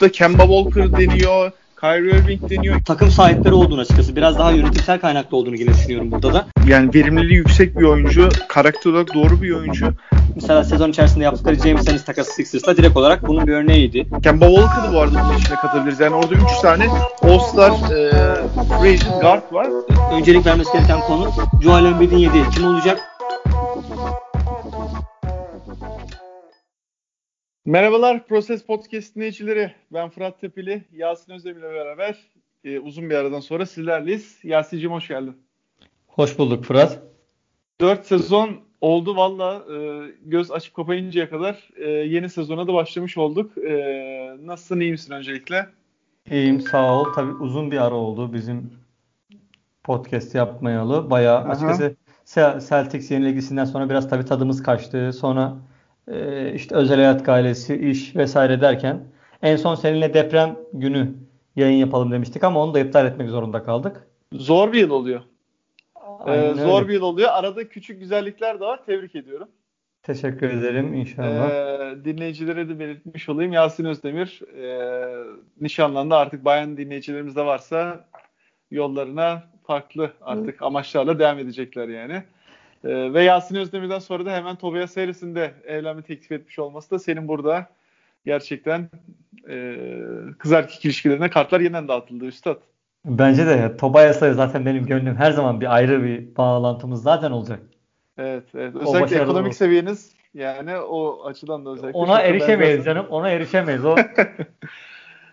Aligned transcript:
da 0.00 0.12
Kemba 0.12 0.42
Walker 0.42 0.92
deniyor. 0.92 1.52
Kyrie 1.80 2.18
Irving 2.18 2.50
deniyor. 2.50 2.80
Takım 2.84 3.10
sahipleri 3.10 3.54
olduğunu 3.54 3.80
açıkçası. 3.80 4.16
Biraz 4.16 4.38
daha 4.38 4.50
yönetimsel 4.50 5.00
kaynaklı 5.00 5.36
olduğunu 5.36 5.56
yine 5.56 5.70
düşünüyorum 5.74 6.12
burada 6.12 6.32
da. 6.32 6.46
Yani 6.66 6.94
verimliliği 6.94 7.36
yüksek 7.36 7.78
bir 7.78 7.84
oyuncu. 7.84 8.28
Karakter 8.48 8.90
olarak 8.90 9.14
doğru 9.14 9.42
bir 9.42 9.52
oyuncu. 9.52 9.94
Mesela 10.34 10.64
sezon 10.64 10.90
içerisinde 10.90 11.24
yaptıkları 11.24 11.54
James 11.54 11.88
Ennis 11.88 12.04
takası 12.04 12.32
Sixers'la 12.32 12.76
direkt 12.76 12.96
olarak 12.96 13.28
bunun 13.28 13.46
bir 13.46 13.52
örneğiydi. 13.52 14.06
Kemba 14.22 14.46
Walker'ı 14.46 14.92
bu 14.94 15.00
arada 15.00 15.24
bunun 15.24 15.38
içine 15.38 15.56
katabiliriz. 15.56 16.00
Yani 16.00 16.14
orada 16.14 16.34
3 16.34 16.42
tane 16.62 16.86
All-Star 17.22 17.70
e, 17.70 18.10
free 18.80 19.20
guard 19.20 19.52
var. 19.52 19.68
Öncelik 20.12 20.46
vermesi 20.46 20.72
gereken 20.72 21.00
konu 21.00 21.30
Joel 21.62 21.84
Embiid'in 21.84 22.18
yediği 22.18 22.44
kim 22.54 22.66
olacak? 22.66 23.17
Merhabalar 27.68 28.26
Proses 28.26 28.62
Podcast 28.62 29.16
dinleyicileri. 29.16 29.72
Ben 29.92 30.08
Fırat 30.08 30.40
Tepeli, 30.40 30.84
Yasin 30.92 31.32
Özdemir 31.32 31.60
ile 31.60 31.70
beraber 31.70 32.18
e, 32.64 32.78
uzun 32.78 33.10
bir 33.10 33.14
aradan 33.14 33.40
sonra 33.40 33.66
sizlerleyiz. 33.66 34.38
Yasin'cim 34.44 34.92
hoş 34.92 35.08
geldin. 35.08 35.36
Hoş 36.06 36.38
bulduk 36.38 36.64
Fırat. 36.64 37.02
4 37.80 38.06
sezon 38.06 38.50
oldu 38.80 39.16
valla 39.16 39.64
e, 39.74 40.06
göz 40.24 40.50
açıp 40.50 40.74
kapayıncaya 40.74 41.30
kadar 41.30 41.68
e, 41.76 41.90
yeni 41.90 42.28
sezona 42.28 42.66
da 42.66 42.74
başlamış 42.74 43.18
olduk. 43.18 43.58
E, 43.58 44.36
nasılsın 44.42 44.80
iyi 44.80 44.90
misin 44.90 45.12
öncelikle? 45.12 45.66
İyiyim 46.30 46.60
sağ 46.60 47.00
ol. 47.00 47.12
Tabii 47.14 47.32
uzun 47.32 47.70
bir 47.70 47.86
ara 47.86 47.94
oldu 47.94 48.32
bizim 48.32 48.72
podcast 49.84 50.34
yapmayalı. 50.34 51.10
Bayağı 51.10 51.38
Aha. 51.38 51.48
açıkçası 51.48 51.96
Celtics 52.68 53.10
yenilgisinden 53.10 53.64
sonra 53.64 53.90
biraz 53.90 54.10
tabii 54.10 54.24
tadımız 54.24 54.62
kaçtı. 54.62 55.12
Sonra 55.12 55.56
e, 56.10 56.52
işte 56.54 56.74
özel 56.74 56.96
hayat 56.96 57.24
gailesi, 57.24 57.90
iş 57.90 58.16
vesaire 58.16 58.60
derken 58.60 59.00
en 59.42 59.56
son 59.56 59.74
seninle 59.74 60.14
deprem 60.14 60.56
günü 60.72 61.14
yayın 61.56 61.78
yapalım 61.78 62.12
demiştik 62.12 62.44
ama 62.44 62.62
onu 62.62 62.74
da 62.74 62.80
iptal 62.80 63.06
etmek 63.06 63.28
zorunda 63.28 63.62
kaldık. 63.62 64.06
Zor 64.32 64.72
bir 64.72 64.78
yıl 64.78 64.90
oluyor. 64.90 65.20
E, 66.26 66.30
Aynen 66.30 66.54
zor 66.54 66.78
öyle. 66.78 66.88
bir 66.88 66.94
yıl 66.94 67.02
oluyor. 67.02 67.28
Arada 67.32 67.68
küçük 67.68 68.00
güzellikler 68.00 68.60
de 68.60 68.64
var. 68.64 68.80
Tebrik 68.86 69.14
ediyorum. 69.14 69.48
Teşekkür 70.02 70.50
ederim 70.50 70.94
inşallah. 70.94 71.50
E, 71.50 72.04
dinleyicilere 72.04 72.68
de 72.68 72.78
belirtmiş 72.78 73.28
olayım. 73.28 73.52
Yasin 73.52 73.84
Özdemir 73.84 74.40
e, 74.62 74.98
nişanlandı. 75.60 76.14
Artık 76.14 76.44
bayan 76.44 76.76
dinleyicilerimiz 76.76 77.36
de 77.36 77.46
varsa 77.46 78.04
yollarına 78.70 79.42
farklı 79.66 80.12
artık 80.20 80.62
amaçlarla 80.62 81.18
devam 81.18 81.38
edecekler 81.38 81.88
yani. 81.88 82.22
E, 82.84 83.12
ve 83.14 83.22
Yasin 83.22 83.56
Özdemir'den 83.56 83.98
sonra 83.98 84.26
da 84.26 84.32
hemen 84.32 84.56
Tobias 84.56 84.96
Harris'in 84.96 85.34
de 85.34 85.54
evlenme 85.66 86.02
teklif 86.02 86.32
etmiş 86.32 86.58
olması 86.58 86.90
da 86.90 86.98
senin 86.98 87.28
burada 87.28 87.66
gerçekten 88.24 88.90
e, 89.48 89.76
kız 90.38 90.52
erkek 90.52 90.84
ilişkilerine 90.84 91.30
kartlar 91.30 91.60
yeniden 91.60 91.88
dağıtıldı 91.88 92.24
üstad. 92.24 92.56
Bence 93.04 93.46
de 93.46 93.76
Tobias'la 93.76 94.34
zaten 94.34 94.66
benim 94.66 94.86
gönlüm 94.86 95.16
her 95.16 95.32
zaman 95.32 95.60
bir 95.60 95.74
ayrı 95.74 96.02
bir 96.02 96.36
bağlantımız 96.36 97.02
zaten 97.02 97.30
olacak. 97.30 97.60
Evet, 98.18 98.44
evet. 98.54 98.74
Özellikle 98.76 99.16
ekonomik 99.16 99.48
oldu. 99.48 99.54
seviyeniz 99.54 100.12
yani 100.34 100.76
o 100.76 101.24
açıdan 101.24 101.66
da 101.66 101.70
özellikle. 101.70 101.98
Ona 101.98 102.20
erişemeyiz 102.20 102.60
benzersiniz. 102.60 102.84
canım. 102.84 103.06
Ona 103.10 103.28
erişemeyiz. 103.30 103.84
O 103.84 103.96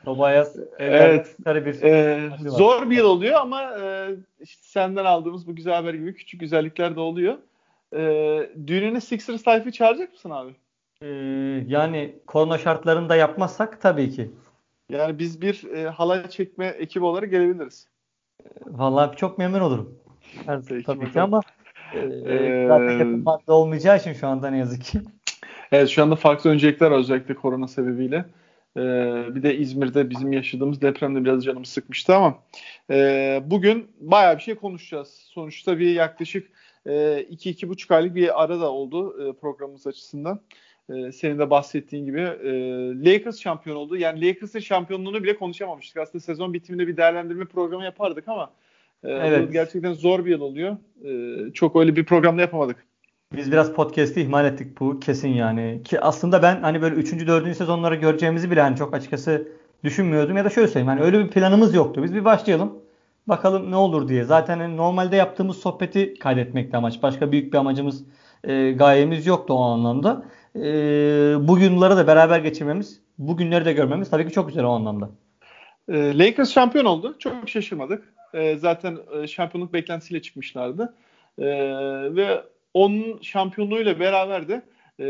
Tobias 0.06 0.56
Evet. 0.80 1.36
bir 1.66 1.82
Hadi 2.30 2.50
zor 2.50 2.90
bir 2.90 2.96
yıl 2.96 3.06
oluyor 3.06 3.42
ama 3.42 3.62
e, 3.62 4.10
işte 4.40 4.62
senden 4.64 5.06
aldığımız 5.06 5.48
bu 5.48 5.56
güzel 5.56 5.74
haber 5.74 5.94
gibi 5.94 6.14
küçük 6.14 6.40
güzellikler 6.40 6.96
de 6.96 7.00
oluyor. 7.00 7.38
Ee, 7.96 8.50
düğününe 8.68 9.02
Sixers 9.02 9.44
tayfı 9.44 9.72
çağıracak 9.72 10.14
mısın 10.14 10.30
abi? 10.30 10.56
Ee, 11.02 11.08
yani 11.68 12.16
korona 12.28 12.58
şartlarında 12.58 13.16
yapmazsak 13.16 13.82
tabii 13.82 14.12
ki. 14.12 14.32
Yani 14.90 15.20
biz 15.20 15.42
bir 15.42 15.64
e, 15.64 15.90
halay 15.90 16.30
çekme 16.30 16.66
ekibi 16.66 17.06
olarak 17.06 17.32
gelebiliriz. 17.32 17.88
Vallahi 18.66 19.18
çok 19.18 19.38
memnun 19.38 19.60
olurum. 19.60 20.00
Her, 20.46 20.62
Peki, 20.62 20.84
tabii 20.84 21.12
ki 21.12 21.22
ama 21.22 21.42
e, 21.94 21.98
Ee, 21.98 22.66
zaten 22.68 23.26
olmayacağı 23.48 23.98
için 23.98 24.14
şu 24.14 24.28
anda 24.28 24.50
ne 24.50 24.58
yazık 24.58 24.84
ki. 24.84 25.02
Evet 25.72 25.90
şu 25.90 26.04
anda 26.04 26.16
farklı 26.16 26.50
öncelikler 26.50 26.92
özellikle 26.92 27.36
korona 27.36 27.68
sebebiyle. 27.68 28.26
Ee, 28.78 28.82
bir 29.36 29.44
de 29.44 29.58
İzmir'de 29.58 30.10
bizim 30.10 30.34
yaşadığımız 30.34 30.82
depremde 30.82 31.24
biraz 31.24 31.44
canımı 31.44 31.66
sıkmıştı 31.66 32.16
ama 32.16 32.40
e, 32.92 33.42
bugün 33.46 33.88
bayağı 34.00 34.38
bir 34.38 34.42
şey 34.42 34.56
konuşacağız. 34.56 35.08
Sonuçta 35.08 35.80
bir 35.80 35.94
yaklaşık 35.94 36.52
e, 36.88 37.22
iki 37.30 37.50
iki 37.50 37.70
buçuk 37.70 37.92
aylık 37.92 38.16
bir 38.16 38.44
ara 38.44 38.60
da 38.60 38.72
oldu 38.72 39.30
e, 39.30 39.34
programımız 39.34 39.88
açısından. 39.88 40.40
E, 40.90 41.12
senin 41.12 41.40
de 41.40 41.50
bahsettiğin 41.50 42.06
gibi 42.06 42.20
e, 42.20 42.52
Lakers 43.06 43.40
şampiyon 43.40 43.76
oldu. 43.76 43.98
Yani 43.98 44.28
Lakers'ın 44.28 44.60
şampiyonluğunu 44.60 45.24
bile 45.24 45.36
konuşamamıştık. 45.36 45.98
Aslında 45.98 46.22
sezon 46.22 46.54
bitiminde 46.54 46.88
bir 46.88 46.98
değerlendirme 46.98 47.46
programı 47.46 47.84
yapardık 47.84 48.28
ama 48.28 48.52
e, 49.04 49.12
Evet. 49.12 49.54
gerçekten 49.54 49.94
zor 49.94 50.26
bir 50.26 50.32
yıl 50.32 50.42
oluyor. 50.42 50.78
E, 51.06 51.54
çok 51.54 51.76
öyle 51.76 51.96
bir 51.96 52.06
programda 52.06 52.42
yapamadık. 52.42 52.86
Biz 53.38 53.52
biraz 53.52 53.74
podcast'i 53.74 54.22
ihmal 54.22 54.46
ettik 54.46 54.80
bu 54.80 55.00
kesin 55.00 55.30
yani. 55.30 55.82
Ki 55.84 56.02
aslında 56.02 56.42
ben 56.42 56.62
hani 56.62 56.82
böyle 56.82 56.96
3. 56.96 57.28
4. 57.28 57.58
sezonları 57.58 57.96
göreceğimizi 57.96 58.52
bile 58.52 58.62
hani 58.62 58.78
çok 58.78 58.94
açıkçası 58.94 59.48
düşünmüyordum. 59.84 60.38
Ya 60.38 60.46
da 60.46 60.50
şöyle 60.50 60.68
söyleyeyim 60.68 60.88
hani 60.88 61.02
öyle 61.02 61.20
bir 61.20 61.30
planımız 61.30 61.76
yoktu. 61.76 62.04
Biz 62.04 62.14
bir 62.14 62.26
başlayalım. 62.26 62.74
Bakalım 63.28 63.72
ne 63.72 63.76
olur 63.76 64.08
diye. 64.08 64.24
Zaten 64.24 64.60
hani 64.60 64.78
normalde 64.78 65.16
yaptığımız 65.16 65.58
sohbeti 65.58 66.14
kaydetmekti 66.14 66.78
amaç. 66.78 67.04
Başka 67.04 67.32
büyük 67.32 67.54
bir 67.54 67.58
amacımız, 67.58 68.04
e, 68.44 68.72
gayemiz 68.72 69.26
yoktu 69.28 69.54
o 69.54 69.62
anlamda. 69.62 70.26
E, 70.56 70.62
bu 71.48 71.58
günleri 71.58 71.98
de 71.98 72.08
beraber 72.08 72.40
geçirmemiz, 72.40 73.02
bu 73.18 73.38
günleri 73.38 73.66
de 73.66 73.74
görmemiz 73.74 74.10
tabii 74.10 74.28
ki 74.28 74.34
çok 74.34 74.48
güzel 74.48 74.64
o 74.64 74.70
anlamda. 74.70 75.10
E, 75.90 76.18
Lakers 76.20 76.52
şampiyon 76.52 76.86
oldu. 76.86 77.16
Çok 77.20 77.50
şaşırmadık. 77.50 78.14
E, 78.34 78.56
zaten 78.56 78.98
e, 79.22 79.28
şampiyonluk 79.28 79.74
beklentisiyle 79.74 80.22
çıkmışlardı. 80.22 80.94
E, 81.40 81.46
ve 82.16 82.44
onun 82.76 83.22
şampiyonluğuyla 83.22 84.00
beraber 84.00 84.48
de 84.48 84.62
e, 85.00 85.06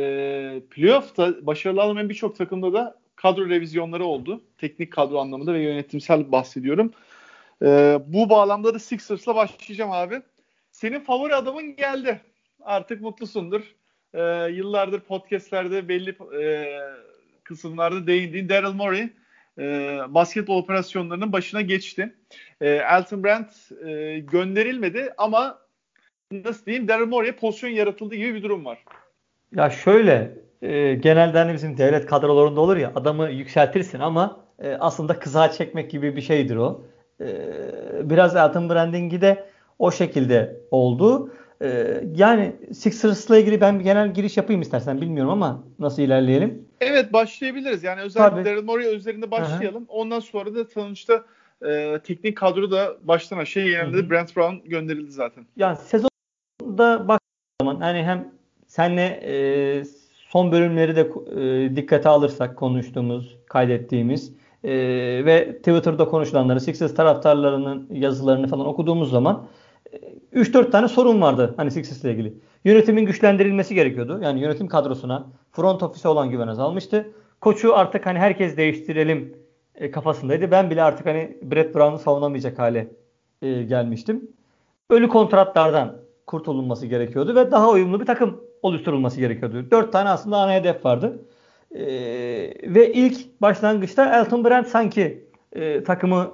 playoff'ta 0.69 1.45
başarılı 1.45 1.81
alamayan 1.81 2.09
birçok 2.09 2.37
takımda 2.37 2.73
da 2.73 2.99
kadro 3.15 3.49
revizyonları 3.49 4.05
oldu. 4.05 4.43
Teknik 4.57 4.93
kadro 4.93 5.17
anlamında 5.17 5.53
ve 5.53 5.61
yönetimsel 5.61 6.31
bahsediyorum. 6.31 6.91
E, 7.61 7.99
bu 8.07 8.29
bağlamda 8.29 8.73
da 8.73 8.79
Sixers'la 8.79 9.35
başlayacağım 9.35 9.91
abi. 9.91 10.21
Senin 10.71 10.99
favori 10.99 11.35
adamın 11.35 11.75
geldi. 11.75 12.21
Artık 12.61 13.01
mutlusundur. 13.01 13.75
E, 14.13 14.21
yıllardır 14.51 14.99
podcastlerde 14.99 15.87
belli 15.87 16.15
e, 16.41 16.67
kısımlarda 17.43 18.07
değindiğin 18.07 18.49
Daryl 18.49 18.73
Morey 18.73 19.09
e, 19.59 19.63
basketbol 20.07 20.57
operasyonlarının 20.57 21.33
başına 21.33 21.61
geçti. 21.61 22.15
E, 22.61 22.69
Elton 22.69 23.23
Brand 23.23 23.49
e, 23.87 24.19
gönderilmedi 24.19 25.13
ama 25.17 25.64
nasıl 26.31 26.65
diyeyim 26.65 26.87
Daryl 26.87 27.07
Morey'e 27.07 27.35
pozisyon 27.35 27.69
yaratıldı 27.69 28.15
gibi 28.15 28.33
bir 28.33 28.43
durum 28.43 28.65
var. 28.65 28.83
Ya 29.55 29.69
şöyle 29.69 30.37
e, 30.61 30.95
genelde 30.95 31.37
hani 31.37 31.53
bizim 31.53 31.77
devlet 31.77 32.05
kadrolarında 32.05 32.61
olur 32.61 32.77
ya 32.77 32.91
adamı 32.95 33.29
yükseltirsin 33.29 33.99
ama 33.99 34.39
e, 34.59 34.73
aslında 34.73 35.19
kızağa 35.19 35.51
çekmek 35.51 35.91
gibi 35.91 36.15
bir 36.15 36.21
şeydir 36.21 36.55
o. 36.55 36.81
E, 37.21 37.27
biraz 38.03 38.35
Elton 38.35 38.69
Branding'i 38.69 39.21
de 39.21 39.45
o 39.79 39.91
şekilde 39.91 40.57
oldu. 40.71 41.33
E, 41.61 42.01
yani 42.15 42.55
Sixers'la 42.73 43.37
ilgili 43.37 43.61
ben 43.61 43.79
bir 43.79 43.83
genel 43.83 44.13
giriş 44.13 44.37
yapayım 44.37 44.61
istersen 44.61 45.01
bilmiyorum 45.01 45.31
ama 45.31 45.63
nasıl 45.79 46.01
ilerleyelim? 46.01 46.67
Evet 46.81 47.13
başlayabiliriz. 47.13 47.83
Yani 47.83 48.01
özellikle. 48.01 48.45
Daryl 48.45 48.63
Morey 48.63 48.95
üzerinde 48.95 49.31
başlayalım. 49.31 49.85
Ondan 49.87 50.19
sonra 50.19 50.55
da 50.55 50.65
sonuçta 50.65 51.23
e, 51.65 51.99
teknik 52.03 52.37
kadro 52.37 52.71
da 52.71 52.97
baştan 53.03 53.37
aşağı 53.37 53.63
yenildi. 53.63 54.09
Brent 54.09 54.35
Brown 54.35 54.69
gönderildi 54.69 55.11
zaten. 55.11 55.45
Yani 55.57 55.77
sezonda 56.75 57.07
bak 57.07 57.21
zaman 57.61 57.81
hani 57.81 58.03
hem 58.03 58.31
senle 58.67 59.19
e, 59.23 59.83
son 60.29 60.51
bölümleri 60.51 60.95
de 60.95 61.01
e, 61.01 61.75
dikkate 61.75 62.09
alırsak 62.09 62.57
konuştuğumuz, 62.57 63.37
kaydettiğimiz 63.49 64.33
e, 64.63 64.71
ve 65.25 65.57
Twitter'da 65.57 66.05
konuşulanları, 66.05 66.61
Sixers 66.61 66.95
taraftarlarının 66.95 67.87
yazılarını 67.91 68.47
falan 68.47 68.65
okuduğumuz 68.65 69.11
zaman 69.11 69.47
e, 70.33 70.39
3-4 70.39 70.71
tane 70.71 70.87
sorun 70.87 71.21
vardı 71.21 71.53
hani 71.57 71.71
Sixers 71.71 72.03
ile 72.03 72.11
ilgili. 72.11 72.33
Yönetimin 72.65 73.05
güçlendirilmesi 73.05 73.75
gerekiyordu. 73.75 74.19
Yani 74.23 74.41
yönetim 74.41 74.67
kadrosuna, 74.67 75.27
front 75.51 75.83
ofise 75.83 76.07
olan 76.07 76.29
güven 76.29 76.47
azalmıştı. 76.47 77.11
Koçu 77.41 77.75
artık 77.75 78.05
hani 78.05 78.19
herkes 78.19 78.57
değiştirelim 78.57 79.37
e, 79.75 79.91
kafasındaydı. 79.91 80.51
Ben 80.51 80.69
bile 80.69 80.83
artık 80.83 81.05
hani 81.05 81.37
Brett 81.41 81.75
Brown'u 81.75 81.99
savunamayacak 81.99 82.59
hale 82.59 82.87
e, 83.41 83.63
gelmiştim. 83.63 84.31
Ölü 84.89 85.07
kontratlardan 85.07 86.04
kurtulunması 86.27 86.85
gerekiyordu 86.85 87.35
ve 87.35 87.51
daha 87.51 87.69
uyumlu 87.69 87.99
bir 87.99 88.05
takım 88.05 88.41
oluşturulması 88.61 89.19
gerekiyordu. 89.19 89.71
Dört 89.71 89.91
tane 89.91 90.09
aslında 90.09 90.37
ana 90.37 90.53
hedef 90.53 90.85
vardı. 90.85 91.19
Ee, 91.75 91.85
ve 92.63 92.93
ilk 92.93 93.41
başlangıçta 93.41 94.19
Elton 94.19 94.45
Brand 94.45 94.65
sanki 94.65 95.23
e, 95.53 95.83
takımı 95.83 96.31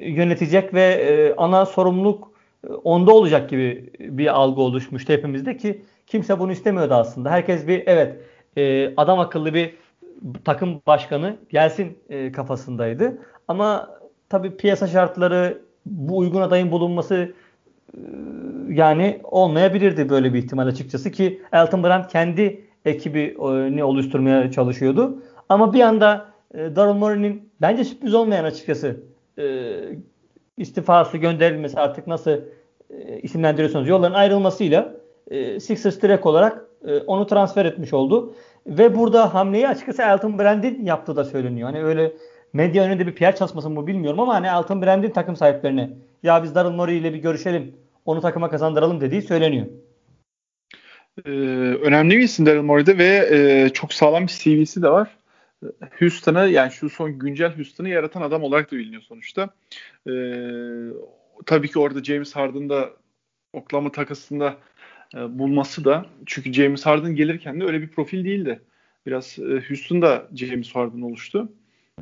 yönetecek 0.00 0.74
ve 0.74 0.82
e, 0.82 1.34
ana 1.36 1.66
sorumluluk 1.66 2.32
e, 2.68 2.72
onda 2.72 3.12
olacak 3.12 3.50
gibi 3.50 3.90
bir 4.00 4.26
algı 4.26 4.60
oluşmuştu 4.60 5.12
hepimizde 5.12 5.56
ki 5.56 5.82
kimse 6.06 6.38
bunu 6.38 6.52
istemiyordu 6.52 6.94
aslında. 6.94 7.30
Herkes 7.30 7.66
bir 7.66 7.82
evet 7.86 8.16
e, 8.56 8.94
adam 8.96 9.18
akıllı 9.18 9.54
bir 9.54 9.74
takım 10.44 10.82
başkanı 10.86 11.36
gelsin 11.50 11.98
e, 12.08 12.32
kafasındaydı. 12.32 13.18
Ama 13.48 13.98
tabii 14.28 14.56
piyasa 14.56 14.86
şartları 14.86 15.62
bu 15.86 16.18
uygun 16.18 16.40
adayın 16.40 16.70
bulunması 16.70 17.32
yani 18.68 19.20
olmayabilirdi 19.24 20.08
böyle 20.08 20.34
bir 20.34 20.38
ihtimal 20.38 20.66
açıkçası 20.66 21.10
ki 21.10 21.42
Elton 21.52 21.84
Brand 21.84 22.04
kendi 22.04 22.64
ekibini 22.84 23.84
oluşturmaya 23.84 24.50
çalışıyordu. 24.50 25.22
Ama 25.48 25.72
bir 25.72 25.80
anda 25.80 26.26
e, 26.54 26.76
Daryl 26.76 26.94
Morey'nin 26.94 27.50
bence 27.60 27.84
sürpriz 27.84 28.14
olmayan 28.14 28.44
açıkçası 28.44 29.00
e, 29.38 29.72
istifası 30.56 31.18
gönderilmesi 31.18 31.80
artık 31.80 32.06
nasıl 32.06 32.30
e, 32.90 33.20
isimlendiriyorsunuz 33.22 33.88
yolların 33.88 34.14
ayrılmasıyla 34.14 34.94
e, 35.30 35.60
Sixers 35.60 36.02
direkt 36.02 36.26
olarak 36.26 36.64
e, 36.86 36.98
onu 36.98 37.26
transfer 37.26 37.64
etmiş 37.66 37.92
oldu. 37.92 38.34
Ve 38.66 38.96
burada 38.96 39.34
hamleyi 39.34 39.68
açıkçası 39.68 40.02
Elton 40.02 40.38
Brand'in 40.38 40.84
yaptığı 40.84 41.16
da 41.16 41.24
söyleniyor. 41.24 41.68
Hani 41.68 41.84
öyle 41.84 42.12
medya 42.52 42.84
önünde 42.84 43.06
bir 43.06 43.14
PR 43.14 43.36
çalışması 43.36 43.70
mı 43.70 43.86
bilmiyorum 43.86 44.20
ama 44.20 44.34
hani 44.34 44.46
Elton 44.46 44.82
Brand'in 44.82 45.10
takım 45.10 45.36
sahiplerine 45.36 45.90
ya 46.22 46.42
biz 46.42 46.54
Daryl 46.54 46.70
Morey 46.70 46.98
ile 46.98 47.14
bir 47.14 47.18
görüşelim 47.18 47.76
onu 48.04 48.20
takıma 48.20 48.50
kazandıralım 48.50 49.00
dediği 49.00 49.22
söyleniyor. 49.22 49.66
Ee, 51.24 51.30
önemli 51.82 52.16
bir 52.16 52.22
isim 52.22 52.46
Daryl 52.46 52.62
Morey'de 52.62 52.98
ve 52.98 53.28
e, 53.32 53.68
çok 53.68 53.92
sağlam 53.92 54.22
bir 54.22 54.32
CV'si 54.32 54.82
de 54.82 54.88
var. 54.88 55.18
Houston'ı 55.98 56.48
yani 56.48 56.72
şu 56.72 56.90
son 56.90 57.18
güncel 57.18 57.56
Houston'ı 57.56 57.88
yaratan 57.88 58.22
adam 58.22 58.42
olarak 58.42 58.72
da 58.72 58.76
biliniyor 58.76 59.02
sonuçta. 59.02 59.48
Ee, 60.08 60.12
tabii 61.46 61.68
ki 61.68 61.78
orada 61.78 62.04
James 62.04 62.36
Harden'da 62.36 62.90
Oklahoma 63.52 63.92
takasında 63.92 64.56
e, 65.14 65.38
bulması 65.38 65.84
da 65.84 66.06
çünkü 66.26 66.52
James 66.52 66.86
Harden 66.86 67.14
gelirken 67.14 67.60
de 67.60 67.64
öyle 67.64 67.80
bir 67.80 67.88
profil 67.88 68.24
değildi. 68.24 68.62
Biraz 69.06 69.38
e, 69.38 69.62
Houston'da 69.68 70.28
James 70.34 70.74
Harden 70.74 71.02
oluştu. 71.02 71.52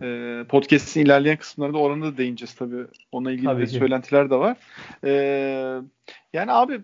E, 0.02 0.44
podcast'in 0.48 1.04
ilerleyen 1.04 1.36
kısımlarında 1.36 1.78
oranı 1.78 2.04
da 2.04 2.16
değineceğiz 2.16 2.54
tabii. 2.54 2.86
Onunla 3.12 3.32
ilgili 3.32 3.46
tabii 3.46 3.62
de 3.62 3.66
söylentiler 3.66 4.30
de 4.30 4.34
var. 4.34 4.56
E, 5.04 5.12
yani 6.32 6.52
abi 6.52 6.80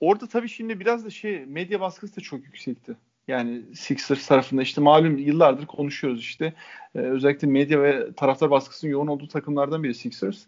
orada 0.00 0.26
tabii 0.26 0.48
şimdi 0.48 0.80
biraz 0.80 1.04
da 1.04 1.10
şey 1.10 1.46
medya 1.46 1.80
baskısı 1.80 2.16
da 2.16 2.20
çok 2.20 2.44
yüksekti. 2.44 2.96
Yani 3.28 3.62
Sixers 3.74 4.26
tarafında 4.26 4.62
işte 4.62 4.80
malum 4.80 5.18
yıllardır 5.18 5.66
konuşuyoruz 5.66 6.20
işte. 6.20 6.52
Ee, 6.94 6.98
özellikle 6.98 7.48
medya 7.48 7.82
ve 7.82 8.12
taraftar 8.12 8.50
baskısının 8.50 8.90
yoğun 8.90 9.06
olduğu 9.06 9.28
takımlardan 9.28 9.82
biri 9.82 9.94
Sixers. 9.94 10.44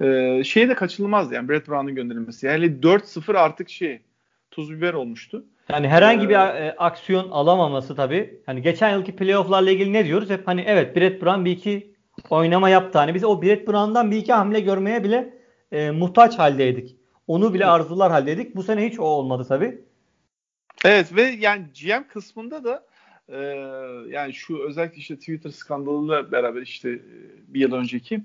Ee, 0.00 0.42
şey 0.44 0.68
de 0.68 0.74
kaçınılmazdı 0.74 1.34
yani 1.34 1.48
Brett 1.48 1.68
Brown'un 1.68 1.94
gönderilmesi. 1.94 2.46
Yani 2.46 2.66
4-0 2.82 3.38
artık 3.38 3.70
şey 3.70 4.00
tuz 4.50 4.72
biber 4.72 4.94
olmuştu. 4.94 5.44
Yani 5.68 5.88
herhangi 5.88 6.28
bir 6.28 6.34
ee, 6.34 6.74
aksiyon 6.78 7.30
alamaması 7.30 7.96
tabii. 7.96 8.40
Hani 8.46 8.62
geçen 8.62 8.90
yılki 8.90 9.16
playoff'larla 9.16 9.70
ilgili 9.70 9.92
ne 9.92 10.04
diyoruz? 10.04 10.30
Hep 10.30 10.46
hani 10.46 10.64
evet 10.66 10.96
Brett 10.96 11.22
Brown 11.22 11.44
bir 11.44 11.50
iki 11.50 11.94
oynama 12.30 12.68
yaptı. 12.68 12.98
Hani 12.98 13.14
biz 13.14 13.24
o 13.24 13.42
Brett 13.42 13.68
Brown'dan 13.68 14.10
bir 14.10 14.16
iki 14.16 14.32
hamle 14.32 14.60
görmeye 14.60 15.04
bile 15.04 15.34
e, 15.72 15.90
muhtaç 15.90 16.38
haldeydik. 16.38 16.96
Onu 17.26 17.54
bile 17.54 17.66
arzular 17.66 18.12
haldeydik. 18.12 18.56
Bu 18.56 18.62
sene 18.62 18.86
hiç 18.90 19.00
o 19.00 19.02
olmadı 19.02 19.46
tabii. 19.48 19.78
Evet 20.84 21.16
ve 21.16 21.22
yani 21.22 21.62
GM 21.82 22.08
kısmında 22.08 22.64
da 22.64 22.86
e, 23.28 23.38
yani 24.08 24.32
şu 24.34 24.58
özellikle 24.58 24.96
işte 24.96 25.16
Twitter 25.16 25.50
skandalıyla 25.50 26.32
beraber 26.32 26.62
işte 26.62 26.90
e, 26.90 27.00
bir 27.48 27.60
yıl 27.60 27.72
önceki 27.72 28.20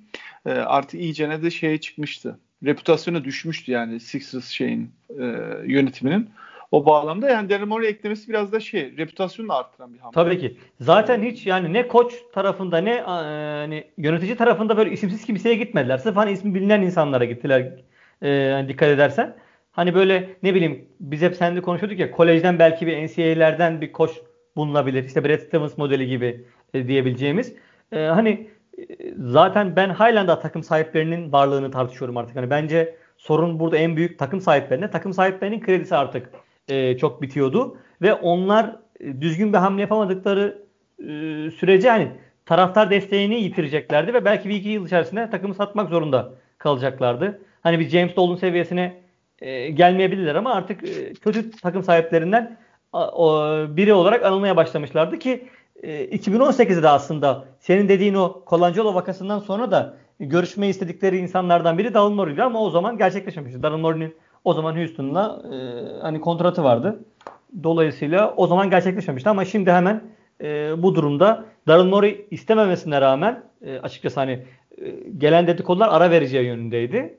e, 0.46 0.52
artık 0.52 1.00
iyicene 1.00 1.44
de 1.44 1.52
şeye 1.52 1.78
çıkmıştı. 1.78 2.40
Reputasyona 2.66 3.24
düşmüştü 3.24 3.72
yani 3.72 4.00
Sixers 4.00 4.48
şeyin 4.48 4.92
e, 5.10 5.24
yönetiminin. 5.66 6.30
O 6.72 6.86
bağlamda 6.86 7.30
yani 7.30 7.50
Daryl 7.50 7.66
Morey 7.66 7.90
eklemesi 7.90 8.30
biraz 8.30 8.52
da 8.52 8.60
şey 8.60 8.98
reputasyonunu 8.98 9.54
arttıran 9.54 9.94
bir 9.94 10.00
hamle. 10.00 10.14
Tabii 10.14 10.40
ki. 10.40 10.58
Zaten 10.80 11.24
hiç 11.24 11.48
yani 11.48 11.74
ne 11.74 11.88
koç 11.88 12.14
tarafında 12.34 12.78
ne 12.78 12.94
e, 12.94 13.04
hani 13.04 13.84
yönetici 13.98 14.36
tarafında 14.36 14.78
böyle 14.78 14.92
isimsiz 14.92 15.26
kimseye 15.26 15.56
gitmediler. 15.56 15.98
Sırf 15.98 16.16
hani 16.16 16.32
ismi 16.32 16.56
bilinen 16.56 16.82
insanlara 16.82 17.26
gittiler. 17.26 17.74
E, 18.24 18.66
dikkat 18.68 18.90
edersen. 18.90 19.36
Hani 19.72 19.96
böyle 19.96 20.30
ne 20.44 20.56
bileyim 20.56 20.86
biz 21.00 21.22
hep 21.22 21.36
seninle 21.36 21.62
konuşuyorduk 21.62 22.00
ya 22.00 22.12
kolejden 22.12 22.60
belki 22.60 22.88
bir 22.88 23.08
NCAA'lerden 23.08 23.82
bir 23.82 23.92
koç 23.92 24.12
bulunabilir. 24.56 25.04
İşte 25.04 25.24
Brad 25.24 25.40
Stevens 25.40 25.78
modeli 25.78 26.08
gibi 26.08 26.46
e, 26.74 26.88
diyebileceğimiz. 26.88 27.56
E, 27.92 28.00
hani 28.00 28.50
e, 28.78 28.84
zaten 29.18 29.76
ben 29.76 29.90
halen 29.90 30.28
daha 30.28 30.40
takım 30.40 30.64
sahiplerinin 30.64 31.32
varlığını 31.32 31.72
tartışıyorum 31.72 32.18
artık. 32.18 32.36
Hani 32.36 32.50
bence 32.50 32.96
sorun 33.18 33.60
burada 33.60 33.78
en 33.78 33.96
büyük 33.96 34.20
takım 34.20 34.42
sahiplerine. 34.42 34.92
Takım 34.92 35.14
sahiplerinin 35.14 35.60
kredisi 35.62 35.96
artık 35.96 36.30
e, 36.72 36.98
çok 36.98 37.22
bitiyordu 37.22 37.78
ve 38.02 38.14
onlar 38.14 38.76
e, 39.00 39.22
düzgün 39.22 39.54
bir 39.54 39.58
hamle 39.58 39.82
yapamadıkları 39.82 40.64
e, 41.00 41.06
sürece 41.52 41.90
hani 41.90 42.08
taraftar 42.46 42.90
desteğini 42.92 43.36
yitireceklerdi 43.36 44.14
ve 44.14 44.26
belki 44.26 44.50
bir 44.50 44.56
iki 44.56 44.70
yıl 44.70 44.86
içerisinde 44.86 45.30
takımı 45.30 45.54
satmak 45.54 45.90
zorunda 45.90 46.34
kalacaklardı. 46.58 47.42
Hani 47.64 47.80
bir 47.80 47.90
James 47.90 48.16
Dolan 48.16 48.36
seviyesine 48.36 49.02
e, 49.42 49.70
gelmeyebilirler 49.70 50.36
ama 50.36 50.54
artık 50.54 50.84
e, 50.84 51.14
kötü 51.14 51.52
takım 51.52 51.84
sahiplerinden 51.84 52.58
o, 52.94 53.44
biri 53.70 53.94
olarak 53.94 54.26
anılmaya 54.26 54.56
başlamışlardı 54.56 55.20
ki 55.20 55.48
e, 55.84 56.06
2018'de 56.06 56.90
aslında 56.90 57.46
senin 57.60 57.90
dediğin 57.90 58.14
o 58.14 58.44
Colangelo 58.48 58.96
vakasından 58.96 59.40
sonra 59.40 59.72
da 59.72 59.98
görüşme 60.20 60.68
istedikleri 60.68 61.18
insanlardan 61.18 61.78
biri 61.78 61.94
Daryl 61.94 62.14
Morey'di 62.14 62.44
ama 62.44 62.62
o 62.62 62.70
zaman 62.70 62.98
gerçekleşmemişti. 62.98 63.64
Daryl 63.64 64.10
o 64.44 64.54
zaman 64.54 64.76
Houston'la 64.76 65.42
e, 65.54 65.58
hani 66.02 66.22
kontratı 66.22 66.64
vardı. 66.64 67.00
Dolayısıyla 67.64 68.34
o 68.36 68.48
zaman 68.48 68.70
gerçekleşmemişti 68.70 69.30
ama 69.30 69.46
şimdi 69.46 69.72
hemen 69.72 70.04
e, 70.42 70.74
bu 70.84 70.96
durumda 70.96 71.46
Daryl 71.68 71.90
Morey 71.90 72.26
istememesine 72.32 73.02
rağmen 73.02 73.44
e, 73.62 73.80
açıkçası 73.80 74.20
hani 74.20 74.46
e, 74.78 74.90
gelen 75.18 75.48
dedikodular 75.48 75.90
ara 75.92 76.12
vereceği 76.12 76.46
yönündeydi. 76.46 77.18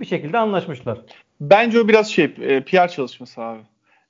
Bir 0.00 0.06
şekilde 0.06 0.38
anlaşmışlar. 0.38 0.98
Bence 1.40 1.80
o 1.80 1.88
biraz 1.88 2.10
şey 2.10 2.24
e, 2.24 2.60
PR 2.60 2.88
çalışması 2.88 3.42
abi. 3.42 3.60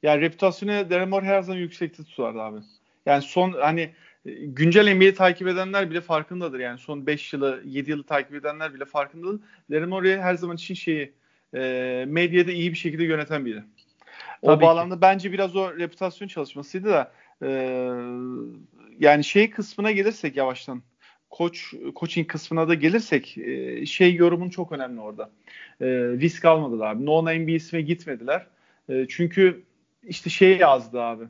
Yani 0.03 0.21
reputasyonu 0.21 0.91
Darren 0.91 1.25
her 1.25 1.43
zaman 1.43 1.59
yüksekte 1.59 2.05
tutardı 2.05 2.43
abi. 2.43 2.59
Yani 3.07 3.23
son 3.23 3.53
hani 3.53 3.91
e, 4.27 4.33
güncel 4.33 4.95
NBA'yi 4.95 5.15
takip 5.15 5.49
edenler 5.49 5.91
bile 5.91 6.01
farkındadır. 6.01 6.59
Yani 6.59 6.79
son 6.79 7.07
5 7.07 7.33
yılı 7.33 7.63
7 7.65 7.91
yılı 7.91 8.03
takip 8.03 8.35
edenler 8.35 8.75
bile 8.75 8.85
farkındadır. 8.85 9.41
Darren 9.71 10.23
her 10.23 10.35
zaman 10.35 10.57
için 10.57 10.75
şeyi 10.75 11.13
e, 11.55 12.05
medyada 12.09 12.53
iyi 12.53 12.71
bir 12.71 12.79
şekilde 12.79 13.05
yöneten 13.05 13.47
biri. 13.47 13.63
O 14.43 14.47
Tabii 14.47 14.63
bağlamda 14.63 14.95
ki. 14.95 15.01
bence 15.01 15.33
biraz 15.33 15.57
o 15.57 15.79
reputasyon 15.79 16.29
çalışmasıydı 16.29 16.89
da 16.89 17.13
e, 17.43 17.49
yani 18.99 19.25
şey 19.25 19.51
kısmına 19.51 19.91
gelirsek 19.91 20.37
yavaştan 20.37 20.83
koç 21.31 21.75
coaching 21.97 22.29
kısmına 22.29 22.69
da 22.69 22.75
gelirsek 22.75 23.39
e, 23.39 23.87
şey 23.87 24.15
yorumun 24.15 24.49
çok 24.49 24.73
önemli 24.73 25.01
orada. 25.01 25.31
E, 25.81 25.87
risk 25.97 26.45
almadılar 26.45 26.91
abi. 26.91 27.07
No 27.07 27.25
name 27.25 27.47
bir 27.47 27.55
isme 27.55 27.81
gitmediler. 27.81 28.47
E, 28.89 29.07
çünkü 29.09 29.63
işte 30.03 30.31
şey 30.31 30.57
yazdı 30.57 31.03
abi. 31.03 31.25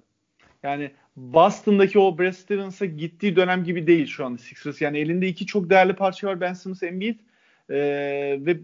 Yani 0.63 0.91
Boston'daki 1.17 1.99
o 1.99 2.19
Brad 2.19 2.33
Stevens'a 2.33 2.87
gittiği 2.87 3.37
dönem 3.37 3.65
gibi 3.65 3.87
değil 3.87 4.07
şu 4.07 4.25
anda 4.25 4.39
Sixers. 4.39 4.81
Yani 4.81 4.99
elinde 4.99 5.29
iki 5.29 5.47
çok 5.47 5.71
değerli 5.71 5.93
parça 5.93 6.27
var. 6.27 6.41
Ben 6.41 6.53
Simmons, 6.53 6.83
Embiid 6.83 7.19
e, 7.71 7.77
ve 8.41 8.59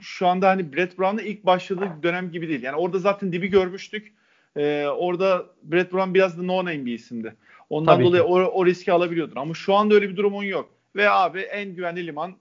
şu 0.00 0.26
anda 0.26 0.48
hani 0.48 0.72
Brett 0.72 0.98
Brown'da 0.98 1.22
ilk 1.22 1.46
başladığı 1.46 1.88
dönem 2.02 2.30
gibi 2.30 2.48
değil. 2.48 2.62
Yani 2.62 2.76
orada 2.76 2.98
zaten 2.98 3.32
dibi 3.32 3.48
görmüştük. 3.48 4.12
E, 4.56 4.86
orada 4.86 5.46
Brett 5.62 5.92
Brown 5.92 6.14
biraz 6.14 6.38
da 6.38 6.42
no 6.42 6.58
name 6.58 6.86
bir 6.86 6.94
isimdi. 6.94 7.34
Ondan 7.70 7.94
Tabii 7.94 8.04
dolayı 8.04 8.22
o, 8.22 8.38
o 8.38 8.66
riski 8.66 8.92
alabiliyordur. 8.92 9.36
Ama 9.36 9.54
şu 9.54 9.74
anda 9.74 9.94
öyle 9.94 10.08
bir 10.08 10.16
durumun 10.16 10.42
yok. 10.42 10.70
Ve 10.96 11.10
abi 11.10 11.40
en 11.40 11.74
güvenli 11.74 12.06
liman 12.06 12.34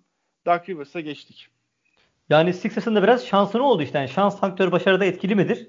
Dark 0.45 0.69
Rivers'a 0.69 0.99
geçtik. 0.99 1.47
Yani 2.29 2.53
Sixers'ın 2.53 2.95
da 2.95 3.03
biraz 3.03 3.25
şansını 3.25 3.63
oldu 3.63 3.83
işte. 3.83 3.97
Yani 3.97 4.09
şans 4.09 4.39
faktörü 4.39 4.71
başarıda 4.71 5.05
etkili 5.05 5.35
midir? 5.35 5.67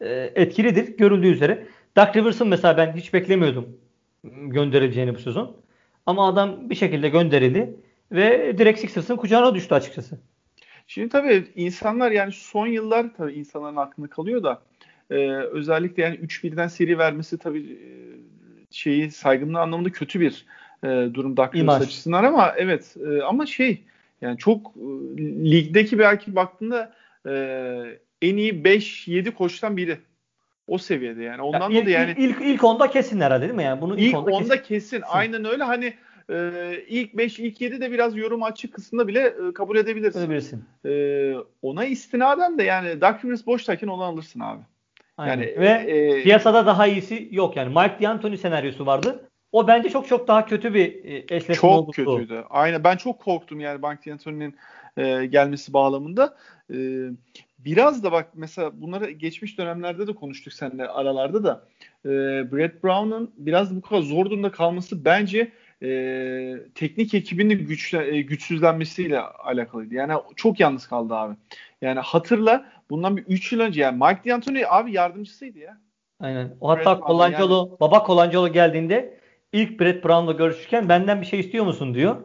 E, 0.00 0.08
etkilidir 0.34 0.96
görüldüğü 0.96 1.28
üzere. 1.28 1.66
Dark 1.96 2.16
Rivers'ın 2.16 2.48
mesela 2.48 2.76
ben 2.76 2.92
hiç 2.96 3.14
beklemiyordum 3.14 3.78
gönderileceğini 4.24 5.14
bu 5.14 5.18
sezon. 5.18 5.56
Ama 6.06 6.28
adam 6.28 6.70
bir 6.70 6.74
şekilde 6.74 7.08
gönderildi 7.08 7.76
ve 8.12 8.58
direkt 8.58 8.80
Sixers'ın 8.80 9.16
kucağına 9.16 9.54
düştü 9.54 9.74
açıkçası. 9.74 10.18
Şimdi 10.88 11.08
tabii 11.08 11.44
insanlar 11.56 12.10
yani 12.10 12.32
son 12.32 12.66
yıllar 12.66 13.06
tabii 13.16 13.32
insanların 13.32 13.76
aklında 13.76 14.08
kalıyor 14.08 14.42
da 14.42 14.62
e, 15.10 15.30
özellikle 15.30 16.02
yani 16.02 16.16
3-1'den 16.16 16.68
seri 16.68 16.98
vermesi 16.98 17.38
tabii 17.38 17.72
e, 17.72 17.90
şeyi 18.70 19.10
saygınlığı 19.10 19.60
anlamında 19.60 19.90
kötü 19.90 20.20
bir 20.20 20.46
e, 20.84 21.14
durum 21.14 21.36
Dark 21.36 21.54
Rivers 21.54 21.82
açısından 21.82 22.24
ama 22.24 22.54
evet 22.56 22.96
e, 23.06 23.22
ama 23.22 23.46
şey 23.46 23.82
yani 24.20 24.38
çok 24.38 24.66
e, 24.76 25.20
ligdeki 25.50 25.98
belki 25.98 26.36
baktığında 26.36 26.94
e, 27.26 27.32
en 28.22 28.36
iyi 28.36 28.52
5-7 28.52 29.30
koçtan 29.30 29.76
biri. 29.76 29.98
O 30.66 30.78
seviyede 30.78 31.22
yani. 31.22 31.42
Ondan 31.42 31.70
ya, 31.70 31.82
dolayı 31.82 31.90
yani 31.90 32.14
ilk 32.18 32.42
ilk 32.42 32.64
onda 32.64 32.90
kesin 32.90 33.20
herhalde 33.20 33.42
değil 33.42 33.54
mi 33.54 33.62
yani? 33.62 33.80
Bunu 33.80 33.98
ilk, 33.98 34.08
ilk 34.08 34.16
onda, 34.16 34.30
onda 34.30 34.62
kesin. 34.62 34.68
kesin. 34.68 35.02
Aynen 35.08 35.44
öyle. 35.44 35.64
Hani 35.64 35.94
e, 36.30 36.84
ilk 36.88 37.16
5 37.16 37.38
ilk 37.38 37.60
7 37.60 37.80
de 37.80 37.92
biraz 37.92 38.16
yorum 38.16 38.42
açık 38.42 38.74
kısmında 38.74 39.08
bile 39.08 39.20
e, 39.48 39.52
kabul 39.54 39.76
edebilirsin. 39.76 40.20
Edebilirsin. 40.20 40.64
E, 40.86 41.34
ona 41.62 41.84
istinaden 41.84 42.58
de 42.58 42.62
yani 42.62 43.00
Dark 43.00 43.24
Rivers 43.24 43.46
boştayken 43.46 43.88
onu 43.88 44.02
alırsın 44.02 44.40
abi. 44.40 44.62
Aynen. 45.16 45.32
Yani 45.32 45.60
ve 45.60 45.68
e, 45.68 46.22
piyasada 46.22 46.66
daha 46.66 46.86
iyisi 46.86 47.28
yok 47.30 47.56
yani. 47.56 47.68
Mike 47.68 47.96
D'Antoni 48.02 48.38
senaryosu 48.38 48.86
vardı. 48.86 49.28
o 49.52 49.66
bence 49.66 49.88
çok 49.88 50.08
çok 50.08 50.28
daha 50.28 50.46
kötü 50.46 50.74
bir 50.74 51.04
e, 51.30 51.40
çok 51.40 51.64
oldu. 51.64 51.92
Çok 51.92 52.06
kötüydü. 52.06 52.44
Aynen 52.50 52.84
ben 52.84 52.96
çok 52.96 53.20
korktum 53.20 53.60
yani 53.60 53.82
Bank 53.82 54.06
D'Antoni'nin 54.06 54.56
e, 54.96 55.26
gelmesi 55.26 55.72
bağlamında. 55.72 56.36
E, 56.72 56.76
biraz 57.58 58.04
da 58.04 58.12
bak 58.12 58.28
mesela 58.34 58.80
bunları 58.80 59.10
geçmiş 59.10 59.58
dönemlerde 59.58 60.06
de 60.06 60.14
konuştuk 60.14 60.52
seninle 60.52 60.88
aralarda 60.88 61.44
da. 61.44 61.64
E, 62.04 62.08
Brett 62.52 62.84
Brown'un 62.84 63.30
biraz 63.36 63.76
bu 63.76 63.80
kadar 63.80 64.02
zor 64.02 64.26
durumda 64.26 64.50
kalması 64.50 65.04
bence 65.04 65.52
e, 65.82 66.54
teknik 66.74 67.14
ekibinin 67.14 67.66
güçle, 67.66 68.16
e, 68.16 68.22
güçsüzlenmesiyle 68.22 69.20
alakalıydı. 69.20 69.94
Yani 69.94 70.12
çok 70.36 70.60
yalnız 70.60 70.86
kaldı 70.86 71.14
abi. 71.14 71.34
Yani 71.82 72.00
hatırla 72.00 72.72
bundan 72.90 73.16
bir 73.16 73.22
3 73.22 73.52
yıl 73.52 73.60
önce 73.60 73.80
yani 73.80 74.04
Mike 74.04 74.30
D'Antoni 74.30 74.66
abi 74.68 74.92
yardımcısıydı 74.92 75.58
ya. 75.58 75.78
Aynen. 76.20 76.56
O 76.60 76.68
hatta 76.68 77.00
Colangelo, 77.06 77.58
yani. 77.58 77.80
baba 77.80 78.04
Colangelo 78.06 78.48
geldiğinde 78.48 79.20
ilk 79.52 79.80
Brett 79.80 80.04
Brown'la 80.04 80.32
görüşürken 80.32 80.88
benden 80.88 81.20
bir 81.20 81.26
şey 81.26 81.40
istiyor 81.40 81.64
musun 81.64 81.94
diyor. 81.94 82.16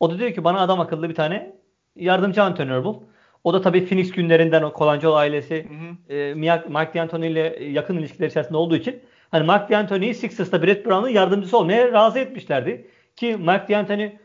O 0.00 0.10
da 0.10 0.18
diyor 0.18 0.34
ki 0.34 0.44
bana 0.44 0.60
adam 0.60 0.80
akıllı 0.80 1.08
bir 1.08 1.14
tane 1.14 1.56
yardımcı 1.96 2.42
antrenör 2.42 2.84
bul. 2.84 3.00
O 3.44 3.52
da 3.52 3.60
tabii 3.60 3.86
Phoenix 3.86 4.12
günlerinden 4.12 4.62
o 4.62 4.72
Colangelo 4.78 5.14
ailesi 5.14 5.66
hı 5.68 5.74
hı. 5.74 6.14
E, 6.14 6.34
Mike 6.68 6.94
D'Antoni 6.94 7.26
ile 7.26 7.64
yakın 7.64 7.98
ilişkiler 7.98 8.28
içerisinde 8.28 8.56
olduğu 8.56 8.76
için 8.76 9.00
hani 9.30 9.42
Mike 9.42 9.66
D'Antoni'yi 9.70 10.14
Sixers'ta 10.14 10.62
Brett 10.62 10.86
Brown'un 10.86 11.08
yardımcısı 11.08 11.58
olmaya 11.58 11.92
razı 11.92 12.18
etmişlerdi. 12.18 12.86
Ki 13.16 13.36
Mike 13.36 13.66
D'Antoni 13.68 14.18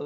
e, 0.00 0.04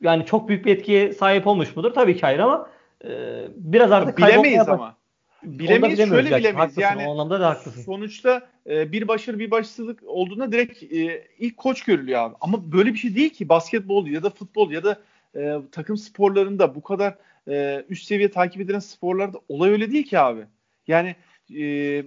yani 0.00 0.26
çok 0.26 0.48
büyük 0.48 0.66
bir 0.66 0.76
etkiye 0.76 1.12
sahip 1.12 1.46
olmuş 1.46 1.76
mudur? 1.76 1.94
Tabii 1.94 2.16
ki 2.16 2.20
hayır 2.20 2.38
ama 2.38 2.70
e, 3.04 3.08
biraz 3.56 3.92
artık 3.92 4.18
bilemeyiz 4.18 4.68
ama. 4.68 4.98
Bilemeyiz 5.42 5.98
şöyle 5.98 6.36
bilemeyiz. 6.36 6.56
Haklısın, 6.56 6.80
yani 6.80 7.08
o 7.08 7.10
anlamda 7.12 7.40
da 7.40 7.48
haklısın. 7.48 7.82
Sonuçta 7.82 8.46
e, 8.66 8.92
bir 8.92 9.08
başarı 9.08 9.38
bir 9.38 9.50
başsızlık 9.50 10.02
olduğunda 10.06 10.52
direkt 10.52 10.82
e, 10.82 11.26
ilk 11.38 11.56
koç 11.56 11.84
görülüyor 11.84 12.20
abi. 12.20 12.34
Ama 12.40 12.72
böyle 12.72 12.92
bir 12.92 12.98
şey 12.98 13.14
değil 13.14 13.30
ki 13.30 13.48
basketbol 13.48 14.06
ya 14.06 14.22
da 14.22 14.30
futbol 14.30 14.70
ya 14.70 14.84
da 14.84 15.00
e, 15.36 15.56
takım 15.72 15.96
sporlarında 15.96 16.74
bu 16.74 16.82
kadar 16.82 17.18
e, 17.48 17.84
üst 17.88 18.06
seviye 18.06 18.30
takip 18.30 18.60
edilen 18.60 18.78
sporlarda 18.78 19.40
olay 19.48 19.70
öyle 19.70 19.90
değil 19.92 20.06
ki 20.06 20.18
abi. 20.18 20.46
Yani 20.86 21.16
e, 21.58 22.04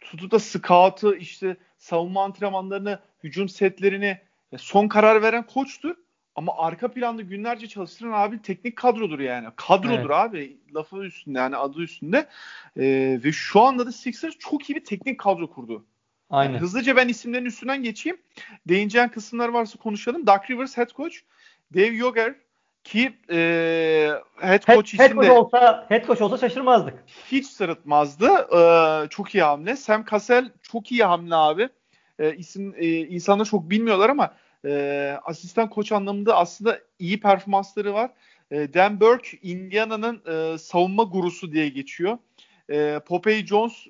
tutup 0.00 0.30
da 0.30 0.38
scout'ı 0.38 1.16
işte 1.16 1.56
savunma 1.78 2.24
antrenmanlarını, 2.24 2.98
hücum 3.24 3.48
setlerini 3.48 4.18
son 4.58 4.88
karar 4.88 5.22
veren 5.22 5.46
koçtur. 5.46 5.94
Ama 6.34 6.52
arka 6.58 6.88
planda 6.88 7.22
günlerce 7.22 7.68
çalıştıran 7.68 8.12
abi 8.12 8.42
teknik 8.42 8.76
kadrodur 8.76 9.20
yani. 9.20 9.48
Kadrodur 9.56 9.98
evet. 9.98 10.10
abi. 10.10 10.58
Lafı 10.74 10.96
üstünde 10.96 11.38
yani 11.38 11.56
adı 11.56 11.80
üstünde. 11.80 12.28
Ee, 12.76 13.20
ve 13.24 13.32
şu 13.32 13.60
anda 13.60 13.86
da 13.86 13.92
Sixers 13.92 14.38
çok 14.38 14.70
iyi 14.70 14.74
bir 14.74 14.84
teknik 14.84 15.20
kadro 15.20 15.50
kurdu. 15.50 15.84
Aynen. 16.30 16.52
Yani 16.52 16.60
hızlıca 16.60 16.96
ben 16.96 17.08
isimlerin 17.08 17.44
üstünden 17.44 17.82
geçeyim. 17.82 18.18
Değineceğin 18.68 19.08
kısımlar 19.08 19.48
varsa 19.48 19.78
konuşalım. 19.78 20.26
Doug 20.26 20.50
Rivers 20.50 20.76
head 20.76 20.90
coach. 20.96 21.16
Dave 21.74 21.96
Yoger 21.96 22.34
ki 22.84 23.12
e, 23.30 23.36
head 24.40 24.66
coach 24.66 24.98
head, 24.98 25.00
head 25.00 25.14
coach 25.14 25.30
olsa 25.30 25.86
head 25.88 26.06
coach 26.06 26.20
olsa 26.20 26.38
şaşırmazdık. 26.38 27.04
Hiç 27.32 27.46
sırıtmazdı. 27.46 28.28
Ee, 28.56 29.08
çok 29.08 29.34
iyi 29.34 29.42
hamle. 29.42 29.76
Sam 29.76 30.04
Cassell 30.10 30.52
çok 30.62 30.92
iyi 30.92 31.04
hamle 31.04 31.34
abi. 31.34 31.68
Ee, 32.20 32.36
isim 32.36 32.74
e, 32.76 32.86
insanlar 32.88 33.44
çok 33.44 33.70
bilmiyorlar 33.70 34.10
ama 34.10 34.34
e, 34.64 35.18
asistan 35.24 35.70
koç 35.70 35.92
anlamında 35.92 36.36
aslında 36.36 36.80
iyi 36.98 37.20
performansları 37.20 37.94
var. 37.94 38.10
E, 38.50 38.74
Dan 38.74 39.00
Burke 39.00 39.38
Indiana'nın 39.42 40.22
e, 40.26 40.58
savunma 40.58 41.02
gurusu 41.02 41.52
diye 41.52 41.68
geçiyor. 41.68 42.18
E, 42.70 43.00
Popeye 43.06 43.46
Jones 43.46 43.86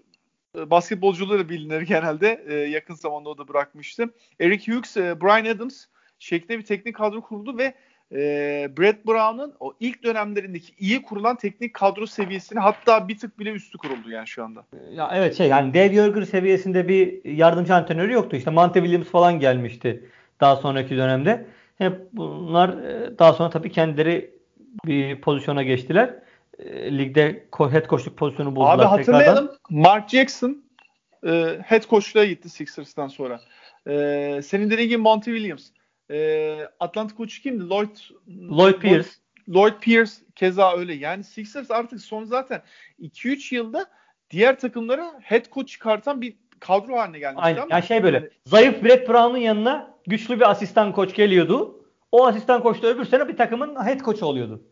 e, 0.59 0.71
basketbolcuları 0.71 1.49
bilinir 1.49 1.81
genelde. 1.81 2.45
E, 2.49 2.55
yakın 2.55 2.95
zamanda 2.95 3.29
o 3.29 3.39
da 3.39 3.49
bırakmıştı. 3.49 4.15
Eric 4.41 4.73
Hughes, 4.73 4.97
e, 4.97 5.21
Brian 5.21 5.57
Adams 5.57 5.85
şeklinde 6.19 6.59
bir 6.59 6.65
teknik 6.65 6.97
kadro 6.97 7.21
kurdu 7.21 7.59
ve 7.59 7.75
e, 8.13 8.19
Brett 8.79 9.07
Brown'un 9.07 9.55
o 9.61 9.75
ilk 9.81 10.03
dönemlerindeki 10.03 10.73
iyi 10.79 11.03
kurulan 11.03 11.37
teknik 11.37 11.75
kadro 11.75 12.07
seviyesini 12.07 12.59
hatta 12.59 13.09
bir 13.09 13.19
tık 13.19 13.39
bile 13.39 13.51
üstü 13.51 13.79
kuruldu 13.79 14.11
yani 14.11 14.27
şu 14.27 14.45
anda. 14.45 14.65
Ya 14.93 15.11
evet 15.15 15.37
şey 15.37 15.49
yani 15.49 15.75
Dave 15.75 15.95
Yorger 15.95 16.23
seviyesinde 16.23 16.89
bir 16.89 17.25
yardımcı 17.25 17.75
antrenörü 17.75 18.13
yoktu. 18.13 18.37
İşte 18.37 18.51
Monte 18.51 18.81
Williams 18.81 19.09
falan 19.09 19.41
gelmişti 19.41 20.05
daha 20.41 20.57
sonraki 20.57 20.97
dönemde. 20.97 21.47
Hep 21.79 22.13
bunlar 22.13 22.69
e, 22.69 23.19
daha 23.19 23.33
sonra 23.33 23.51
tabii 23.51 23.73
kendileri 23.73 24.31
bir 24.87 25.21
pozisyona 25.21 25.63
geçtiler. 25.63 26.15
E, 26.59 26.99
ligde 26.99 27.45
head 27.59 27.89
coachluk 27.89 28.17
pozisyonu 28.17 28.57
buldular 28.57 28.79
Abi 28.79 28.85
hatırlayalım. 28.85 29.47
Tekrardan. 29.47 29.59
Mark 29.71 30.09
Jackson 30.09 30.63
e, 31.27 31.59
head 31.65 31.89
coachluğa 31.91 32.25
gitti 32.25 32.49
Sixers'tan 32.49 33.09
sonra. 33.09 33.41
Senin 34.43 34.71
dediğin 34.71 34.89
gibi 34.89 35.03
Monty 35.03 35.31
Williams. 35.31 35.71
E, 36.11 36.59
Atlanta 36.81 37.15
koçu 37.15 37.43
kimdi? 37.43 37.69
Lloyd 37.69 37.97
Lloyd 38.29 38.75
Pierce. 38.75 39.09
Lloyd 39.49 39.75
Pierce 39.81 40.13
keza 40.35 40.77
öyle. 40.77 40.95
Yani 40.95 41.25
Sixers 41.25 41.71
artık 41.71 42.01
son 42.01 42.25
zaten 42.25 42.63
2-3 43.01 43.55
yılda 43.55 43.87
diğer 44.31 44.59
takımlara 44.59 45.13
head 45.23 45.45
coach 45.53 45.67
çıkartan 45.67 46.21
bir 46.21 46.37
kadro 46.61 46.97
haline 46.97 47.19
gelmişti 47.19 47.45
Aynen. 47.45 47.63
ama. 47.63 47.75
Yani 47.75 47.87
şey 47.87 48.03
böyle 48.03 48.17
yani... 48.17 48.31
zayıf 48.47 48.85
Brett 48.85 49.09
Brown'un 49.09 49.39
yanına 49.39 49.95
güçlü 50.07 50.37
bir 50.37 50.51
asistan 50.51 50.93
koç 50.93 51.15
geliyordu. 51.15 51.85
O 52.13 52.27
asistan 52.27 52.63
koç 52.63 52.83
da 52.83 52.87
öbür 52.87 53.05
sene 53.05 53.29
bir 53.29 53.37
takımın 53.37 53.87
head 53.87 54.01
coach 54.01 54.23
oluyordu. 54.23 54.63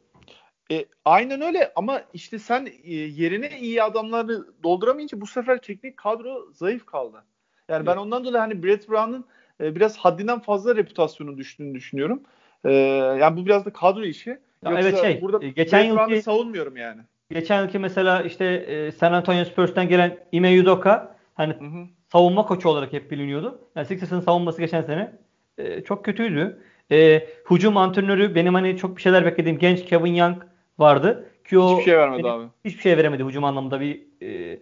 E, 0.73 0.85
aynen 1.05 1.41
öyle 1.41 1.73
ama 1.77 2.03
işte 2.15 2.39
sen 2.39 2.69
e, 2.85 2.95
yerine 2.95 3.59
iyi 3.61 3.83
adamları 3.83 4.63
dolduramayınca 4.63 5.21
bu 5.21 5.27
sefer 5.27 5.59
teknik 5.59 5.97
kadro 5.97 6.53
zayıf 6.53 6.87
kaldı. 6.87 7.25
Yani 7.69 7.87
ben 7.87 7.97
ondan 7.97 8.25
dolayı 8.25 8.39
hani 8.39 8.63
Brett 8.63 8.89
Brown'un 8.89 9.27
e, 9.61 9.75
biraz 9.75 9.97
haddinden 9.97 10.39
fazla 10.39 10.77
reputasyonu 10.77 11.39
düştüğünü 11.39 11.75
düşünüyorum. 11.75 12.23
E, 12.65 12.73
yani 13.21 13.37
bu 13.37 13.47
biraz 13.47 13.67
da 13.67 13.73
kadro 13.73 14.05
işi. 14.05 14.31
Ya 14.31 14.71
Yoksa 14.71 14.89
evet 14.89 15.01
şey, 15.01 15.23
burada 15.23 15.47
e, 15.47 15.49
geçen 15.49 15.85
yılki 15.85 16.23
savunmuyorum 16.23 16.77
yani. 16.77 17.01
Geçen 17.33 17.63
yılki 17.63 17.79
mesela 17.79 18.23
işte 18.23 18.45
e, 18.45 18.93
San 18.93 19.13
Antonio 19.13 19.45
Spurs'tan 19.45 19.89
gelen 19.89 20.19
Ime 20.33 20.61
Udoka 20.61 21.17
hani 21.35 21.55
hı 21.55 21.65
hı. 21.65 21.87
savunma 22.13 22.47
koçu 22.47 22.69
olarak 22.69 22.93
hep 22.93 23.11
biliniyordu. 23.11 23.61
Yani 23.77 23.87
Sixers'ın 23.87 24.21
savunması 24.21 24.61
geçen 24.61 24.83
sene 24.83 25.13
e, 25.59 25.85
çok 25.85 26.05
kötüydü. 26.05 26.63
E, 26.93 27.29
hücum 27.51 27.77
antrenörü 27.77 28.35
benim 28.35 28.55
hani 28.55 28.77
çok 28.77 28.97
bir 28.97 29.03
şeyler 29.03 29.25
beklediğim 29.25 29.59
genç 29.59 29.85
Kevin 29.85 30.15
Young 30.15 30.43
vardı. 30.79 31.31
Ki 31.49 31.59
o 31.59 31.73
hiçbir 31.73 31.85
şey 31.85 31.99
vermedi 31.99 32.25
benim, 32.25 32.35
abi. 32.35 32.47
Hiçbir 32.65 32.83
şey 32.83 32.97
veremedi 32.97 33.25
hücum 33.25 33.45
anlamında 33.45 33.81
bir 33.81 34.03
e, 34.23 34.59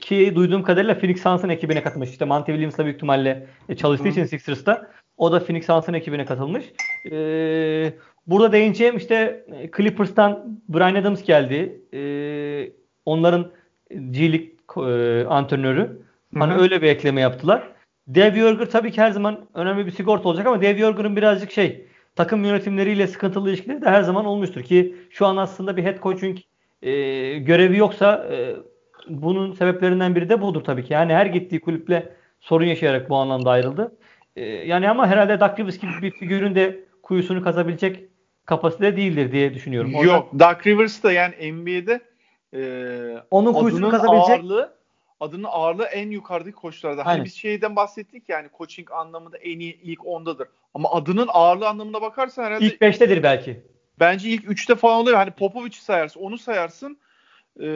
ki 0.00 0.32
duyduğum 0.34 0.62
kadarıyla 0.62 0.98
Phoenix 0.98 1.22
Suns'ın 1.22 1.48
ekibine 1.48 1.82
katılmış. 1.82 2.10
İşte 2.10 2.24
Monty 2.24 2.52
Williams'la 2.52 2.84
büyük 2.84 2.96
ihtimalle 2.96 3.46
e, 3.68 3.76
çalıştığı 3.76 4.08
Hı. 4.08 4.12
için 4.12 4.24
Sixers'ta. 4.24 4.90
O 5.16 5.32
da 5.32 5.44
Phoenix 5.44 5.66
Suns'ın 5.66 5.92
ekibine 5.92 6.24
katılmış. 6.24 6.64
Ee, 7.12 7.92
burada 8.26 8.52
değineceğim 8.52 8.96
işte 8.96 9.44
e, 9.52 9.70
Clippers'tan 9.76 10.60
Brian 10.68 10.94
Adams 10.94 11.22
geldi. 11.22 11.82
Ee, 11.94 12.72
onların 13.04 13.50
G 14.10 14.32
League 14.32 14.50
e, 14.76 15.24
antrenörü. 15.24 16.02
Hani 16.38 16.52
Hı-hı. 16.52 16.62
öyle 16.62 16.82
bir 16.82 16.88
ekleme 16.88 17.20
yaptılar. 17.20 17.72
Dev 18.08 18.36
Yorger 18.36 18.70
tabii 18.70 18.92
ki 18.92 19.00
her 19.00 19.10
zaman 19.10 19.40
önemli 19.54 19.86
bir 19.86 19.90
sigorta 19.90 20.28
olacak 20.28 20.46
ama 20.46 20.60
Dev 20.60 20.78
Yorger'ın 20.78 21.16
birazcık 21.16 21.52
şey 21.52 21.86
takım 22.16 22.44
yönetimleriyle 22.44 23.06
sıkıntılı 23.06 23.50
ilişkileri 23.50 23.82
de 23.82 23.90
her 23.90 24.02
zaman 24.02 24.24
olmuştur 24.24 24.62
ki 24.62 24.96
şu 25.10 25.26
an 25.26 25.36
aslında 25.36 25.76
bir 25.76 25.84
head 25.84 26.02
coaching 26.02 26.38
e, 26.82 26.92
görevi 27.38 27.76
yoksa 27.76 28.28
e, 28.30 28.56
bunun 29.08 29.52
sebeplerinden 29.52 30.14
biri 30.14 30.28
de 30.28 30.40
budur 30.40 30.64
tabii 30.64 30.84
ki. 30.84 30.92
Yani 30.92 31.14
her 31.14 31.26
gittiği 31.26 31.60
kulüple 31.60 32.12
sorun 32.40 32.64
yaşayarak 32.64 33.10
bu 33.10 33.16
anlamda 33.16 33.50
ayrıldı. 33.50 33.96
E, 34.36 34.44
yani 34.44 34.90
ama 34.90 35.06
herhalde 35.06 35.40
Doug 35.40 35.58
Rivers 35.58 35.78
gibi 35.78 35.92
bir 36.02 36.10
figürün 36.10 36.54
de 36.54 36.84
kuyusunu 37.02 37.42
kazabilecek 37.42 38.04
kapasite 38.46 38.96
değildir 38.96 39.32
diye 39.32 39.54
düşünüyorum. 39.54 39.94
Oradan, 39.94 40.14
Yok. 40.14 40.32
Doug 40.38 40.66
Rivers 40.66 41.02
da 41.02 41.12
yani 41.12 41.52
NBA'de 41.52 42.00
e, 42.54 43.22
onun 43.30 43.52
kuyusunu 43.52 43.90
kazabilecek 43.90 44.30
ağırlığı 44.30 44.80
adının 45.20 45.46
ağırlığı 45.50 45.84
en 45.84 46.10
yukarıdaki 46.10 46.56
koçlarda. 46.56 47.06
Hani 47.06 47.24
biz 47.24 47.34
şeyden 47.34 47.76
bahsettik 47.76 48.28
yani 48.28 48.48
coaching 48.58 48.90
anlamında 48.90 49.38
en 49.38 49.58
iyi 49.58 49.80
ilk 49.82 50.06
ondadır. 50.06 50.48
Ama 50.74 50.90
adının 50.92 51.28
ağırlığı 51.32 51.68
anlamına 51.68 52.02
bakarsan 52.02 52.44
herhalde 52.44 52.64
ilk 52.64 52.80
beştedir 52.80 53.22
belki. 53.22 53.62
Bence 54.00 54.28
ilk 54.28 54.50
üçte 54.50 54.74
falan 54.74 55.00
oluyor. 55.00 55.16
Hani 55.16 55.30
Popovic'i 55.30 55.82
sayarsın, 55.82 56.20
onu 56.20 56.38
sayarsın. 56.38 56.98
Ee, 57.60 57.66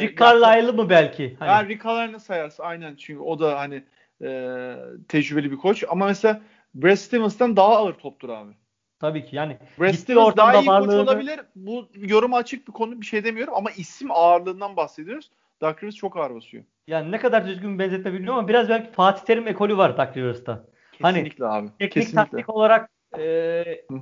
Rick 0.00 0.20
Carlisle'ı 0.20 0.72
mı 0.72 0.90
belki? 0.90 1.36
Hani. 1.38 1.48
Yani 1.48 1.68
Rick 1.68 1.84
Carlisle'ı 1.84 2.20
sayarsın 2.20 2.62
aynen 2.62 2.96
çünkü 2.96 3.20
o 3.20 3.38
da 3.38 3.58
hani 3.58 3.84
e, 4.22 4.74
tecrübeli 5.08 5.50
bir 5.50 5.56
koç. 5.56 5.84
Ama 5.88 6.06
mesela 6.06 6.40
Brad 6.74 6.96
Stevens'tan 6.96 7.56
daha 7.56 7.76
ağır 7.76 7.94
toptur 7.94 8.28
abi. 8.28 8.52
Tabii 9.00 9.24
ki 9.24 9.36
yani. 9.36 9.56
Brad 9.80 9.92
Stevens 9.92 10.36
daha 10.36 10.54
iyi 10.54 10.66
varlığını... 10.66 10.90
koç 10.90 11.08
olabilir. 11.08 11.40
Bu 11.56 11.88
yorum 11.94 12.34
açık 12.34 12.68
bir 12.68 12.72
konu 12.72 13.00
bir 13.00 13.06
şey 13.06 13.24
demiyorum 13.24 13.54
ama 13.54 13.70
isim 13.70 14.10
ağırlığından 14.10 14.76
bahsediyoruz. 14.76 15.30
Doug 15.60 15.82
Rivers 15.82 15.94
çok 15.94 16.16
ağır 16.16 16.34
basıyor. 16.34 16.64
Yani 16.86 17.12
ne 17.12 17.18
kadar 17.18 17.46
düzgün 17.46 17.78
benzetme 17.78 18.12
bilmiyorum 18.12 18.38
ama 18.38 18.48
biraz 18.48 18.68
belki 18.68 18.92
Fatih 18.92 19.24
Terim 19.24 19.48
ekolü 19.48 19.76
var 19.76 19.98
Doug 19.98 20.16
Rivers'ta. 20.16 20.64
Hani 21.02 21.14
Kesinlikle 21.14 21.44
hani, 21.44 21.62
abi. 21.62 21.68
Teknik 21.68 21.92
Kesinlikle. 21.92 22.16
taktik 22.16 22.48
olarak 22.48 22.90
e, 23.18 23.24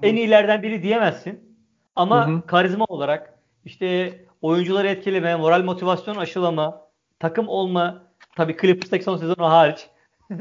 en 0.03 0.17
iyilerden 0.17 0.63
biri 0.63 0.83
diyemezsin. 0.83 1.57
Ama 1.97 2.29
Hı-hı. 2.29 2.47
karizma 2.47 2.85
olarak 2.85 3.40
işte 3.65 4.19
oyuncuları 4.43 4.89
etkileme, 4.89 5.37
moral 5.37 5.63
motivasyon 5.63 6.17
aşılama, 6.17 6.81
takım 7.19 7.49
olma, 7.49 8.03
tabii 8.37 8.57
Clippers'taki 8.61 9.05
son 9.05 9.17
sezonu 9.17 9.51
hariç 9.51 9.87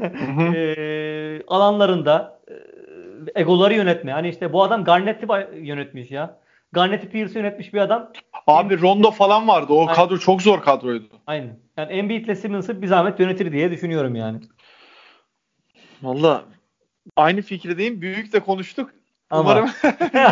e, 0.54 1.42
alanlarında 1.48 2.40
e, 2.48 3.40
egoları 3.40 3.74
yönetme. 3.74 4.12
Hani 4.12 4.28
işte 4.28 4.52
bu 4.52 4.62
adam 4.62 4.84
Garnett'i 4.84 5.26
yönetmiş 5.56 6.10
ya. 6.10 6.40
Garnett'i 6.72 7.08
Pierce 7.08 7.38
yönetmiş 7.38 7.74
bir 7.74 7.78
adam. 7.78 8.12
Abi 8.46 8.80
Rondo 8.80 9.10
falan 9.10 9.48
vardı. 9.48 9.72
O 9.72 9.80
Aynen. 9.80 9.94
kadro 9.94 10.18
çok 10.18 10.42
zor 10.42 10.62
kadroydu. 10.62 11.04
Aynen. 11.26 11.58
Yani 11.76 11.92
Embiid 11.92 12.24
ile 12.24 12.34
Simmons'ı 12.34 12.82
bir 12.82 12.86
zahmet 12.86 13.20
yönetir 13.20 13.52
diye 13.52 13.70
düşünüyorum 13.70 14.14
yani. 14.14 14.40
Valla 16.02 16.44
aynı 17.16 17.42
fikirdeyim. 17.42 18.00
Büyük 18.00 18.32
de 18.32 18.40
konuştuk. 18.40 18.90
Ama- 19.30 19.50
Umarım 19.50 19.70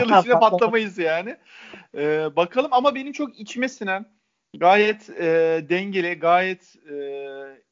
yıl 0.08 0.18
içinde 0.20 0.34
patlamayız 0.40 0.98
yani. 0.98 1.36
Ee, 1.94 2.36
bakalım 2.36 2.72
ama 2.72 2.94
benim 2.94 3.12
çok 3.12 3.40
içime 3.40 3.68
sinen 3.68 4.06
gayet 4.56 5.10
e, 5.10 5.24
dengeli, 5.68 6.14
gayet 6.14 6.76
e, 6.90 6.96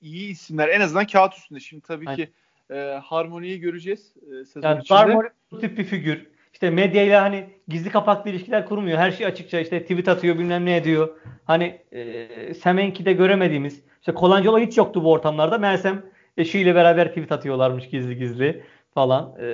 iyi 0.00 0.30
isimler. 0.30 0.68
En 0.68 0.80
azından 0.80 1.06
kağıt 1.06 1.34
üstünde. 1.34 1.60
Şimdi 1.60 1.82
tabii 1.82 2.08
Aynen. 2.08 2.24
ki 2.24 2.32
e, 2.70 3.00
harmoniyi 3.04 3.60
göreceğiz 3.60 4.14
e, 4.16 4.44
sezon 4.44 4.68
Yani 4.68 4.80
içinde. 4.80 4.98
Darmore 4.98 5.30
bu 5.50 5.60
tip 5.60 5.78
bir 5.78 5.84
figür. 5.84 6.26
İşte 6.52 6.70
medyayla 6.70 7.22
hani 7.22 7.46
gizli 7.68 7.90
kapaklı 7.90 8.30
ilişkiler 8.30 8.66
kurmuyor. 8.66 8.98
Her 8.98 9.10
şey 9.10 9.26
açıkça 9.26 9.60
işte 9.60 9.82
tweet 9.82 10.08
atıyor 10.08 10.38
bilmem 10.38 10.64
ne 10.64 10.76
ediyor. 10.76 11.16
Hani 11.44 11.80
e, 11.92 12.54
Semenki'de 12.54 13.12
göremediğimiz 13.12 13.82
işte 14.00 14.12
Colangelo 14.20 14.58
hiç 14.58 14.76
yoktu 14.78 15.04
bu 15.04 15.12
ortamlarda. 15.12 15.58
Meğersem 15.58 16.02
eşiyle 16.36 16.74
beraber 16.74 17.08
tweet 17.08 17.32
atıyorlarmış 17.32 17.88
gizli 17.88 18.16
gizli 18.18 18.64
falan. 18.96 19.34
E, 19.40 19.46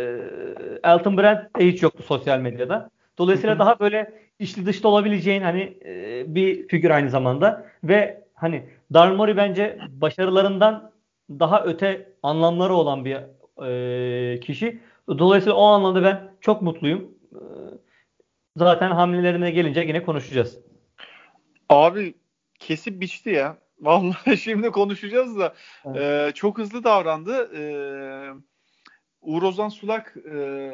Elton 0.85 1.17
Brand 1.19 1.39
de 1.59 1.67
hiç 1.67 1.83
yoktu 1.83 2.03
sosyal 2.03 2.39
medyada. 2.39 2.91
Dolayısıyla 3.19 3.59
daha 3.59 3.79
böyle 3.79 4.13
içli 4.39 4.67
dışta 4.67 4.89
olabileceğin 4.89 5.43
hani 5.43 5.79
e, 5.85 6.25
bir 6.35 6.69
figür 6.69 6.91
aynı 6.91 7.11
zamanda 7.11 7.67
ve 7.85 8.25
hani 8.35 8.69
Darmori 8.95 9.37
bence 9.37 9.79
başarılarından 9.89 10.93
daha 11.31 11.65
öte 11.65 12.13
anlamları 12.23 12.75
olan 12.75 13.05
bir 13.05 13.17
e, 13.67 14.41
kişi. 14.41 14.81
Dolayısıyla 15.09 15.57
o 15.57 15.65
anlamda 15.65 16.03
ben 16.03 16.31
çok 16.41 16.63
mutluyum. 16.63 17.15
E, 17.35 17.41
Zaten 18.57 18.91
hamlelerine 18.91 19.51
gelince 19.51 19.81
yine 19.81 20.03
konuşacağız. 20.03 20.59
Abi 21.69 22.15
kesip 22.59 23.01
biçti 23.01 23.31
ya. 23.31 23.57
Vallahi 23.81 24.37
şimdi 24.37 24.71
konuşacağız 24.71 25.39
da 25.39 25.55
Evet. 25.85 26.31
e, 26.31 26.35
çok 26.35 26.59
hızlı 26.59 26.85
davrandı. 26.85 27.57
E, 27.57 27.63
Uğur 29.23 29.43
Ozan 29.43 29.69
Sulak 29.69 30.14
e, 30.35 30.71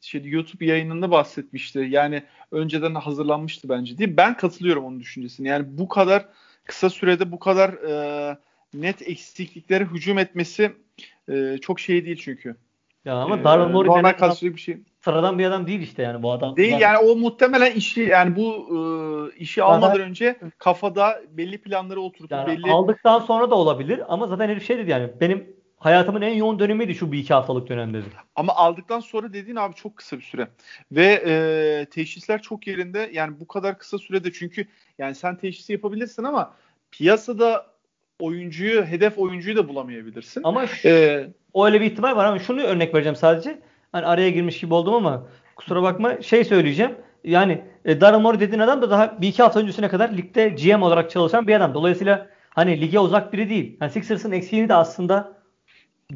şey, 0.00 0.22
YouTube 0.24 0.66
yayınında 0.66 1.10
bahsetmişti. 1.10 1.86
Yani 1.90 2.22
önceden 2.50 2.94
hazırlanmıştı 2.94 3.68
bence 3.68 3.98
diye. 3.98 4.16
Ben 4.16 4.36
katılıyorum 4.36 4.84
onun 4.84 5.00
düşüncesine. 5.00 5.48
Yani 5.48 5.66
bu 5.68 5.88
kadar 5.88 6.26
kısa 6.64 6.90
sürede 6.90 7.32
bu 7.32 7.38
kadar 7.38 7.70
e, 7.70 8.36
net 8.74 9.08
eksikliklere 9.08 9.84
hücum 9.84 10.18
etmesi 10.18 10.72
e, 11.28 11.58
çok 11.60 11.80
şey 11.80 12.04
değil 12.04 12.20
çünkü. 12.22 12.56
Ya 13.04 13.14
ama 13.14 13.36
E, 13.36 13.42
normal 13.42 13.84
denen 13.84 14.04
adam 14.04 14.16
karşılıklı 14.16 14.56
bir 14.56 14.60
şey. 14.60 14.78
sıradan 15.00 15.38
bir 15.38 15.44
adam 15.44 15.66
değil 15.66 15.80
işte 15.80 16.02
yani 16.02 16.22
bu 16.22 16.32
adam. 16.32 16.56
Değil 16.56 16.78
yani 16.80 16.98
o 16.98 17.16
muhtemelen 17.16 17.72
işi 17.72 18.00
yani 18.00 18.36
bu 18.36 18.48
e, 18.52 19.36
işi 19.36 19.60
Zaten- 19.60 19.74
almadan 19.74 20.00
önce 20.00 20.36
kafada 20.58 21.22
belli 21.30 21.58
planları 21.58 22.00
oturtup 22.00 22.30
Yani 22.32 22.46
belli 22.48 22.70
aldıktan 22.70 23.18
sonra 23.20 23.50
da 23.50 23.54
olabilir 23.54 24.00
ama 24.08 24.26
zaten 24.26 24.48
herif 24.48 24.66
şey 24.66 24.78
dedi 24.78 24.90
yani 24.90 25.10
benim 25.20 25.56
hayatımın 25.84 26.22
en 26.22 26.34
yoğun 26.34 26.58
dönemiydi 26.58 26.94
şu 26.94 27.12
bir 27.12 27.18
iki 27.18 27.34
haftalık 27.34 27.68
dönem 27.68 27.94
dedi. 27.94 28.04
Ama 28.36 28.54
aldıktan 28.54 29.00
sonra 29.00 29.32
dediğin 29.32 29.56
abi 29.56 29.74
çok 29.74 29.96
kısa 29.96 30.16
bir 30.16 30.22
süre. 30.22 30.48
Ve 30.92 31.22
e, 31.26 31.86
teşhisler 31.90 32.42
çok 32.42 32.66
yerinde. 32.66 33.10
Yani 33.12 33.40
bu 33.40 33.46
kadar 33.46 33.78
kısa 33.78 33.98
sürede 33.98 34.32
çünkü 34.32 34.66
yani 34.98 35.14
sen 35.14 35.36
teşhisi 35.36 35.72
yapabilirsin 35.72 36.24
ama 36.24 36.54
piyasada 36.90 37.66
oyuncuyu, 38.18 38.84
hedef 38.84 39.18
oyuncuyu 39.18 39.56
da 39.56 39.68
bulamayabilirsin. 39.68 40.40
Ama 40.44 40.66
şu- 40.66 40.88
E, 40.88 41.26
öyle 41.64 41.80
bir 41.80 41.86
ihtimal 41.86 42.16
var 42.16 42.24
ama 42.24 42.38
şunu 42.38 42.60
örnek 42.62 42.94
vereceğim 42.94 43.16
sadece. 43.16 43.58
Hani 43.92 44.06
araya 44.06 44.30
girmiş 44.30 44.60
gibi 44.60 44.74
oldum 44.74 44.94
ama 44.94 45.26
kusura 45.56 45.82
bakma 45.82 46.22
şey 46.22 46.44
söyleyeceğim. 46.44 46.92
Yani 47.24 47.64
e, 47.84 48.00
Daryl 48.00 48.18
Morey 48.18 48.40
dediğin 48.40 48.60
adam 48.60 48.82
da 48.82 48.90
daha 48.90 49.20
bir 49.22 49.28
iki 49.28 49.42
hafta 49.42 49.60
öncesine 49.60 49.88
kadar 49.88 50.10
ligde 50.16 50.48
GM 50.48 50.82
olarak 50.82 51.10
çalışan 51.10 51.46
bir 51.46 51.54
adam. 51.54 51.74
Dolayısıyla 51.74 52.26
hani 52.50 52.80
lige 52.80 52.98
uzak 52.98 53.32
biri 53.32 53.48
değil. 53.50 53.76
Yani 53.80 53.90
Sixers'ın 53.92 54.32
eksiğini 54.32 54.68
de 54.68 54.74
aslında 54.74 55.41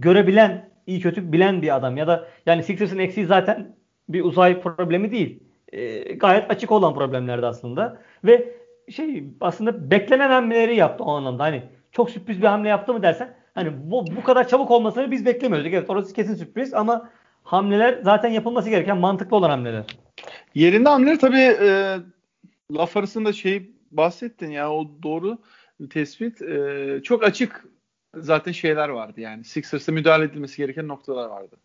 görebilen, 0.01 0.69
iyi 0.87 1.01
kötü 1.01 1.33
bilen 1.33 1.63
bir 1.63 1.77
adam. 1.77 1.97
Ya 1.97 2.07
da 2.07 2.29
yani 2.47 2.63
Sixers'ın 2.63 2.99
eksiği 2.99 3.27
zaten 3.27 3.75
bir 4.09 4.25
uzay 4.25 4.61
problemi 4.61 5.11
değil. 5.11 5.41
E, 5.73 6.13
gayet 6.13 6.51
açık 6.51 6.73
olan 6.73 6.95
problemlerdi 6.95 7.47
aslında. 7.47 8.03
Ve 8.25 8.55
şey 8.91 9.25
aslında 9.41 9.91
beklenen 9.91 10.31
hamleleri 10.31 10.77
yaptı 10.77 11.05
o 11.05 11.13
anlamda. 11.13 11.43
Hani 11.43 11.63
çok 11.93 12.11
sürpriz 12.11 12.43
bir 12.43 12.47
hamle 12.47 12.69
yaptı 12.69 12.95
mı 12.95 13.03
dersen 13.03 13.35
hani 13.55 13.71
bu, 13.91 14.05
bu 14.17 14.23
kadar 14.23 14.49
çabuk 14.49 14.71
olmasını 14.71 15.11
biz 15.11 15.27
beklemiyorduk. 15.27 15.73
Evet 15.73 15.91
orası 15.91 16.15
kesin 16.15 16.35
sürpriz 16.35 16.75
ama 16.75 17.11
hamleler 17.43 17.99
zaten 18.03 18.29
yapılması 18.29 18.71
gereken 18.71 18.99
mantıklı 18.99 19.37
olan 19.37 19.51
hamleler. 19.51 19.85
yerinde 20.55 20.89
hamleleri 20.89 21.19
tabii 21.19 21.57
e, 21.61 21.97
laf 22.71 22.97
arasında 22.97 23.33
şey 23.33 23.71
bahsettin 23.91 24.51
ya 24.51 24.73
o 24.73 24.91
doğru 25.03 25.39
tespit. 25.91 26.43
E, 26.43 27.01
çok 27.03 27.25
açık 27.25 27.65
zaten 28.17 28.53
şeyler 28.53 28.89
vardı 28.89 29.21
yani. 29.21 29.45
Sixers'a 29.45 29.93
müdahale 29.93 30.25
edilmesi 30.25 30.57
gereken 30.57 30.89
noktalar 30.89 31.29
vardı. 31.29 31.57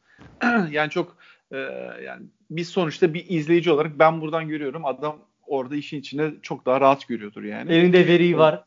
yani 0.72 0.90
çok 0.90 1.18
e, 1.52 1.58
yani 2.04 2.26
biz 2.50 2.70
sonuçta 2.70 3.14
bir 3.14 3.26
izleyici 3.30 3.72
olarak 3.72 4.00
ben 4.00 4.22
buradan 4.22 4.48
görüyorum. 4.48 4.86
Adam 4.86 5.20
orada 5.48 5.76
işin 5.76 6.00
içinde 6.00 6.34
çok 6.42 6.66
daha 6.66 6.82
rahat 6.82 7.08
görüyordur 7.08 7.44
yani. 7.44 7.74
Elinde 7.74 8.08
veri 8.08 8.38
var. 8.38 8.64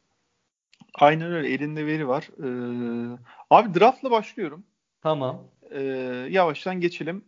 Aynen 0.94 1.32
öyle. 1.32 1.48
Elinde 1.48 1.86
veri 1.86 2.08
var. 2.08 2.28
Ee, 2.38 3.18
abi 3.50 3.80
draftla 3.80 4.10
başlıyorum. 4.10 4.64
Tamam. 5.02 5.42
Ee, 5.70 5.82
yavaştan 6.30 6.80
geçelim. 6.80 7.24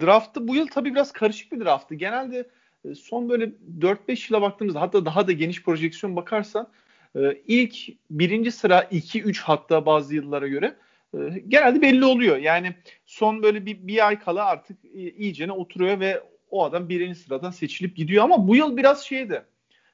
Draftı 0.00 0.48
bu 0.48 0.54
yıl 0.54 0.66
tabii 0.66 0.94
biraz 0.94 1.12
karışık 1.12 1.52
bir 1.52 1.60
drafttı. 1.60 1.94
Genelde 1.94 2.48
e, 2.84 2.94
son 2.94 3.28
böyle 3.28 3.52
4-5 3.78 4.32
yıla 4.32 4.42
baktığımızda 4.42 4.80
hatta 4.80 5.04
daha 5.04 5.26
da 5.26 5.32
geniş 5.32 5.62
projeksiyon 5.62 6.16
bakarsan 6.16 6.68
e, 7.16 7.42
ilk 7.46 7.76
birinci 8.10 8.52
sıra 8.52 8.80
2-3 8.80 9.40
hatta 9.40 9.86
bazı 9.86 10.14
yıllara 10.14 10.48
göre 10.48 10.76
e, 11.14 11.18
genelde 11.48 11.82
belli 11.82 12.04
oluyor. 12.04 12.36
Yani 12.36 12.74
son 13.06 13.42
böyle 13.42 13.66
bir, 13.66 13.86
bir 13.86 14.06
ay 14.06 14.18
kala 14.18 14.44
artık 14.44 14.84
e, 14.84 15.10
iyicene 15.10 15.52
oturuyor 15.52 16.00
ve 16.00 16.22
o 16.50 16.64
adam 16.64 16.88
birinci 16.88 17.18
sıradan 17.18 17.50
seçilip 17.50 17.96
gidiyor. 17.96 18.24
Ama 18.24 18.48
bu 18.48 18.56
yıl 18.56 18.76
biraz 18.76 19.04
şeydi. 19.04 19.42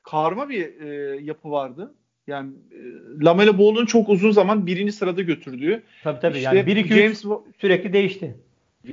Karma 0.02 0.48
bir 0.48 0.80
e, 0.80 1.16
yapı 1.22 1.50
vardı. 1.50 1.94
Yani 2.26 2.52
e, 2.72 2.80
Lamelo 3.24 3.58
Ball'un 3.58 3.86
çok 3.86 4.08
uzun 4.08 4.30
zaman 4.30 4.66
birinci 4.66 4.92
sırada 4.92 5.22
götürdüğü. 5.22 5.82
Tabii 6.04 6.20
tabii. 6.20 6.38
işte 6.38 6.56
yani 6.56 6.66
1 6.66 6.76
2 6.76 6.94
James 6.94 7.24
3 7.24 7.30
sürekli 7.60 7.92
değişti. 7.92 8.36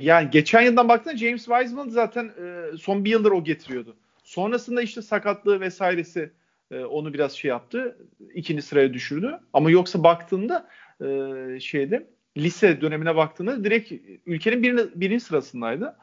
yani 0.00 0.30
geçen 0.30 0.62
yıldan 0.62 0.88
baktığında 0.88 1.16
James 1.16 1.44
Wiseman 1.44 1.88
zaten 1.88 2.24
e, 2.24 2.76
son 2.76 3.04
bir 3.04 3.10
yıldır 3.10 3.30
o 3.30 3.44
getiriyordu. 3.44 3.96
Sonrasında 4.24 4.82
işte 4.82 5.02
sakatlığı 5.02 5.60
vesairesi 5.60 6.30
e, 6.70 6.84
onu 6.84 7.14
biraz 7.14 7.32
şey 7.32 7.48
yaptı. 7.48 7.98
ikinci 8.34 8.62
sıraya 8.62 8.94
düşürdü. 8.94 9.40
Ama 9.52 9.70
yoksa 9.70 10.02
baktığında 10.02 10.68
e, 11.00 11.60
şeyde 11.60 12.10
lise 12.36 12.80
dönemine 12.80 13.16
baktığında 13.16 13.64
direkt 13.64 13.92
ülkenin 14.26 14.62
birini, 14.62 14.80
birinci 14.94 15.24
sırasındaydı. 15.24 15.96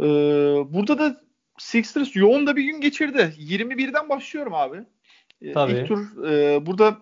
E, 0.00 0.04
burada 0.72 0.98
da 0.98 1.20
Sixers 1.58 2.16
yoğun 2.16 2.46
da 2.46 2.56
bir 2.56 2.64
gün 2.64 2.80
geçirdi. 2.80 3.34
21'den 3.38 4.08
başlıyorum 4.08 4.54
abi. 4.54 4.84
E, 5.42 5.52
Tabii. 5.52 5.72
İlk 5.72 5.88
tur 5.88 6.24
e, 6.24 6.66
burada 6.66 6.98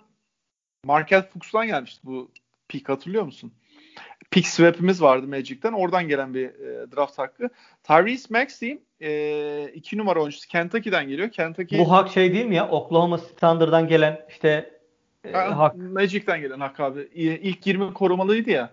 Markel 0.85 1.29
Fuchs'tan 1.29 1.67
gelmişti 1.67 2.01
bu 2.05 2.31
pick 2.69 2.89
hatırlıyor 2.89 3.25
musun? 3.25 3.53
Pick 4.31 4.47
swap'imiz 4.49 5.03
vardı 5.03 5.27
Magic'ten. 5.29 5.73
Oradan 5.73 6.09
gelen 6.09 6.35
bir 6.35 6.47
e, 6.47 6.93
draft 6.97 7.19
hakkı. 7.19 7.49
Tyrese 7.83 8.27
Maxey 8.31 8.79
e, 9.01 9.69
iki 9.75 9.99
numara 9.99 10.21
oyuncusu 10.21 10.49
Kentucky'den 10.49 11.09
geliyor. 11.09 11.31
Kentucky 11.31 11.81
Bu 11.81 11.91
hak 11.93 12.11
şey 12.11 12.33
değil 12.35 12.47
mi 12.47 12.55
ya? 12.55 12.69
Oklahoma 12.69 13.17
Thunder'dan 13.17 13.89
gelen 13.89 14.21
işte 14.29 14.71
e, 15.25 15.33
Ha, 15.33 15.59
hak. 15.59 15.77
Magic'ten 15.77 16.41
gelen 16.41 16.61
hak 16.61 16.81
abi. 16.81 17.09
İlk 17.15 17.67
20 17.67 17.95
korumalıydı 17.95 18.51
ya. 18.51 18.71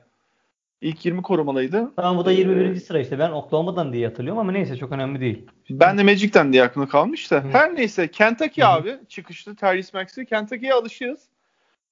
İlk 0.81 1.05
20 1.05 1.21
korumalıydı. 1.21 1.91
Tamam 1.95 2.17
bu 2.17 2.25
da 2.25 2.31
Ee, 2.31 2.35
21. 2.35 2.75
sıra 2.75 2.99
işte. 2.99 3.19
Ben 3.19 3.31
Oklahoma'dan 3.31 3.93
diye 3.93 4.07
hatırlıyorum 4.07 4.39
ama 4.39 4.51
neyse 4.51 4.77
çok 4.77 4.91
önemli 4.91 5.19
değil. 5.19 5.45
Ben 5.69 5.97
de 5.97 6.03
Magic'ten 6.03 6.53
diye 6.53 6.63
aklımda 6.63 6.89
kalmış 6.89 7.31
da. 7.31 7.43
Hı. 7.43 7.47
Her 7.47 7.75
neyse 7.75 8.07
Kentucky 8.07 8.67
hı. 8.67 8.71
abi 8.71 8.97
çıkışlı 9.09 9.55
Tyrese 9.55 9.97
Maxey. 9.97 10.25
Kentucky'ye 10.25 10.73
alışığız. 10.73 11.19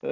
Ee, 0.03 0.09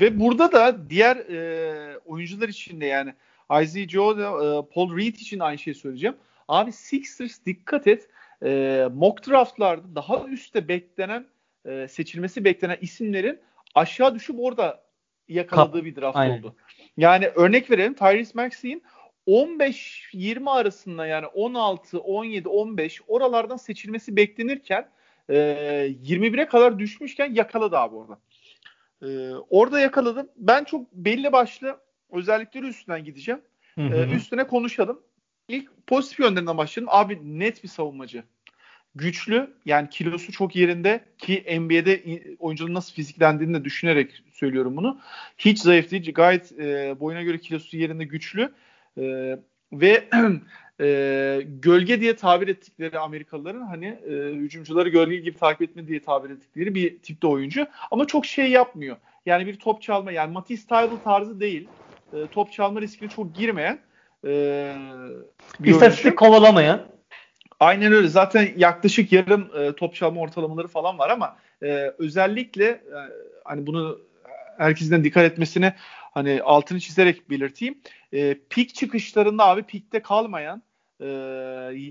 ve 0.00 0.20
burada 0.20 0.52
da 0.52 0.90
diğer 0.90 1.16
e, 1.16 1.98
oyuncular 1.98 2.48
için 2.48 2.80
de 2.80 2.86
yani 2.86 3.14
Isaiah 3.62 3.88
Joe, 3.88 4.12
e, 4.12 4.74
Paul 4.74 4.96
Reed 4.96 5.14
için 5.14 5.40
aynı 5.40 5.58
şeyi 5.58 5.74
söyleyeceğim. 5.74 6.16
Abi 6.48 6.72
Sixers 6.72 7.46
dikkat 7.46 7.86
et. 7.86 8.08
E, 8.44 8.88
mock 8.94 9.28
draftlarda 9.28 9.94
daha 9.94 10.24
üstte 10.24 10.68
beklenen 10.68 11.26
e, 11.64 11.88
seçilmesi 11.88 12.44
beklenen 12.44 12.78
isimlerin 12.80 13.40
aşağı 13.74 14.14
düşüp 14.14 14.36
orada 14.38 14.82
yakaladığı 15.28 15.72
Kap- 15.72 15.84
bir 15.84 15.96
draft 15.96 16.16
Aynen. 16.16 16.38
oldu. 16.38 16.56
Yani 16.96 17.28
örnek 17.28 17.70
verelim 17.70 17.94
Tyrese 17.94 18.32
Maxey'in 18.34 18.82
15-20 19.26 20.50
arasında 20.50 21.06
yani 21.06 21.26
16, 21.26 22.00
17, 22.00 22.48
15 22.48 23.00
oralardan 23.08 23.56
seçilmesi 23.56 24.16
beklenirken 24.16 24.88
e, 25.28 25.34
21'e 26.04 26.46
kadar 26.46 26.78
düşmüşken 26.78 27.34
yakaladı 27.34 27.78
abi 27.78 27.96
orada. 27.96 28.18
Ee, 29.02 29.30
orada 29.50 29.80
yakaladım. 29.80 30.28
Ben 30.36 30.64
çok 30.64 30.92
belli 30.92 31.32
başlı 31.32 31.76
özellikleri 32.12 32.66
üstünden 32.66 33.04
gideceğim. 33.04 33.40
Hı 33.74 33.80
hı. 33.80 33.94
Ee, 33.94 34.16
üstüne 34.16 34.46
konuşalım. 34.46 35.00
İlk 35.48 35.86
pozitif 35.86 36.20
yönlerinden 36.20 36.58
başlayalım. 36.58 36.94
Abi 36.94 37.38
net 37.38 37.62
bir 37.62 37.68
savunmacı. 37.68 38.24
Güçlü 38.94 39.50
yani 39.64 39.88
kilosu 39.88 40.32
çok 40.32 40.56
yerinde 40.56 41.04
ki 41.18 41.44
NBA'de 41.60 42.22
oyuncuların 42.38 42.74
nasıl 42.74 42.94
fiziklendiğini 42.94 43.54
de 43.54 43.64
düşünerek 43.64 44.22
söylüyorum 44.32 44.76
bunu. 44.76 45.00
Hiç 45.38 45.58
zayıf 45.58 45.90
değil. 45.90 46.14
Gayet 46.14 46.52
e, 46.52 46.96
boyuna 47.00 47.22
göre 47.22 47.38
kilosu 47.38 47.76
yerinde 47.76 48.04
güçlü. 48.04 48.52
E, 48.98 49.36
ve 49.72 50.08
e, 50.82 51.42
gölge 51.46 52.00
diye 52.00 52.16
tabir 52.16 52.48
ettikleri 52.48 52.98
Amerikalıların 52.98 53.60
hani 53.60 53.86
e, 53.86 54.12
hücumcuları 54.34 54.88
gölge 54.88 55.16
gibi 55.16 55.36
takip 55.38 55.62
etme 55.62 55.86
diye 55.86 56.02
tabir 56.02 56.30
ettikleri 56.30 56.74
bir 56.74 56.98
tipte 56.98 57.26
oyuncu. 57.26 57.66
Ama 57.90 58.06
çok 58.06 58.26
şey 58.26 58.50
yapmıyor. 58.50 58.96
Yani 59.26 59.46
bir 59.46 59.58
top 59.58 59.82
çalma 59.82 60.12
yani 60.12 60.32
Matisse 60.32 60.66
Tybal 60.66 60.96
tarzı 61.04 61.40
değil. 61.40 61.68
E, 62.12 62.26
top 62.26 62.52
çalma 62.52 62.80
riskine 62.80 63.08
çok 63.08 63.34
girmeyen 63.34 63.78
e, 64.24 64.74
bir 65.60 65.70
İstatistik 65.70 66.04
oyuncu. 66.04 66.16
kovalamayan. 66.16 66.82
Aynen 67.60 67.92
öyle. 67.92 68.08
Zaten 68.08 68.48
yaklaşık 68.56 69.12
yarım 69.12 69.50
e, 69.58 69.72
top 69.72 69.94
çalma 69.94 70.20
ortalamaları 70.20 70.68
falan 70.68 70.98
var 70.98 71.10
ama 71.10 71.36
e, 71.62 71.92
özellikle 71.98 72.64
e, 72.64 72.98
hani 73.44 73.66
bunu 73.66 73.98
herkesten 74.58 75.04
dikkat 75.04 75.24
etmesine 75.24 75.74
hani 76.14 76.42
altını 76.42 76.80
çizerek 76.80 77.30
belirteyim. 77.30 77.80
E, 78.12 78.38
pik 78.50 78.74
çıkışlarında 78.74 79.46
abi 79.46 79.62
pikte 79.62 80.02
kalmayan 80.02 80.62
e, 81.02 81.08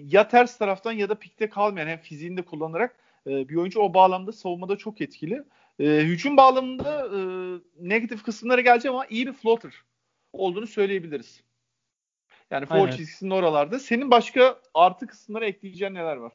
ya 0.07 0.27
ters 0.27 0.57
taraftan 0.57 0.91
ya 0.91 1.09
da 1.09 1.15
pikte 1.15 1.49
kalmayan 1.49 1.87
hem 1.87 1.99
fiziğini 1.99 2.37
de 2.37 2.41
kullanarak 2.41 2.95
e, 3.27 3.49
bir 3.49 3.55
oyuncu 3.55 3.79
o 3.79 3.93
bağlamda 3.93 4.31
savunmada 4.31 4.77
çok 4.77 5.01
etkili. 5.01 5.43
E, 5.79 5.85
hücum 5.85 6.37
bağlamında 6.37 7.07
e, 7.07 7.19
negatif 7.79 8.23
kısımlara 8.23 8.61
geleceğim 8.61 8.95
ama 8.95 9.05
iyi 9.05 9.27
bir 9.27 9.33
floater 9.33 9.73
olduğunu 10.33 10.67
söyleyebiliriz. 10.67 11.43
Yani 12.51 12.65
foul 12.65 12.91
çizgisinin 12.91 13.31
oralarda. 13.31 13.79
Senin 13.79 14.11
başka 14.11 14.59
artı 14.73 15.07
kısımlara 15.07 15.45
ekleyeceğin 15.45 15.93
neler 15.93 16.15
var? 16.17 16.31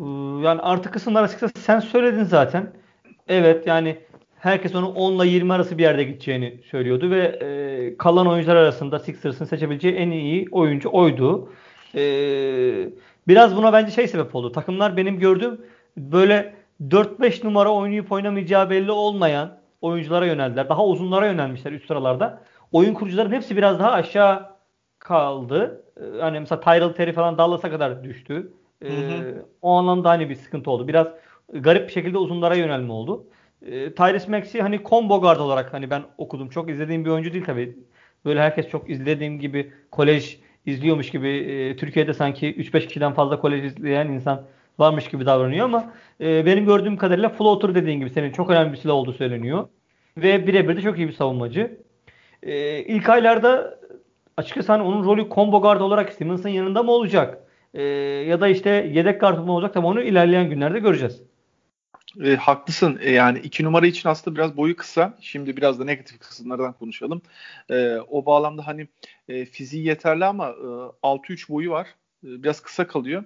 Ee, 0.00 0.04
yani 0.46 0.60
artı 0.60 0.90
kısımlar 0.90 1.22
açıkçası 1.22 1.60
sen 1.60 1.80
söyledin 1.80 2.24
zaten. 2.24 2.72
Evet 3.28 3.66
yani 3.66 3.98
herkes 4.36 4.74
onun 4.74 4.94
10 4.94 5.12
ile 5.12 5.30
20 5.30 5.52
arası 5.52 5.78
bir 5.78 5.82
yerde 5.82 6.04
gideceğini 6.04 6.60
söylüyordu 6.70 7.10
ve 7.10 7.26
e, 7.26 7.96
kalan 7.96 8.26
oyuncular 8.26 8.56
arasında 8.56 8.98
Sixers'ın 8.98 9.44
seçebileceği 9.44 9.94
en 9.94 10.10
iyi 10.10 10.48
oyuncu 10.50 10.90
oydu. 10.92 11.52
E, 11.94 12.02
biraz 13.28 13.56
buna 13.56 13.72
bence 13.72 13.92
şey 13.92 14.08
sebep 14.08 14.34
oldu. 14.34 14.52
Takımlar 14.52 14.96
benim 14.96 15.18
gördüğüm 15.18 15.60
böyle 15.96 16.54
4-5 16.88 17.44
numara 17.44 17.72
oynayıp 17.72 18.12
oynamayacağı 18.12 18.70
belli 18.70 18.92
olmayan 18.92 19.58
oyunculara 19.80 20.26
yöneldiler. 20.26 20.68
Daha 20.68 20.86
uzunlara 20.86 21.26
yönelmişler 21.26 21.72
üst 21.72 21.86
sıralarda. 21.86 22.42
Oyun 22.72 22.94
kurucuların 22.94 23.32
hepsi 23.32 23.56
biraz 23.56 23.78
daha 23.78 23.92
aşağı 23.92 24.50
kaldı. 24.98 25.84
Ee, 25.96 26.20
hani 26.20 26.40
mesela 26.40 26.60
Tyrell 26.60 26.92
Terry 26.92 27.12
falan 27.12 27.38
Dallas'a 27.38 27.70
kadar 27.70 28.04
düştü. 28.04 28.52
Ee, 28.82 28.88
hı 28.88 28.92
hı. 28.92 29.44
O 29.62 29.70
anlamda 29.72 30.08
hani 30.08 30.30
bir 30.30 30.34
sıkıntı 30.34 30.70
oldu. 30.70 30.88
Biraz 30.88 31.06
garip 31.52 31.88
bir 31.88 31.92
şekilde 31.92 32.18
uzunlara 32.18 32.54
yönelme 32.54 32.92
oldu. 32.92 33.26
Ee, 33.62 33.94
Tyrese 33.94 34.30
Maxey 34.30 34.60
hani 34.60 34.80
combo 34.84 35.20
guard 35.20 35.40
olarak 35.40 35.72
hani 35.72 35.90
ben 35.90 36.02
okudum. 36.18 36.48
Çok 36.48 36.70
izlediğim 36.70 37.04
bir 37.04 37.10
oyuncu 37.10 37.32
değil 37.32 37.44
tabii. 37.44 37.78
Böyle 38.24 38.40
herkes 38.40 38.68
çok 38.68 38.90
izlediğim 38.90 39.38
gibi 39.38 39.72
kolej 39.90 40.40
izliyormuş 40.66 41.10
gibi 41.10 41.28
e, 41.28 41.76
Türkiye'de 41.76 42.14
sanki 42.14 42.54
3-5 42.54 42.86
kişiden 42.86 43.12
fazla 43.12 43.40
kolej 43.40 43.64
izleyen 43.64 44.08
insan 44.08 44.42
varmış 44.78 45.08
gibi 45.08 45.26
davranıyor 45.26 45.64
ama 45.64 45.92
e, 46.20 46.46
benim 46.46 46.64
gördüğüm 46.64 46.96
kadarıyla 46.96 47.28
floater 47.28 47.74
dediğin 47.74 48.00
gibi 48.00 48.10
senin 48.10 48.32
çok 48.32 48.50
önemli 48.50 48.72
bir 48.72 48.76
silah 48.76 48.94
olduğu 48.94 49.12
söyleniyor. 49.12 49.68
Ve 50.16 50.46
birebir 50.46 50.76
de 50.76 50.80
çok 50.80 50.98
iyi 50.98 51.08
bir 51.08 51.12
savunmacı. 51.12 51.78
E, 52.42 52.78
ilk 52.84 53.08
aylarda 53.08 53.78
açıkçası 54.36 54.72
hani 54.72 54.82
onun 54.82 55.04
rolü 55.04 55.28
combo 55.30 55.62
guard 55.62 55.80
olarak 55.80 56.12
Simmons'ın 56.12 56.48
yanında 56.48 56.82
mı 56.82 56.92
olacak? 56.92 57.38
E, 57.74 57.82
ya 58.28 58.40
da 58.40 58.48
işte 58.48 58.70
yedek 58.70 59.20
guard 59.20 59.38
mı 59.38 59.52
olacak? 59.52 59.74
Tabii 59.74 59.86
onu 59.86 60.02
ilerleyen 60.02 60.50
günlerde 60.50 60.78
göreceğiz. 60.78 61.29
E, 62.18 62.36
haklısın. 62.36 62.98
E, 63.02 63.10
yani 63.10 63.38
iki 63.38 63.64
numara 63.64 63.86
için 63.86 64.08
aslında 64.08 64.36
biraz 64.36 64.56
boyu 64.56 64.76
kısa. 64.76 65.18
Şimdi 65.20 65.56
biraz 65.56 65.80
da 65.80 65.84
negatif 65.84 66.18
kısımlardan 66.18 66.72
konuşalım. 66.72 67.22
E, 67.70 67.96
o 67.96 68.26
bağlamda 68.26 68.66
hani 68.66 68.88
e, 69.28 69.44
fiziği 69.44 69.86
yeterli 69.86 70.24
ama 70.24 70.48
e, 70.48 70.66
6-3 71.02 71.48
boyu 71.48 71.70
var. 71.70 71.86
E, 72.24 72.42
biraz 72.42 72.60
kısa 72.60 72.86
kalıyor. 72.86 73.24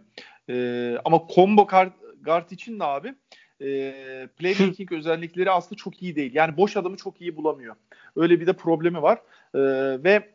E, 0.49 0.97
ama 1.05 1.23
combo 1.35 1.67
guard, 1.67 1.93
guard 2.25 2.51
için 2.51 2.81
de 2.81 2.85
abi 2.85 3.15
e, 3.61 4.29
playmaking 4.37 4.93
özellikleri 4.93 5.51
aslında 5.51 5.75
çok 5.77 6.03
iyi 6.03 6.17
değil. 6.17 6.35
Yani 6.35 6.57
boş 6.57 6.77
adamı 6.77 6.97
çok 6.97 7.21
iyi 7.21 7.37
bulamıyor. 7.37 7.77
Öyle 8.17 8.41
bir 8.41 8.47
de 8.47 8.53
problemi 8.53 9.03
var. 9.03 9.19
E, 9.55 9.61
ve 10.05 10.35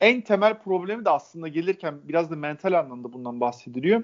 en 0.00 0.20
temel 0.20 0.58
problemi 0.58 1.04
de 1.04 1.10
aslında 1.10 1.48
gelirken 1.48 1.94
biraz 2.04 2.30
da 2.30 2.36
mental 2.36 2.72
anlamda 2.72 3.12
bundan 3.12 3.40
bahsediliyor. 3.40 4.02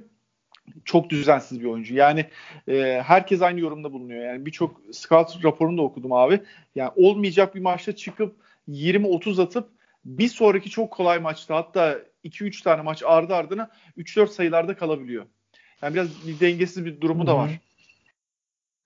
Çok 0.85 1.11
düzensiz 1.11 1.61
bir 1.61 1.67
oyuncu. 1.67 1.95
Yani 1.95 2.27
e, 2.69 3.03
herkes 3.07 3.43
aynı 3.43 3.61
yorumda 3.61 3.93
bulunuyor. 3.93 4.25
Yani 4.25 4.47
birçok 4.47 4.81
scout 4.93 5.45
raporunu 5.45 5.79
da 5.79 5.83
okudum 5.83 6.13
abi. 6.13 6.41
Yani 6.75 6.91
olmayacak 6.97 7.55
bir 7.55 7.61
maçta 7.61 7.97
çıkıp 7.97 8.37
20-30 8.69 9.43
atıp 9.43 9.69
bir 10.05 10.29
sonraki 10.29 10.71
çok 10.71 10.91
kolay 10.91 11.19
maçta 11.19 11.57
hatta 11.57 11.99
2-3 12.25 12.63
tane 12.63 12.83
maç 12.83 13.03
ardı 13.07 13.35
ardına 13.35 13.71
3-4 13.99 14.27
sayılarda 14.27 14.77
kalabiliyor. 14.77 15.27
Yani 15.83 15.95
biraz 15.95 16.27
bir 16.27 16.41
dengesiz 16.41 16.85
bir 16.85 17.01
durumu 17.01 17.27
da 17.27 17.37
var. 17.37 17.51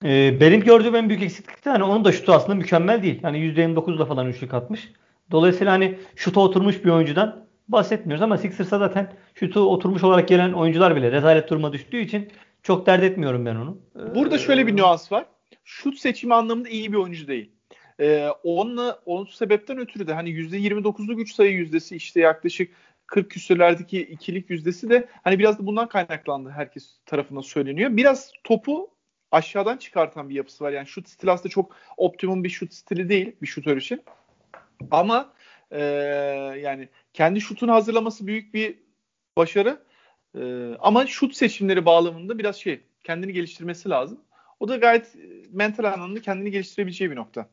Ee, 0.03 0.39
benim 0.39 0.61
gördüğüm 0.61 0.95
en 0.95 1.09
büyük 1.09 1.23
eksiklik 1.23 1.65
de 1.65 1.69
hani 1.69 1.83
onun 1.83 2.05
da 2.05 2.11
şutu 2.11 2.33
aslında 2.33 2.55
mükemmel 2.55 3.03
değil. 3.03 3.19
Yani 3.23 3.37
%29'da 3.37 4.05
falan 4.05 4.27
üçlük 4.27 4.53
atmış. 4.53 4.91
Dolayısıyla 5.31 5.73
hani 5.73 5.99
şuta 6.15 6.39
oturmuş 6.39 6.85
bir 6.85 6.89
oyuncudan 6.89 7.44
bahsetmiyoruz 7.67 8.21
ama 8.21 8.37
Sixers'a 8.37 8.77
zaten 8.77 9.13
şutu 9.35 9.59
oturmuş 9.59 10.03
olarak 10.03 10.27
gelen 10.27 10.53
oyuncular 10.53 10.95
bile 10.95 11.11
rezalet 11.11 11.49
duruma 11.49 11.73
düştüğü 11.73 11.99
için 11.99 12.31
çok 12.63 12.85
dert 12.85 13.03
etmiyorum 13.03 13.45
ben 13.45 13.55
onu. 13.55 13.77
Burada 14.15 14.37
şöyle 14.37 14.67
bir 14.67 14.75
nüans 14.75 15.11
var. 15.11 15.25
Şut 15.63 15.99
seçimi 15.99 16.33
anlamında 16.33 16.69
iyi 16.69 16.91
bir 16.91 16.97
oyuncu 16.97 17.27
değil. 17.27 17.51
Ee, 17.99 18.27
onunla, 18.43 18.99
onun 19.05 19.25
sebepten 19.25 19.77
ötürü 19.77 20.07
de 20.07 20.13
hani 20.13 20.29
%29'luk 20.29 21.15
güç 21.15 21.33
sayı 21.33 21.51
yüzdesi 21.51 21.95
işte 21.95 22.19
yaklaşık 22.19 22.71
40 23.07 23.31
küsürlerdeki 23.31 24.01
ikilik 24.01 24.49
yüzdesi 24.49 24.89
de 24.89 25.07
hani 25.23 25.39
biraz 25.39 25.59
da 25.59 25.65
bundan 25.65 25.89
kaynaklandı 25.89 26.49
herkes 26.49 26.99
tarafından 27.05 27.41
söyleniyor. 27.41 27.97
Biraz 27.97 28.31
topu 28.43 28.89
aşağıdan 29.31 29.77
çıkartan 29.77 30.29
bir 30.29 30.35
yapısı 30.35 30.63
var. 30.63 30.71
Yani 30.71 30.87
şut 30.87 31.09
stili 31.09 31.31
aslında 31.31 31.49
çok 31.49 31.75
optimum 31.97 32.43
bir 32.43 32.49
şut 32.49 32.73
stili 32.73 33.09
değil 33.09 33.35
bir 33.41 33.47
şutör 33.47 33.77
için. 33.77 34.01
Ama 34.91 35.33
e, 35.71 35.81
yani 36.61 36.89
kendi 37.13 37.41
şutunu 37.41 37.73
hazırlaması 37.73 38.27
büyük 38.27 38.53
bir 38.53 38.79
başarı. 39.37 39.79
E, 40.39 40.71
ama 40.79 41.07
şut 41.07 41.35
seçimleri 41.35 41.85
bağlamında 41.85 42.37
biraz 42.37 42.55
şey 42.55 42.81
kendini 43.03 43.33
geliştirmesi 43.33 43.89
lazım. 43.89 44.19
O 44.59 44.67
da 44.67 44.75
gayet 44.75 45.15
mental 45.51 45.83
anlamda 45.83 46.21
kendini 46.21 46.51
geliştirebileceği 46.51 47.11
bir 47.11 47.15
nokta. 47.15 47.49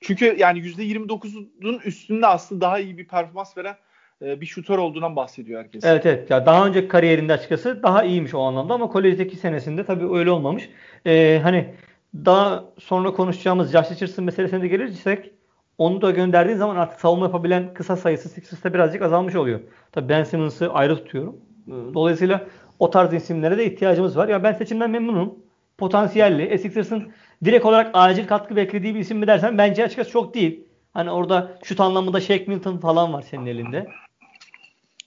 Çünkü 0.00 0.36
yani 0.38 0.58
%29'un 0.58 1.78
üstünde 1.84 2.26
aslında 2.26 2.60
daha 2.60 2.78
iyi 2.78 2.98
bir 2.98 3.08
performans 3.08 3.56
veren 3.58 3.76
bir 4.20 4.46
şutör 4.46 4.78
olduğundan 4.78 5.16
bahsediyor 5.16 5.62
herkes. 5.62 5.84
Evet 5.84 6.06
evet. 6.06 6.30
Ya 6.30 6.46
daha 6.46 6.66
önce 6.66 6.88
kariyerinde 6.88 7.32
açıkçası 7.32 7.82
daha 7.82 8.04
iyiymiş 8.04 8.34
o 8.34 8.40
anlamda 8.40 8.74
ama 8.74 8.88
kolejdeki 8.88 9.36
senesinde 9.36 9.84
tabii 9.84 10.18
öyle 10.18 10.30
olmamış. 10.30 10.68
Ee, 11.06 11.40
hani 11.42 11.74
daha 12.14 12.64
sonra 12.78 13.12
konuşacağımız 13.12 13.72
Josh 13.72 13.90
Richardson 13.90 14.24
meselesine 14.24 14.62
de 14.62 14.68
gelirsek 14.68 15.32
onu 15.80 16.02
da 16.02 16.10
gönderdiğin 16.10 16.58
zaman 16.58 16.76
artık 16.76 17.00
savunma 17.00 17.26
yapabilen 17.26 17.74
kısa 17.74 17.96
sayısı 17.96 18.28
Sixers'ta 18.28 18.74
birazcık 18.74 19.02
azalmış 19.02 19.34
oluyor. 19.34 19.60
Tabii 19.92 20.08
Ben 20.08 20.24
Simmons'ı 20.24 20.72
ayrı 20.72 20.96
tutuyorum. 20.96 21.36
Ee, 21.68 21.70
dolayısıyla 21.70 22.46
o 22.78 22.90
tarz 22.90 23.12
isimlere 23.12 23.58
de 23.58 23.72
ihtiyacımız 23.72 24.16
var. 24.16 24.28
Ya 24.28 24.42
ben 24.42 24.52
seçimden 24.52 24.90
memnunum. 24.90 25.34
Potansiyelli. 25.78 26.42
E 26.42 26.58
Sixers'ın 26.58 27.12
direkt 27.44 27.64
olarak 27.64 27.90
acil 27.94 28.26
katkı 28.26 28.56
beklediği 28.56 28.94
bir 28.94 29.00
isim 29.00 29.18
mi 29.18 29.26
dersen 29.26 29.58
bence 29.58 29.84
açıkçası 29.84 30.10
çok 30.10 30.34
değil. 30.34 30.64
Hani 30.94 31.10
orada 31.10 31.58
şut 31.64 31.80
anlamında 31.80 32.20
Shaq 32.20 32.44
Milton 32.46 32.78
falan 32.78 33.12
var 33.12 33.22
senin 33.22 33.46
elinde. 33.46 33.86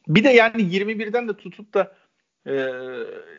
Bir 0.07 0.23
de 0.23 0.29
yani 0.29 0.61
21'den 0.61 1.27
de 1.27 1.33
tutup 1.33 1.73
da 1.73 1.93
e, 2.47 2.53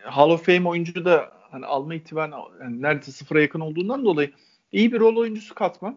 Hall 0.03 0.31
of 0.31 0.47
Fame 0.47 0.69
oyuncu 0.69 1.05
da 1.05 1.33
hani 1.51 1.67
alma 1.67 1.95
ihtimali 1.95 2.35
yani 2.61 2.83
neredeyse 2.83 3.13
sıfıra 3.13 3.41
yakın 3.41 3.61
olduğundan 3.61 4.05
dolayı 4.05 4.31
iyi 4.73 4.93
bir 4.93 5.01
rol 5.01 5.17
oyuncusu 5.17 5.55
katma 5.55 5.95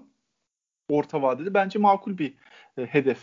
orta 0.90 1.22
vadede 1.22 1.54
bence 1.54 1.80
makul 1.80 2.18
bir 2.18 2.34
e, 2.78 2.86
hedef. 2.86 3.20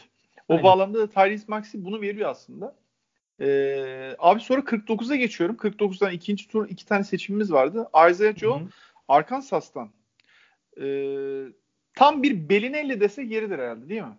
O 0.49 0.53
Aynen. 0.53 0.65
bağlamda 0.65 0.99
da 0.99 1.07
Tyrese 1.07 1.45
Maxey 1.49 1.85
bunu 1.85 2.01
veriyor 2.01 2.31
aslında. 2.31 2.75
Ee, 3.41 4.17
abi 4.19 4.41
sonra 4.41 4.61
49'a 4.61 5.17
geçiyorum. 5.17 5.57
49'dan 5.57 6.13
ikinci 6.13 6.49
tur 6.49 6.69
iki 6.69 6.87
tane 6.87 7.05
seçimimiz 7.05 7.53
vardı. 7.53 7.89
Isaiah 8.11 8.37
Joe 8.37 8.61
Hı-hı. 8.61 8.69
Arkansas'tan. 9.09 9.89
Ee, 10.81 11.45
tam 11.95 12.23
bir 12.23 12.49
Belinelli 12.49 13.01
dese 13.01 13.23
yeridir 13.23 13.59
herhalde 13.59 13.89
değil 13.89 14.03
mi? 14.03 14.17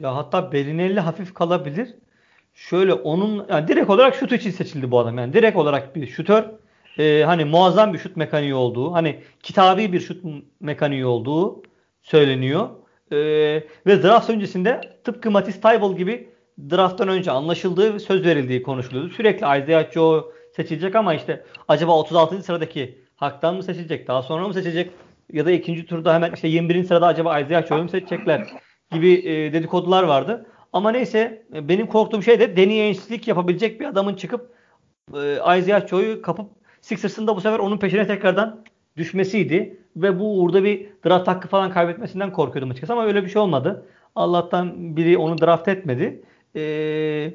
Ya 0.00 0.16
hatta 0.16 0.52
Belinelli 0.52 1.00
hafif 1.00 1.34
kalabilir. 1.34 1.94
Şöyle 2.54 2.92
onun 2.92 3.46
yani 3.48 3.68
direkt 3.68 3.90
olarak 3.90 4.14
şut 4.14 4.32
için 4.32 4.50
seçildi 4.50 4.90
bu 4.90 4.98
adam. 4.98 5.18
Yani 5.18 5.32
direkt 5.32 5.56
olarak 5.56 5.96
bir 5.96 6.06
şutör. 6.06 6.44
Ee, 6.98 7.22
hani 7.26 7.44
muazzam 7.44 7.92
bir 7.92 7.98
şut 7.98 8.16
mekaniği 8.16 8.54
olduğu, 8.54 8.92
hani 8.92 9.20
kitabi 9.42 9.92
bir 9.92 10.00
şut 10.00 10.24
mekaniği 10.60 11.06
olduğu 11.06 11.62
söyleniyor. 12.10 12.68
Ee, 13.12 13.16
ve 13.86 14.02
draft 14.02 14.30
öncesinde 14.30 14.80
tıpkı 15.04 15.30
Matisse 15.30 15.60
Taibel 15.60 15.96
gibi 15.96 16.28
drafttan 16.70 17.08
önce 17.08 17.30
anlaşıldığı 17.30 18.00
söz 18.00 18.24
verildiği 18.24 18.62
konuşuluyordu. 18.62 19.10
Sürekli 19.10 19.62
Isaiah 19.62 19.92
Joe 19.92 20.32
seçilecek 20.56 20.94
ama 20.94 21.14
işte 21.14 21.44
acaba 21.68 21.92
36. 21.98 22.42
sıradaki 22.42 22.98
haktan 23.16 23.56
mı 23.56 23.62
seçilecek? 23.62 24.08
Daha 24.08 24.22
sonra 24.22 24.48
mı 24.48 24.54
seçecek? 24.54 24.90
Ya 25.32 25.46
da 25.46 25.50
ikinci 25.50 25.86
turda 25.86 26.14
hemen 26.14 26.32
işte 26.32 26.48
21. 26.48 26.84
sırada 26.84 27.06
acaba 27.06 27.40
Isaiah 27.40 27.66
Joe'yu 27.66 27.82
mu 27.82 27.88
seçecekler? 27.88 28.46
Gibi 28.92 29.12
e, 29.12 29.52
dedikodular 29.52 30.02
vardı. 30.02 30.46
Ama 30.72 30.90
neyse 30.90 31.46
e, 31.54 31.68
benim 31.68 31.86
korktuğum 31.86 32.22
şey 32.22 32.40
de 32.40 32.44
Ainge'lik 32.44 33.28
yapabilecek 33.28 33.80
bir 33.80 33.86
adamın 33.86 34.14
çıkıp 34.14 34.54
e, 35.14 35.34
Isaiah 35.58 35.88
Joe'yu 35.88 36.22
kapıp 36.22 36.50
Sixers'ın 36.80 37.26
da 37.26 37.36
bu 37.36 37.40
sefer 37.40 37.58
onun 37.58 37.78
peşine 37.78 38.06
tekrardan 38.06 38.64
düşmesiydi. 38.96 39.80
Ve 39.96 40.20
bu 40.20 40.40
uğurda 40.40 40.64
bir 40.64 40.86
draft 41.06 41.28
hakkı 41.28 41.48
falan 41.48 41.70
kaybetmesinden 41.70 42.32
korkuyordum 42.32 42.70
açıkçası 42.70 42.92
ama 42.92 43.06
öyle 43.06 43.24
bir 43.24 43.28
şey 43.28 43.42
olmadı. 43.42 43.86
Allah'tan 44.14 44.96
biri 44.96 45.18
onu 45.18 45.38
draft 45.38 45.68
etmedi. 45.68 46.22
Ee, 46.56 47.34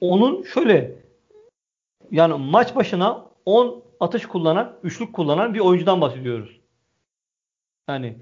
onun 0.00 0.42
şöyle 0.42 0.94
yani 2.10 2.34
maç 2.38 2.76
başına 2.76 3.26
10 3.46 3.82
atış 4.00 4.26
kullanan, 4.26 4.76
üçlük 4.82 5.12
kullanan 5.12 5.54
bir 5.54 5.60
oyuncudan 5.60 6.00
bahsediyoruz. 6.00 6.60
Yani 7.88 8.16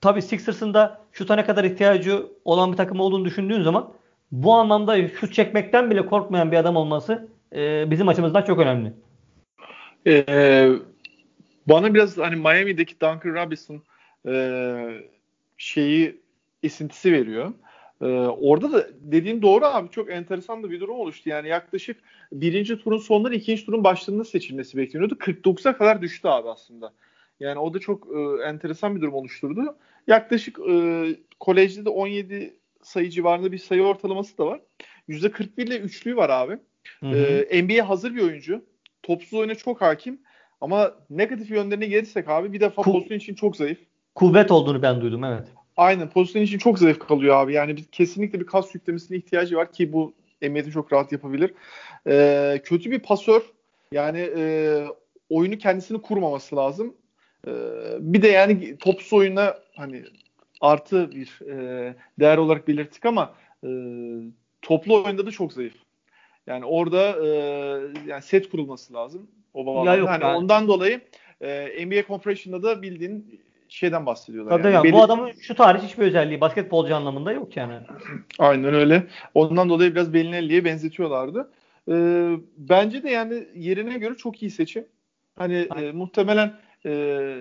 tabi 0.00 0.22
Sixers'ın 0.22 0.74
da 0.74 1.00
şuta 1.12 1.36
ne 1.36 1.44
kadar 1.44 1.64
ihtiyacı 1.64 2.26
olan 2.44 2.72
bir 2.72 2.76
takım 2.76 3.00
olduğunu 3.00 3.24
düşündüğün 3.24 3.62
zaman 3.62 3.92
bu 4.32 4.54
anlamda 4.54 5.08
şut 5.08 5.34
çekmekten 5.34 5.90
bile 5.90 6.06
korkmayan 6.06 6.52
bir 6.52 6.56
adam 6.56 6.76
olması 6.76 7.28
e, 7.54 7.90
bizim 7.90 8.08
açımızdan 8.08 8.42
çok 8.42 8.58
önemli. 8.58 8.92
Ee, 10.06 10.68
bana 11.66 11.94
biraz 11.94 12.18
hani 12.18 12.36
Miami'deki 12.36 13.00
Duncan 13.00 13.34
Robinson 13.34 13.82
e, 14.28 14.34
şeyi 15.56 16.20
esintisi 16.62 17.12
veriyor. 17.12 17.52
Ee, 18.00 18.06
orada 18.26 18.72
da 18.72 18.88
dediğin 19.00 19.42
doğru 19.42 19.64
abi 19.64 19.90
çok 19.90 20.10
enteresan 20.10 20.62
da 20.62 20.70
bir 20.70 20.80
durum 20.80 20.96
oluştu. 20.96 21.28
Yani 21.28 21.48
yaklaşık 21.48 21.96
birinci 22.32 22.78
turun 22.78 22.98
sonları 22.98 23.34
ikinci 23.34 23.66
turun 23.66 23.84
başlarında 23.84 24.24
seçilmesi 24.24 24.78
bekleniyordu. 24.78 25.14
49'a 25.14 25.76
kadar 25.76 26.02
düştü 26.02 26.28
abi 26.28 26.48
aslında. 26.48 26.92
Yani 27.40 27.58
o 27.58 27.74
da 27.74 27.78
çok 27.78 28.08
e, 28.16 28.44
enteresan 28.44 28.96
bir 28.96 29.00
durum 29.00 29.14
oluşturdu. 29.14 29.76
Yaklaşık 30.06 30.58
e, 30.70 31.04
kolejde 31.40 31.84
de 31.84 31.88
17 31.88 32.56
sayı 32.82 33.10
civarında 33.10 33.52
bir 33.52 33.58
sayı 33.58 33.82
ortalaması 33.82 34.38
da 34.38 34.46
var. 34.46 34.60
%41 35.08 35.62
ile 35.62 35.78
üçlüğü 35.78 36.16
var 36.16 36.30
abi. 36.30 36.58
Hı 37.00 37.06
hı. 37.06 37.16
E, 37.16 37.62
NBA 37.62 37.88
hazır 37.88 38.14
bir 38.14 38.22
oyuncu. 38.22 38.64
Topsuz 39.02 39.34
oyuna 39.34 39.54
çok 39.54 39.80
hakim. 39.80 40.18
Ama 40.60 40.94
negatif 41.10 41.50
yönlerine 41.50 41.86
gelirsek 41.86 42.28
abi 42.28 42.52
bir 42.52 42.60
defa 42.60 42.82
Ku- 42.82 42.92
pozisyon 42.92 43.18
için 43.18 43.34
çok 43.34 43.56
zayıf. 43.56 43.78
Kuvvet 44.14 44.50
olduğunu 44.50 44.82
ben 44.82 45.00
duydum 45.00 45.24
evet. 45.24 45.48
Aynen 45.76 46.10
pozisyon 46.10 46.42
için 46.42 46.58
çok 46.58 46.78
zayıf 46.78 46.98
kalıyor 46.98 47.36
abi. 47.36 47.52
Yani 47.52 47.76
bir, 47.76 47.84
kesinlikle 47.84 48.40
bir 48.40 48.46
kas 48.46 48.74
yüklemesine 48.74 49.16
ihtiyacı 49.16 49.56
var 49.56 49.72
ki 49.72 49.92
bu 49.92 50.14
emniyeti 50.42 50.70
çok 50.70 50.92
rahat 50.92 51.12
yapabilir. 51.12 51.54
Ee, 52.08 52.60
kötü 52.64 52.90
bir 52.90 52.98
pasör. 52.98 53.42
Yani 53.92 54.30
e, 54.36 54.84
oyunu 55.30 55.58
kendisini 55.58 56.02
kurmaması 56.02 56.56
lazım. 56.56 56.94
Ee, 57.46 57.50
bir 58.00 58.22
de 58.22 58.28
yani 58.28 58.76
topsuz 58.76 59.12
oyuna 59.12 59.54
hani 59.76 60.04
artı 60.60 61.10
bir 61.10 61.40
e, 61.50 61.94
değer 62.20 62.38
olarak 62.38 62.68
belirttik 62.68 63.06
ama 63.06 63.34
e, 63.64 63.68
toplu 64.62 65.04
oyunda 65.04 65.26
da 65.26 65.30
çok 65.30 65.52
zayıf. 65.52 65.74
Yani 66.46 66.64
orada 66.64 67.26
e, 67.26 67.28
yani 68.06 68.22
set 68.22 68.50
kurulması 68.50 68.94
lazım. 68.94 69.30
O 69.54 69.66
bağlamda. 69.66 69.96
Yok, 69.96 70.08
hani 70.08 70.22
ben... 70.22 70.34
ondan 70.34 70.68
dolayı 70.68 71.00
e, 71.40 71.86
NBA 71.86 72.06
Compression'da 72.08 72.62
da 72.62 72.82
bildiğin 72.82 73.40
şeyden 73.68 74.06
bahsediyorlar. 74.06 74.58
Tabii 74.58 74.72
yani. 74.72 74.86
ya, 74.86 74.92
bu 74.92 75.02
adamın 75.02 75.32
şu 75.40 75.54
tarih 75.54 75.82
hiçbir 75.82 76.02
özelliği 76.02 76.40
basketbolcu 76.40 76.96
anlamında 76.96 77.32
yok 77.32 77.56
yani. 77.56 77.74
Aynen 78.38 78.74
öyle. 78.74 79.06
Ondan 79.34 79.68
dolayı 79.68 79.94
biraz 79.94 80.14
Belinelli'ye 80.14 80.64
benzetiyorlardı. 80.64 81.50
Ee, 81.88 82.36
bence 82.56 83.02
de 83.02 83.10
yani 83.10 83.44
yerine 83.54 83.98
göre 83.98 84.14
çok 84.14 84.42
iyi 84.42 84.50
seçim. 84.50 84.86
Hani 85.36 85.68
e, 85.76 85.92
muhtemelen 85.92 86.54
e, 86.86 87.34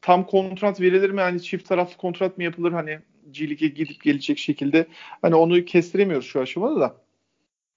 tam 0.00 0.26
kontrat 0.26 0.80
verilir 0.80 1.10
mi? 1.10 1.20
Hani 1.20 1.42
çift 1.42 1.68
taraflı 1.68 1.96
kontrat 1.96 2.38
mı 2.38 2.44
yapılır? 2.44 2.72
Hani 2.72 2.98
G 3.30 3.46
gidip 3.46 4.02
gelecek 4.02 4.38
şekilde. 4.38 4.86
Hani 5.22 5.34
onu 5.34 5.64
kestiremiyoruz 5.64 6.26
şu 6.26 6.40
aşamada 6.40 6.80
da. 6.80 6.96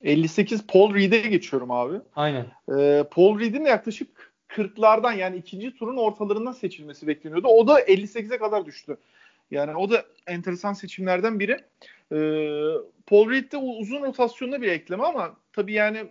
58 0.01 0.67
Paul 0.67 0.95
Reed'e 0.95 1.19
geçiyorum 1.19 1.71
abi. 1.71 1.97
Aynen. 2.15 2.45
Ee, 2.77 3.03
Paul 3.12 3.39
Reed'in 3.39 3.65
yaklaşık 3.65 4.34
40'lardan 4.49 5.17
yani 5.17 5.38
ikinci 5.38 5.75
turun 5.75 5.97
ortalarından 5.97 6.51
seçilmesi 6.51 7.08
bekleniyordu. 7.08 7.47
O 7.47 7.67
da 7.67 7.81
58'e 7.81 8.38
kadar 8.38 8.65
düştü. 8.65 8.97
Yani 9.51 9.75
o 9.75 9.89
da 9.89 10.05
enteresan 10.27 10.73
seçimlerden 10.73 11.39
biri. 11.39 11.58
Ee, 12.12 12.17
Paul 13.05 13.29
Reed 13.29 13.51
de 13.51 13.58
uzun 13.58 14.01
rotasyonda 14.01 14.62
bir 14.62 14.67
ekleme 14.67 15.03
ama 15.03 15.36
tabii 15.53 15.73
yani 15.73 16.05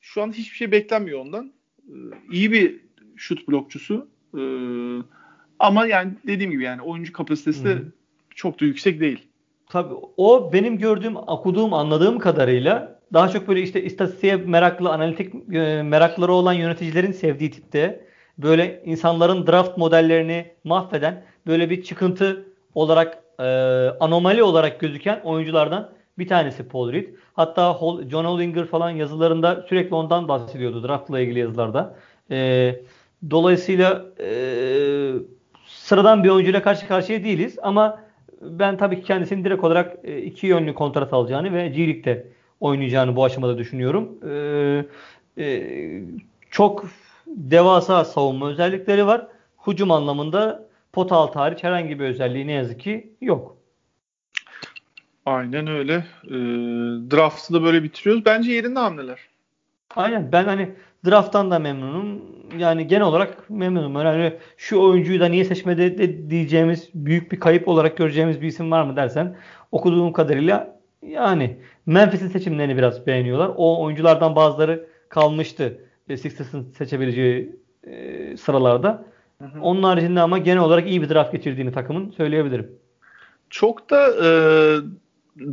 şu 0.00 0.22
an 0.22 0.32
hiçbir 0.32 0.56
şey 0.56 0.72
beklenmiyor 0.72 1.20
ondan. 1.20 1.52
Ee, 1.88 1.92
iyi 2.32 2.52
bir 2.52 2.80
şut 3.16 3.48
blokçusu. 3.48 4.08
Ee, 4.38 4.40
ama 5.58 5.86
yani 5.86 6.12
dediğim 6.26 6.50
gibi 6.50 6.64
yani 6.64 6.82
oyuncu 6.82 7.12
kapasitesi 7.12 7.64
de 7.64 7.78
çok 8.34 8.60
da 8.60 8.64
yüksek 8.64 9.00
değil. 9.00 9.26
Tabii 9.68 9.94
o 10.16 10.52
benim 10.52 10.78
gördüğüm, 10.78 11.16
okuduğum, 11.16 11.72
anladığım 11.74 12.18
kadarıyla 12.18 12.95
daha 13.12 13.28
çok 13.28 13.48
böyle 13.48 13.62
işte 13.62 13.82
istatistiğe 13.82 14.36
meraklı, 14.36 14.90
analitik 14.90 15.34
e, 15.54 15.82
merakları 15.82 16.32
olan 16.32 16.52
yöneticilerin 16.52 17.12
sevdiği 17.12 17.50
tipte 17.50 18.06
böyle 18.38 18.82
insanların 18.84 19.46
draft 19.46 19.78
modellerini 19.78 20.46
mahveden 20.64 21.24
böyle 21.46 21.70
bir 21.70 21.82
çıkıntı 21.82 22.44
olarak 22.74 23.18
e, 23.38 23.44
anomali 24.00 24.42
olarak 24.42 24.80
gözüken 24.80 25.20
oyunculardan 25.24 25.90
bir 26.18 26.28
tanesi 26.28 26.68
Paul 26.68 26.92
Reed. 26.92 27.08
Hatta 27.34 27.78
John 28.10 28.24
Hollinger 28.24 28.64
falan 28.64 28.90
yazılarında 28.90 29.64
sürekli 29.68 29.94
ondan 29.94 30.28
bahsediyordu 30.28 30.88
draftla 30.88 31.20
ilgili 31.20 31.38
yazılarda. 31.38 31.96
E, 32.30 32.80
dolayısıyla 33.30 34.06
e, 34.20 34.28
sıradan 35.66 36.24
bir 36.24 36.28
oyuncuyla 36.28 36.62
karşı 36.62 36.88
karşıya 36.88 37.24
değiliz 37.24 37.58
ama 37.62 38.00
ben 38.42 38.76
tabii 38.76 38.96
ki 38.96 39.02
kendisinin 39.02 39.44
direkt 39.44 39.64
olarak 39.64 39.96
e, 40.04 40.22
iki 40.22 40.46
yönlü 40.46 40.74
kontrat 40.74 41.12
alacağını 41.12 41.52
ve 41.52 41.68
G 41.68 41.86
League'de 41.86 42.26
oynayacağını 42.60 43.16
bu 43.16 43.24
aşamada 43.24 43.58
düşünüyorum. 43.58 44.18
Ee, 44.28 44.84
e, 45.38 45.62
çok 46.50 46.84
devasa 47.26 48.04
savunma 48.04 48.48
özellikleri 48.48 49.06
var. 49.06 49.26
Hücum 49.66 49.90
anlamında 49.90 50.68
pot 50.92 51.12
altı 51.12 51.38
hariç 51.38 51.64
herhangi 51.64 52.00
bir 52.00 52.04
özelliği 52.04 52.46
ne 52.46 52.52
yazık 52.52 52.80
ki 52.80 53.12
yok. 53.20 53.56
Aynen 55.26 55.66
öyle. 55.66 55.94
E, 56.24 56.36
draft'ı 57.10 57.54
da 57.54 57.62
böyle 57.62 57.82
bitiriyoruz. 57.82 58.24
Bence 58.24 58.52
yerinde 58.52 58.78
hamleler. 58.78 59.18
Aynen. 59.96 60.32
Ben 60.32 60.44
hani 60.44 60.70
draft'tan 61.06 61.50
da 61.50 61.58
memnunum. 61.58 62.22
Yani 62.58 62.86
genel 62.86 63.02
olarak 63.02 63.50
memnunum. 63.50 63.94
Yani 63.94 64.32
şu 64.56 64.80
oyuncuyu 64.80 65.20
da 65.20 65.28
niye 65.28 65.44
seçmedi 65.44 65.98
de 65.98 66.30
diyeceğimiz 66.30 66.88
büyük 66.94 67.32
bir 67.32 67.40
kayıp 67.40 67.68
olarak 67.68 67.96
göreceğimiz 67.96 68.42
bir 68.42 68.46
isim 68.46 68.70
var 68.70 68.82
mı 68.82 68.96
dersen 68.96 69.36
okuduğum 69.72 70.12
kadarıyla 70.12 70.80
yani 71.02 71.56
Memphis'in 71.86 72.28
seçimlerini 72.28 72.76
biraz 72.76 73.06
beğeniyorlar. 73.06 73.50
O 73.56 73.82
oyunculardan 73.84 74.36
bazıları 74.36 74.88
kalmıştı 75.08 75.80
e, 76.08 76.16
Sixers'ın 76.16 76.70
seçebileceği 76.70 77.56
e, 77.84 78.36
sıralarda. 78.36 79.04
Hı 79.38 79.44
hı. 79.44 79.60
Onun 79.60 79.82
haricinde 79.82 80.20
ama 80.20 80.38
genel 80.38 80.62
olarak 80.62 80.88
iyi 80.88 81.02
bir 81.02 81.08
draft 81.08 81.32
geçirdiğini 81.32 81.72
takımın 81.72 82.10
söyleyebilirim. 82.10 82.70
Çok 83.50 83.90
da 83.90 84.08
e, 84.08 84.28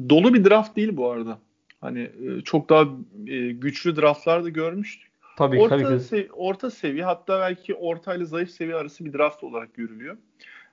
dolu 0.09 0.33
bir 0.33 0.45
draft 0.45 0.75
değil 0.75 0.97
bu 0.97 1.11
arada. 1.11 1.39
Hani 1.81 2.01
e, 2.01 2.41
çok 2.41 2.69
daha 2.69 2.85
e, 3.27 3.51
güçlü 3.51 3.95
draftlar 3.95 4.43
da 4.43 4.49
görmüştük. 4.49 5.11
Tabii 5.37 5.59
orta, 5.59 5.77
tabii 5.77 5.97
ki. 5.97 6.03
Sev- 6.03 6.29
orta 6.33 6.71
seviye 6.71 7.03
hatta 7.03 7.39
belki 7.39 7.75
orta 7.75 8.15
ile 8.15 8.25
zayıf 8.25 8.49
seviye 8.49 8.75
arası 8.75 9.05
bir 9.05 9.13
draft 9.13 9.43
olarak 9.43 9.73
görülüyor. 9.73 10.17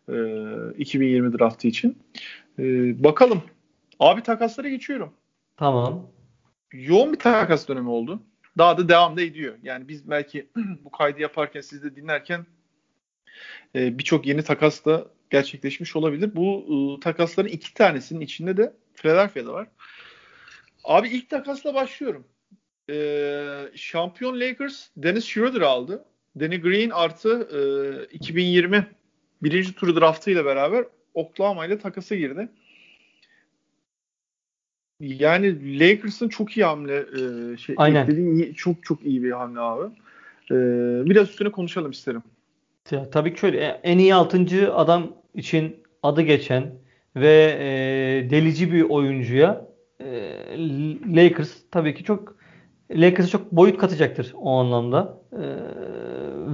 E, 0.09 0.15
2020 0.79 1.39
draftı 1.39 1.69
için. 1.69 1.99
E, 2.59 2.65
bakalım. 3.05 3.43
Abi 4.01 4.23
takaslara 4.23 4.69
geçiyorum. 4.69 5.13
Tamam. 5.61 6.11
Yoğun 6.73 7.13
bir 7.13 7.19
takas 7.19 7.69
dönemi 7.69 7.89
oldu. 7.89 8.23
Daha 8.59 8.79
da 8.79 8.89
devam 8.89 9.17
da 9.17 9.23
ediyor. 9.23 9.55
Yani 9.63 9.89
biz 9.89 10.11
belki 10.11 10.51
bu 10.85 10.91
kaydı 10.91 11.21
yaparken 11.21 11.61
siz 11.61 11.83
de 11.83 11.97
dinlerken 11.97 12.47
e, 13.75 13.99
birçok 13.99 14.27
yeni 14.27 14.43
takas 14.43 14.85
da 14.85 15.07
gerçekleşmiş 15.31 15.97
olabilir. 15.97 16.31
Bu 16.35 16.67
e, 16.71 17.01
takasların 17.01 17.49
iki 17.49 17.75
tanesinin 17.75 18.21
içinde 18.21 18.57
de 18.57 18.73
Philadelphia'da 18.95 19.53
var. 19.53 19.69
Abi 20.85 21.09
ilk 21.09 21.31
takasla 21.31 21.75
başlıyorum. 21.75 22.25
E, 22.91 22.97
şampiyon 23.75 24.41
Lakers 24.41 24.89
Dennis 24.97 25.25
Schroeder 25.25 25.61
aldı. 25.61 26.05
Danny 26.41 26.61
Green 26.61 26.91
artı 26.91 27.49
e, 28.11 28.15
2020 28.15 28.87
birinci 29.43 29.75
turu 29.75 30.01
draftı 30.01 30.31
ile 30.31 30.45
beraber 30.45 30.85
Oklahoma 31.15 31.67
ile 31.67 31.79
takası 31.79 32.15
girdi. 32.15 32.49
Yani 35.01 35.79
Lakers'ın 35.79 36.29
çok 36.29 36.57
iyi 36.57 36.65
hamle 36.65 36.97
e, 36.97 37.57
şey 37.57 37.75
Aynen. 37.79 38.03
Eklediğin 38.03 38.53
çok 38.53 38.85
çok 38.85 39.03
iyi 39.05 39.23
bir 39.23 39.31
hamle 39.31 39.61
abi. 39.61 39.85
E, 40.51 40.55
biraz 41.11 41.29
üstüne 41.29 41.51
konuşalım 41.51 41.91
isterim. 41.91 42.23
Ya, 42.91 43.11
tabii 43.11 43.35
ki 43.35 43.41
şöyle 43.41 43.59
en 43.83 43.99
iyi 43.99 44.15
6. 44.15 44.75
adam 44.75 45.13
için 45.35 45.77
adı 46.03 46.23
geçen 46.23 46.75
ve 47.17 47.57
e, 47.61 48.31
delici 48.31 48.73
bir 48.73 48.83
oyuncuya 48.83 49.67
e, 50.01 50.33
Lakers 51.17 51.57
tabii 51.71 51.95
ki 51.95 52.05
çok 52.05 52.37
Lakers'a 52.91 53.29
çok 53.29 53.53
boyut 53.53 53.79
katacaktır 53.79 54.33
o 54.37 54.51
anlamda. 54.51 55.21
E, 55.33 55.43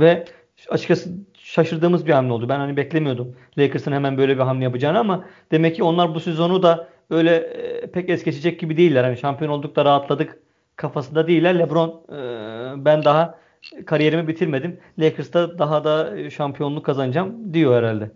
ve 0.01 0.25
açıkçası 0.69 1.11
şaşırdığımız 1.35 2.07
bir 2.07 2.13
hamle 2.13 2.33
oldu. 2.33 2.49
Ben 2.49 2.59
hani 2.59 2.77
beklemiyordum 2.77 3.37
Lakers'ın 3.59 3.93
hemen 3.93 4.19
böyle 4.19 4.37
bir 4.37 4.43
hamle 4.43 4.65
yapacağını 4.65 4.99
ama 4.99 5.25
demek 5.51 5.77
ki 5.77 5.83
onlar 5.83 6.15
bu 6.15 6.21
sezonu 6.21 6.63
da 6.63 6.89
öyle 7.11 7.37
e, 7.37 7.91
pek 7.91 8.11
es 8.11 8.25
geçecek 8.25 8.61
gibi 8.61 8.77
değiller. 8.77 9.05
Hani 9.05 9.17
şampiyon 9.17 9.51
olduk 9.51 9.77
da 9.77 9.85
rahatladık 9.85 10.39
kafasında 10.77 11.27
değiller. 11.27 11.59
LeBron 11.59 12.03
e, 12.13 12.85
ben 12.85 13.05
daha 13.05 13.39
kariyerimi 13.87 14.29
bitirmedim. 14.29 14.81
Lakers'ta 14.99 15.59
daha 15.59 15.85
da 15.85 16.31
şampiyonluk 16.31 16.87
kazanacağım 16.87 17.55
diyor 17.55 17.77
herhalde. 17.77 18.11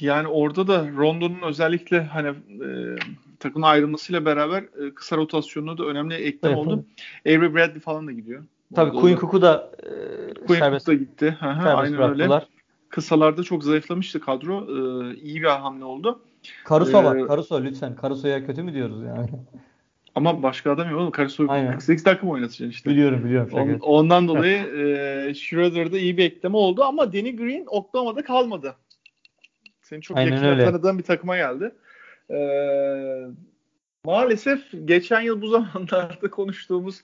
Yani 0.00 0.28
orada 0.28 0.68
da 0.68 0.88
Rondo'nun 0.96 1.42
özellikle 1.42 2.04
hani 2.04 2.28
e, 2.28 2.68
takımın 3.40 3.66
ayrılmasıyla 3.66 4.24
beraber 4.24 4.62
e, 4.62 4.94
kısa 4.94 5.16
rotasyonuna 5.16 5.78
da 5.78 5.84
önemli 5.84 6.14
eklem 6.14 6.52
evet, 6.52 6.66
oldu. 6.66 6.84
Avery 7.26 7.54
Bradley 7.54 7.80
falan 7.80 8.06
da 8.06 8.12
gidiyor. 8.12 8.44
Tabii 8.74 8.96
Quinn 8.96 9.16
Cook'u 9.16 9.42
da 9.42 9.70
e, 9.82 10.46
Quinn 10.46 10.60
Cook 10.60 10.86
da 10.86 10.94
gitti. 10.94 11.36
Hı 11.40 11.50
hı, 11.50 11.68
aynen 11.68 11.98
bıraktılar. 11.98 12.36
öyle. 12.36 12.46
Kısalarda 12.88 13.42
çok 13.42 13.64
zayıflamıştı 13.64 14.20
kadro. 14.20 14.66
E, 14.68 15.14
iyi 15.14 15.42
bir 15.42 15.46
hamle 15.46 15.84
oldu. 15.84 16.20
Caruso 16.68 17.00
ee, 17.00 17.04
var. 17.04 17.28
Caruso 17.28 17.64
lütfen. 17.64 17.96
Caruso'ya 18.02 18.46
kötü 18.46 18.62
mü 18.62 18.74
diyoruz 18.74 19.02
yani? 19.02 19.28
Ama 20.14 20.42
başka 20.42 20.72
adam 20.72 20.90
yok 20.90 21.00
oğlum. 21.00 21.12
Caruso 21.16 21.46
48 21.46 22.04
dakika 22.04 22.26
mı 22.26 22.32
oynatacaksın 22.32 22.70
işte? 22.70 22.90
Biliyorum 22.90 23.24
biliyorum. 23.24 23.50
On, 23.52 23.78
ondan 23.80 24.28
dolayı 24.28 24.56
e, 24.56 25.34
Schroeder'da 25.34 25.98
iyi 25.98 26.16
bir 26.16 26.24
ekleme 26.24 26.56
oldu 26.56 26.84
ama 26.84 27.12
Danny 27.12 27.36
Green 27.36 27.64
Oklahoma'da 27.66 28.24
kalmadı. 28.24 28.76
Seni 29.82 30.02
çok 30.02 30.16
Aynen 30.16 30.42
yakın 30.42 30.64
tanıdığın 30.64 30.98
bir 30.98 31.02
takıma 31.02 31.36
geldi. 31.36 31.72
Ee, 32.30 33.26
maalesef 34.04 34.60
geçen 34.84 35.20
yıl 35.20 35.42
bu 35.42 35.48
zamanlarda 35.48 36.30
konuştuğumuz 36.30 37.02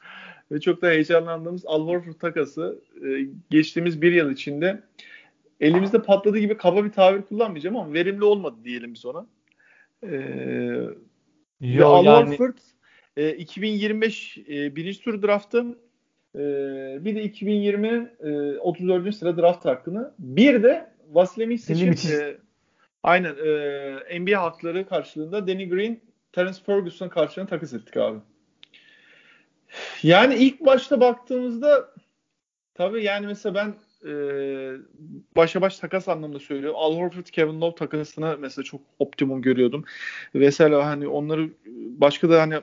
ve 0.52 0.60
çok 0.60 0.82
da 0.82 0.88
heyecanlandığımız 0.88 1.62
Al 1.66 1.86
Horford 1.86 2.12
takası 2.12 2.78
e, 3.04 3.26
geçtiğimiz 3.50 4.02
bir 4.02 4.12
yıl 4.12 4.30
içinde 4.30 4.82
elimizde 5.60 6.02
patladı 6.02 6.38
gibi 6.38 6.56
kaba 6.56 6.84
bir 6.84 6.92
tabir 6.92 7.22
kullanmayacağım 7.22 7.76
ama 7.76 7.92
verimli 7.92 8.24
olmadı 8.24 8.56
diyelim 8.64 8.94
biz 8.94 9.06
ona. 9.06 9.26
Ee, 10.02 10.86
Yo, 11.60 11.88
Al 11.88 12.04
yani... 12.04 12.30
Horford 12.30 12.58
e, 13.16 13.30
2025 13.30 14.38
e, 14.38 14.76
birinci 14.76 15.00
tur 15.00 15.22
draftı 15.22 15.78
e, 16.34 16.40
bir 17.04 17.14
de 17.14 17.22
2020 17.22 18.10
e, 18.20 18.58
34. 18.58 19.14
sıra 19.14 19.36
draft 19.36 19.64
hakkını 19.64 20.14
bir 20.18 20.62
de 20.62 20.90
Vasilij 21.08 21.48
Misic'in 21.48 22.12
e, 22.12 22.36
aynen 23.02 23.34
e, 24.10 24.20
NBA 24.20 24.42
hakları 24.42 24.88
karşılığında 24.88 25.48
Danny 25.48 25.68
Green 25.68 26.00
Terence 26.32 26.58
Ferguson 26.66 27.08
karşılığında 27.08 27.50
takas 27.50 27.72
ettik 27.72 27.96
abi. 27.96 28.18
Yani 30.02 30.34
ilk 30.34 30.60
başta 30.60 31.00
baktığımızda 31.00 31.94
tabii 32.74 33.04
yani 33.04 33.26
mesela 33.26 33.54
ben 33.54 33.74
e, 34.06 34.12
başa 35.36 35.60
baş 35.60 35.78
takas 35.78 36.08
anlamında 36.08 36.38
söylüyorum. 36.38 36.78
Al 36.80 36.96
Horford, 36.96 37.26
Kevin 37.26 37.60
Love 37.60 37.74
takasını 37.74 38.36
mesela 38.40 38.64
çok 38.64 38.80
optimum 38.98 39.42
görüyordum. 39.42 39.84
Mesela 40.34 40.86
hani 40.86 41.08
onları 41.08 41.50
başka 41.98 42.30
da 42.30 42.40
hani 42.40 42.60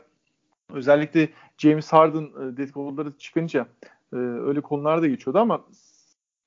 özellikle 0.73 1.30
James 1.58 1.93
Harden 1.93 2.23
e, 2.23 2.58
dedikoduları 2.58 3.17
çıkınca 3.17 3.67
e, 4.13 4.15
öyle 4.15 4.62
konular 4.62 5.02
da 5.02 5.08
geçiyordu 5.08 5.39
ama 5.39 5.65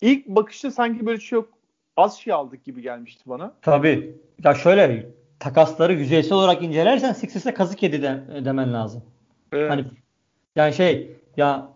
ilk 0.00 0.26
bakışta 0.26 0.70
sanki 0.70 1.06
böyle 1.06 1.20
şey 1.20 1.36
yok 1.36 1.48
az 1.96 2.18
şey 2.18 2.32
aldık 2.32 2.64
gibi 2.64 2.82
gelmişti 2.82 3.22
bana. 3.26 3.54
Tabii. 3.62 4.16
Ya 4.44 4.54
şöyle 4.54 5.10
takasları 5.38 5.92
yüzeysel 5.92 6.32
olarak 6.32 6.62
incelersen 6.62 7.12
Sixers'e 7.12 7.54
kazık 7.54 7.82
yedi 7.82 8.02
de, 8.02 8.22
demen 8.44 8.72
lazım. 8.72 9.02
Evet. 9.52 9.70
Hani 9.70 9.84
yani 10.56 10.74
şey 10.74 11.16
ya 11.36 11.72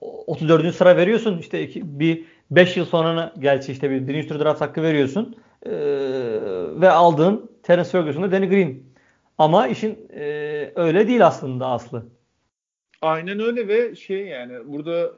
34. 0.00 0.64
E, 0.64 0.72
sıra 0.72 0.96
veriyorsun 0.96 1.38
işte 1.38 1.62
iki, 1.62 2.00
bir 2.00 2.24
5 2.50 2.76
yıl 2.76 2.84
sonra 2.84 3.32
gerçi 3.38 3.72
işte 3.72 3.90
bir 3.90 4.08
birinci 4.08 4.28
tur 4.28 4.40
draft 4.40 4.60
hakkı 4.60 4.82
veriyorsun 4.82 5.36
ee, 5.66 5.70
ve 6.80 6.90
aldığın 6.90 7.50
Terence 7.62 7.90
Ferguson'da 7.90 8.32
Danny 8.32 8.48
Green. 8.48 8.82
Ama 9.38 9.66
işin 9.66 10.08
e, 10.14 10.22
öyle 10.76 11.08
değil 11.08 11.26
aslında 11.26 11.66
aslı. 11.66 12.06
Aynen 13.02 13.40
öyle 13.40 13.68
ve 13.68 13.94
şey 13.94 14.26
yani 14.26 14.72
burada 14.72 15.12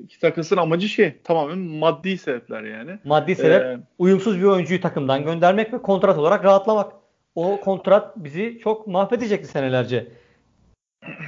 iki 0.00 0.20
takasın 0.20 0.56
amacı 0.56 0.88
şey 0.88 1.14
tamamen 1.24 1.58
maddi 1.58 2.18
sebepler 2.18 2.62
yani. 2.62 2.98
Maddi 3.04 3.36
sebep 3.36 3.62
ee, 3.62 3.78
uyumsuz 3.98 4.38
bir 4.38 4.44
oyuncuyu 4.44 4.80
takımdan 4.80 5.24
göndermek 5.24 5.72
ve 5.72 5.82
kontrat 5.82 6.18
olarak 6.18 6.44
rahatlamak. 6.44 6.92
O 7.34 7.60
kontrat 7.60 8.16
bizi 8.16 8.58
çok 8.62 8.86
mahvedecekti 8.86 9.48
senelerce. 9.48 10.08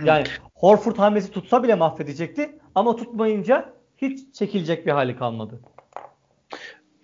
Yani 0.05 0.25
Horford 0.55 0.97
hamlesi 0.97 1.31
tutsa 1.31 1.63
bile 1.63 1.75
mahvedecekti 1.75 2.59
ama 2.75 2.97
tutmayınca 2.97 3.74
hiç 3.97 4.35
çekilecek 4.35 4.87
bir 4.87 4.91
hali 4.91 5.17
kalmadı. 5.17 5.61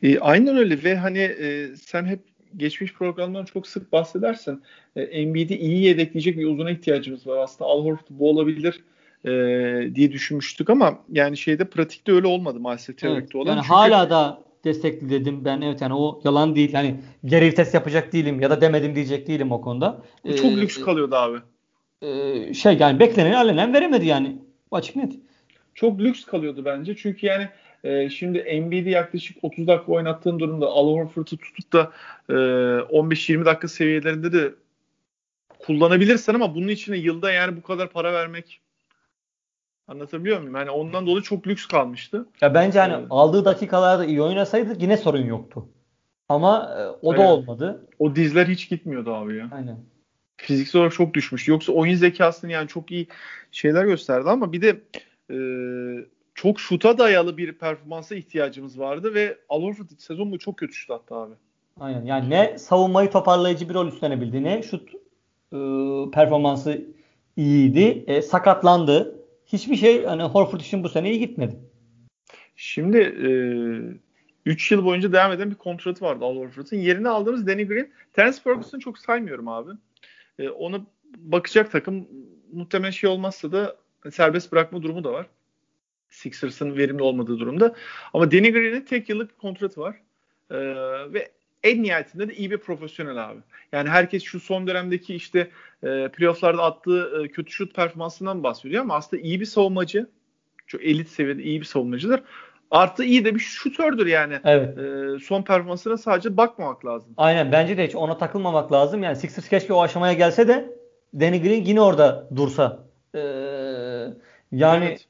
E, 0.03 0.19
aynen 0.19 0.57
öyle 0.57 0.85
ve 0.85 0.97
hani 0.97 1.19
e, 1.19 1.77
sen 1.77 2.05
hep 2.05 2.21
geçmiş 2.57 2.95
programdan 2.95 3.45
çok 3.45 3.67
sık 3.67 3.93
bahsedersin. 3.93 4.63
E, 4.97 5.03
Embiid'i 5.03 5.57
iyi 5.57 5.83
yedekleyecek 5.83 6.39
bir 6.39 6.47
uzuna 6.47 6.71
ihtiyacımız 6.71 7.27
var. 7.27 7.39
Aslında 7.39 7.71
Al 7.71 7.85
Horford 7.85 8.07
bu 8.11 8.31
olabilir 8.31 8.81
e, 9.25 9.31
diye 9.95 10.13
düşünmüştük 10.13 10.71
ama 10.71 10.99
yani 11.13 11.37
şeyde 11.37 11.65
pratikte 11.65 12.13
öyle 12.13 12.27
olmadı 12.27 12.61
maalesef 12.61 12.99
teorikte 12.99 13.23
evet, 13.23 13.35
olan. 13.35 13.53
Yani 13.53 13.63
Çünkü... 13.63 13.75
hala 13.75 14.11
da 14.11 14.43
destekli 14.65 15.11
dedim 15.11 15.45
ben 15.45 15.61
evet 15.61 15.81
yani 15.81 15.95
o 15.95 16.21
yalan 16.25 16.57
değil. 16.57 16.73
Yani 16.73 17.01
geri 17.25 17.47
vites 17.47 17.75
yapacak 17.75 18.13
değilim 18.13 18.41
ya 18.41 18.51
da 18.51 18.61
demedim 18.61 18.95
diyecek 18.95 19.27
değilim 19.27 19.53
o 19.53 19.61
konuda. 19.61 20.03
Çok 20.25 20.45
ee, 20.45 20.57
lüks 20.57 20.81
kalıyordu 20.81 21.17
abi. 21.17 21.39
E, 22.03 22.55
şey 22.55 22.77
yani 22.77 23.01
bekleneni 23.01 23.37
alenen 23.37 23.75
veremedi 23.75 24.07
yani. 24.07 24.39
Açık 24.71 24.97
net. 24.97 25.13
Çok 25.75 26.01
lüks 26.01 26.25
kalıyordu 26.25 26.65
bence. 26.65 26.97
Çünkü 26.97 27.27
yani 27.27 27.49
e, 27.85 28.11
şimdi 28.11 28.39
Embiid'i 28.39 28.91
yaklaşık 28.91 29.37
30 29.43 29.67
dakika 29.67 29.93
oynattığın 29.93 30.39
durumda 30.39 30.67
Al 30.67 30.89
Horford'u 30.89 31.37
tutup 31.37 31.73
da 31.73 31.93
e, 32.29 32.33
15-20 32.33 33.45
dakika 33.45 33.69
seviyelerinde 33.69 34.33
de 34.33 34.55
kullanabilirsen 35.59 36.35
ama 36.35 36.55
bunun 36.55 36.69
için 36.69 36.95
yılda 36.95 37.33
yani 37.33 37.57
bu 37.57 37.63
kadar 37.63 37.91
para 37.91 38.13
vermek 38.13 38.61
Anlatabiliyor 39.91 40.39
muyum? 40.39 40.55
Yani 40.55 40.71
ondan 40.71 41.07
dolayı 41.07 41.23
çok 41.23 41.47
lüks 41.47 41.67
kalmıştı. 41.67 42.27
Ya 42.41 42.55
bence 42.55 42.79
hani 42.79 42.93
ee, 42.93 43.07
aldığı 43.11 43.45
dakikalarda 43.45 44.05
iyi 44.05 44.23
oynasaydı 44.23 44.77
yine 44.79 44.97
sorun 44.97 45.25
yoktu. 45.25 45.69
Ama 46.29 46.75
e, 46.79 47.07
o 47.07 47.17
da 47.17 47.21
olmadı. 47.21 47.87
O 47.99 48.17
dizler 48.17 48.47
hiç 48.47 48.69
gitmiyordu 48.69 49.15
abi 49.15 49.37
ya. 49.37 49.49
Aynen. 49.53 49.79
Fiziksel 50.37 50.79
olarak 50.79 50.95
çok 50.95 51.15
düşmüştü. 51.15 51.51
Yoksa 51.51 51.73
oyun 51.73 51.95
zekasını 51.95 52.53
yani 52.53 52.69
çok 52.69 52.91
iyi 52.91 53.07
şeyler 53.51 53.85
gösterdi 53.85 54.31
ama 54.31 54.53
bir 54.53 54.63
de 54.63 54.81
e, 55.31 55.39
çok 56.35 56.61
şuta 56.61 56.99
dayalı 56.99 57.37
bir 57.37 57.53
performansa 57.53 58.15
ihtiyacımız 58.15 58.79
vardı 58.79 59.15
ve 59.15 59.39
Al 59.49 59.63
Horford 59.63 59.87
sezon 59.99 60.31
boyu 60.31 60.39
çok 60.39 60.57
kötü 60.57 60.73
şut 60.73 60.91
attı 60.91 61.15
abi. 61.15 61.35
Aynen. 61.81 62.05
Yani 62.05 62.31
ne 62.31 62.59
savunmayı 62.59 63.11
toparlayıcı 63.11 63.69
bir 63.69 63.75
rol 63.75 63.87
üstlenebildi 63.87 64.45
ne 64.45 64.63
şut 64.63 64.95
e, 65.53 65.59
performansı 66.13 66.85
iyiydi. 67.37 68.05
E, 68.07 68.23
sakatlandı 68.23 69.21
hiçbir 69.47 69.77
şey 69.77 70.05
hani 70.05 70.23
Horford 70.23 70.61
için 70.61 70.85
bu 70.85 70.89
sene 70.89 71.11
iyi 71.11 71.19
gitmedi. 71.19 71.57
Şimdi 72.57 72.99
3 74.47 74.73
e, 74.73 74.75
yıl 74.75 74.85
boyunca 74.85 75.13
devam 75.13 75.33
eden 75.33 75.51
bir 75.51 75.55
kontratı 75.57 76.05
vardı 76.05 76.25
Al 76.25 76.37
Horford'un. 76.37 76.77
Yerine 76.77 77.09
aldığımız 77.09 77.47
Danny 77.47 77.67
Green. 77.67 77.91
Terence 78.13 78.39
Ferguson'u 78.45 78.81
çok 78.81 78.99
saymıyorum 78.99 79.49
abi. 79.49 79.71
E, 80.39 80.49
ona 80.49 80.81
bakacak 81.17 81.73
takım 81.73 82.09
muhtemelen 82.53 82.91
şey 82.91 83.11
olmazsa 83.11 83.53
da 83.53 83.77
serbest 84.11 84.53
bırakma 84.53 84.83
durumu 84.83 85.05
da 85.05 85.13
var. 85.13 85.27
Sixers'ın 86.11 86.77
verimli 86.77 87.03
olmadığı 87.03 87.39
durumda. 87.39 87.75
Ama 88.15 88.33
Danny 88.33 88.53
Green'in 88.53 88.85
tek 88.85 89.09
yıllık 89.09 89.39
kontratı 89.39 89.81
var. 89.81 89.97
E, 90.51 90.57
ve 91.13 91.31
en 91.63 91.83
nihayetinde 91.83 92.29
de 92.29 92.35
iyi 92.35 92.51
bir 92.51 92.59
profesyonel 92.59 93.25
abi. 93.31 93.41
Yani 93.73 93.89
herkes 93.89 94.23
şu 94.23 94.41
son 94.41 94.67
dönemdeki 94.67 95.15
işte 95.15 95.51
e, 95.83 96.09
playofflarda 96.09 96.63
attığı 96.63 97.23
e, 97.23 97.29
kötü 97.29 97.53
şut 97.53 97.75
performansından 97.75 98.43
bahsediyor 98.43 98.83
ama 98.83 98.95
aslında 98.95 99.23
iyi 99.23 99.41
bir 99.41 99.47
savunmacı. 99.47 100.07
Çok 100.67 100.85
elit 100.85 101.09
seviyede 101.09 101.43
iyi 101.43 101.61
bir 101.61 101.67
savunmacıdır. 101.67 102.23
Artı 102.71 103.05
iyi 103.05 103.25
de 103.25 103.35
bir 103.35 103.41
şutördür 103.41 104.07
yani. 104.07 104.39
Evet. 104.45 104.79
E, 104.79 105.19
son 105.25 105.43
performansına 105.43 105.97
sadece 105.97 106.37
bakmamak 106.37 106.87
lazım. 106.87 107.13
Aynen 107.17 107.53
bence 107.53 107.77
de 107.77 107.87
hiç 107.87 107.95
ona 107.95 108.19
takılmamak 108.19 108.73
lazım. 108.73 109.03
Yani 109.03 109.17
Sixers 109.17 109.49
keşke 109.49 109.73
o 109.73 109.83
aşamaya 109.83 110.13
gelse 110.13 110.49
de 110.49 110.77
Danny 111.21 111.43
Green 111.43 111.65
yine 111.65 111.81
orada 111.81 112.29
dursa. 112.37 112.91
Ee, 113.15 113.19
yani 114.53 114.85
evet. 114.85 115.07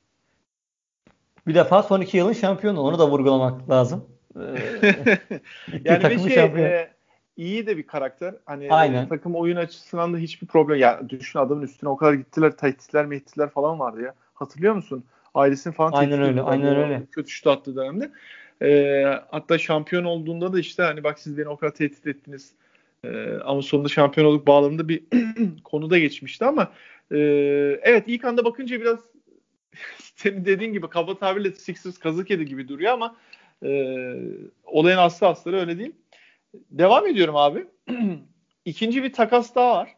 bir 1.47 1.55
defa 1.55 1.83
son 1.83 2.01
iki 2.01 2.17
yılın 2.17 2.33
şampiyonu 2.33 2.81
onu 2.81 2.99
da 2.99 3.11
vurgulamak 3.11 3.71
lazım. 3.71 4.05
yani 5.85 6.11
bir 6.11 6.31
şey 6.31 6.45
e, 6.45 6.91
iyi 7.37 7.67
de 7.67 7.77
bir 7.77 7.87
karakter. 7.87 8.35
Hani 8.47 8.73
Aynen. 8.73 9.09
takım 9.09 9.35
oyun 9.35 9.57
açısından 9.57 10.15
da 10.15 10.19
hiçbir 10.19 10.47
problem. 10.47 10.79
Ya 10.79 11.01
düşün 11.09 11.39
adamın 11.39 11.63
üstüne 11.63 11.91
o 11.91 11.97
kadar 11.97 12.13
gittiler, 12.13 12.51
tehditler, 12.57 13.07
mehditler 13.07 13.49
falan 13.51 13.79
vardı 13.79 14.03
ya. 14.03 14.15
Hatırlıyor 14.35 14.75
musun? 14.75 15.05
Ailesini 15.35 15.73
falan 15.73 15.93
Aynen 15.93 16.23
öyle. 16.23 16.43
Aynen 16.43 16.77
öyle. 16.77 17.03
Kötü 17.13 17.31
şut 17.31 17.47
attığı 17.47 17.77
dönemde. 17.77 18.11
E, 18.63 19.03
hatta 19.31 19.59
şampiyon 19.59 20.05
olduğunda 20.05 20.53
da 20.53 20.61
işte 20.61 20.83
hani 20.83 21.05
bak 21.05 21.19
siz 21.19 21.39
beni 21.39 21.49
o 21.49 21.57
kadar 21.57 21.75
tehdit 21.75 22.07
ettiniz. 22.07 22.53
E, 23.05 23.35
ama 23.45 23.63
sonunda 23.63 23.89
şampiyon 23.89 24.27
olduk 24.27 24.47
bağlamında 24.47 24.89
bir 24.89 25.03
konuda 25.65 25.99
geçmişti 25.99 26.45
ama 26.45 26.73
e, 27.13 27.19
evet 27.83 28.05
ilk 28.07 28.25
anda 28.25 28.45
bakınca 28.45 28.81
biraz 28.81 28.99
senin 29.99 30.45
dediğin 30.45 30.73
gibi 30.73 30.89
kaba 30.89 31.19
tabirle 31.19 31.53
Sixers 31.53 31.99
kazık 31.99 32.31
yedi 32.31 32.45
gibi 32.45 32.69
duruyor 32.69 32.93
ama 32.93 33.17
e, 33.63 33.71
olayın 34.65 34.99
aslı 34.99 35.27
asları 35.27 35.61
öyle 35.61 35.79
değil. 35.79 35.93
Devam 36.55 37.07
ediyorum 37.07 37.37
abi. 37.37 37.67
İkinci 38.65 39.03
bir 39.03 39.13
takas 39.13 39.55
daha 39.55 39.77
var. 39.77 39.97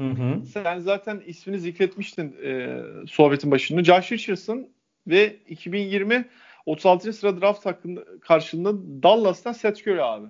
Hı 0.00 0.06
hı. 0.06 0.46
Sen 0.46 0.78
zaten 0.78 1.22
ismini 1.26 1.58
zikretmiştin 1.58 2.36
e, 2.44 2.82
sohbetin 3.08 3.50
başında. 3.50 3.84
Josh 3.84 4.12
Richardson 4.12 4.68
ve 5.06 5.36
2020 5.48 6.28
36. 6.66 7.12
sıra 7.12 7.40
draft 7.40 7.66
hakkında 7.66 8.04
karşılığında 8.20 9.02
Dallas'tan 9.02 9.52
Seth 9.52 9.80
Curry 9.88 10.02
abi. 10.02 10.26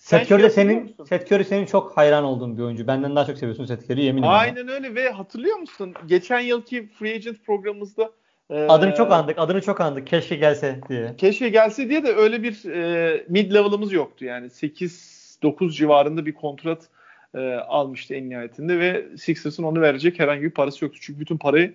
Seth 0.00 0.32
Curry 0.32 0.42
de 0.42 0.50
senin 0.50 0.96
Curry 1.32 1.44
senin 1.44 1.66
çok 1.66 1.96
hayran 1.96 2.24
olduğun 2.24 2.58
bir 2.58 2.62
oyuncu. 2.62 2.86
Benden 2.86 3.16
daha 3.16 3.26
çok 3.26 3.38
seviyorsun 3.38 3.64
Curry'i 3.64 4.04
yemin 4.04 4.22
ederim. 4.22 4.34
Aynen 4.34 4.68
öyle 4.68 4.94
ve 4.94 5.10
hatırlıyor 5.10 5.56
musun? 5.56 5.94
Geçen 6.06 6.40
yılki 6.40 6.88
Free 6.88 7.14
Agent 7.14 7.44
programımızda 7.46 8.10
ee, 8.50 8.54
adını 8.54 8.94
çok 8.94 9.12
andık. 9.12 9.38
Adını 9.38 9.60
çok 9.62 9.80
andık. 9.80 10.06
Keşke 10.06 10.36
gelse 10.36 10.80
diye. 10.88 11.14
Keşke 11.18 11.48
gelse 11.48 11.88
diye 11.88 12.04
de 12.04 12.14
öyle 12.14 12.42
bir 12.42 12.64
e, 12.64 13.24
mid 13.28 13.54
level'ımız 13.54 13.92
yoktu 13.92 14.24
yani. 14.24 14.46
8-9 14.46 15.70
civarında 15.70 16.26
bir 16.26 16.34
kontrat 16.34 16.88
e, 17.34 17.54
almıştı 17.54 18.14
en 18.14 18.30
nihayetinde 18.30 18.78
ve 18.78 19.16
Sixers'ın 19.16 19.62
onu 19.62 19.80
verecek 19.80 20.18
herhangi 20.18 20.42
bir 20.42 20.50
parası 20.50 20.84
yoktu. 20.84 20.98
Çünkü 21.02 21.20
bütün 21.20 21.36
parayı 21.36 21.74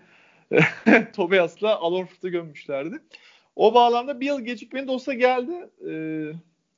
e, 0.51 0.59
Tobias'la 1.15 1.75
Al 1.75 1.93
Horford'a 1.93 2.29
gömmüşlerdi. 2.29 2.99
O 3.55 3.73
bağlamda 3.73 4.19
bir 4.19 4.25
yıl 4.25 4.41
gecikmeli 4.41 4.87
de 4.87 4.91
olsa 4.91 5.13
geldi. 5.13 5.53
E, 5.89 5.93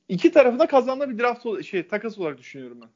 iki 0.09 0.31
tarafı 0.31 0.59
da 0.59 0.67
kazanma 0.67 1.09
bir 1.09 1.19
draft 1.19 1.65
şey 1.65 1.87
takas 1.87 2.19
olarak 2.19 2.37
düşünüyorum 2.37 2.77
ben. 2.81 2.89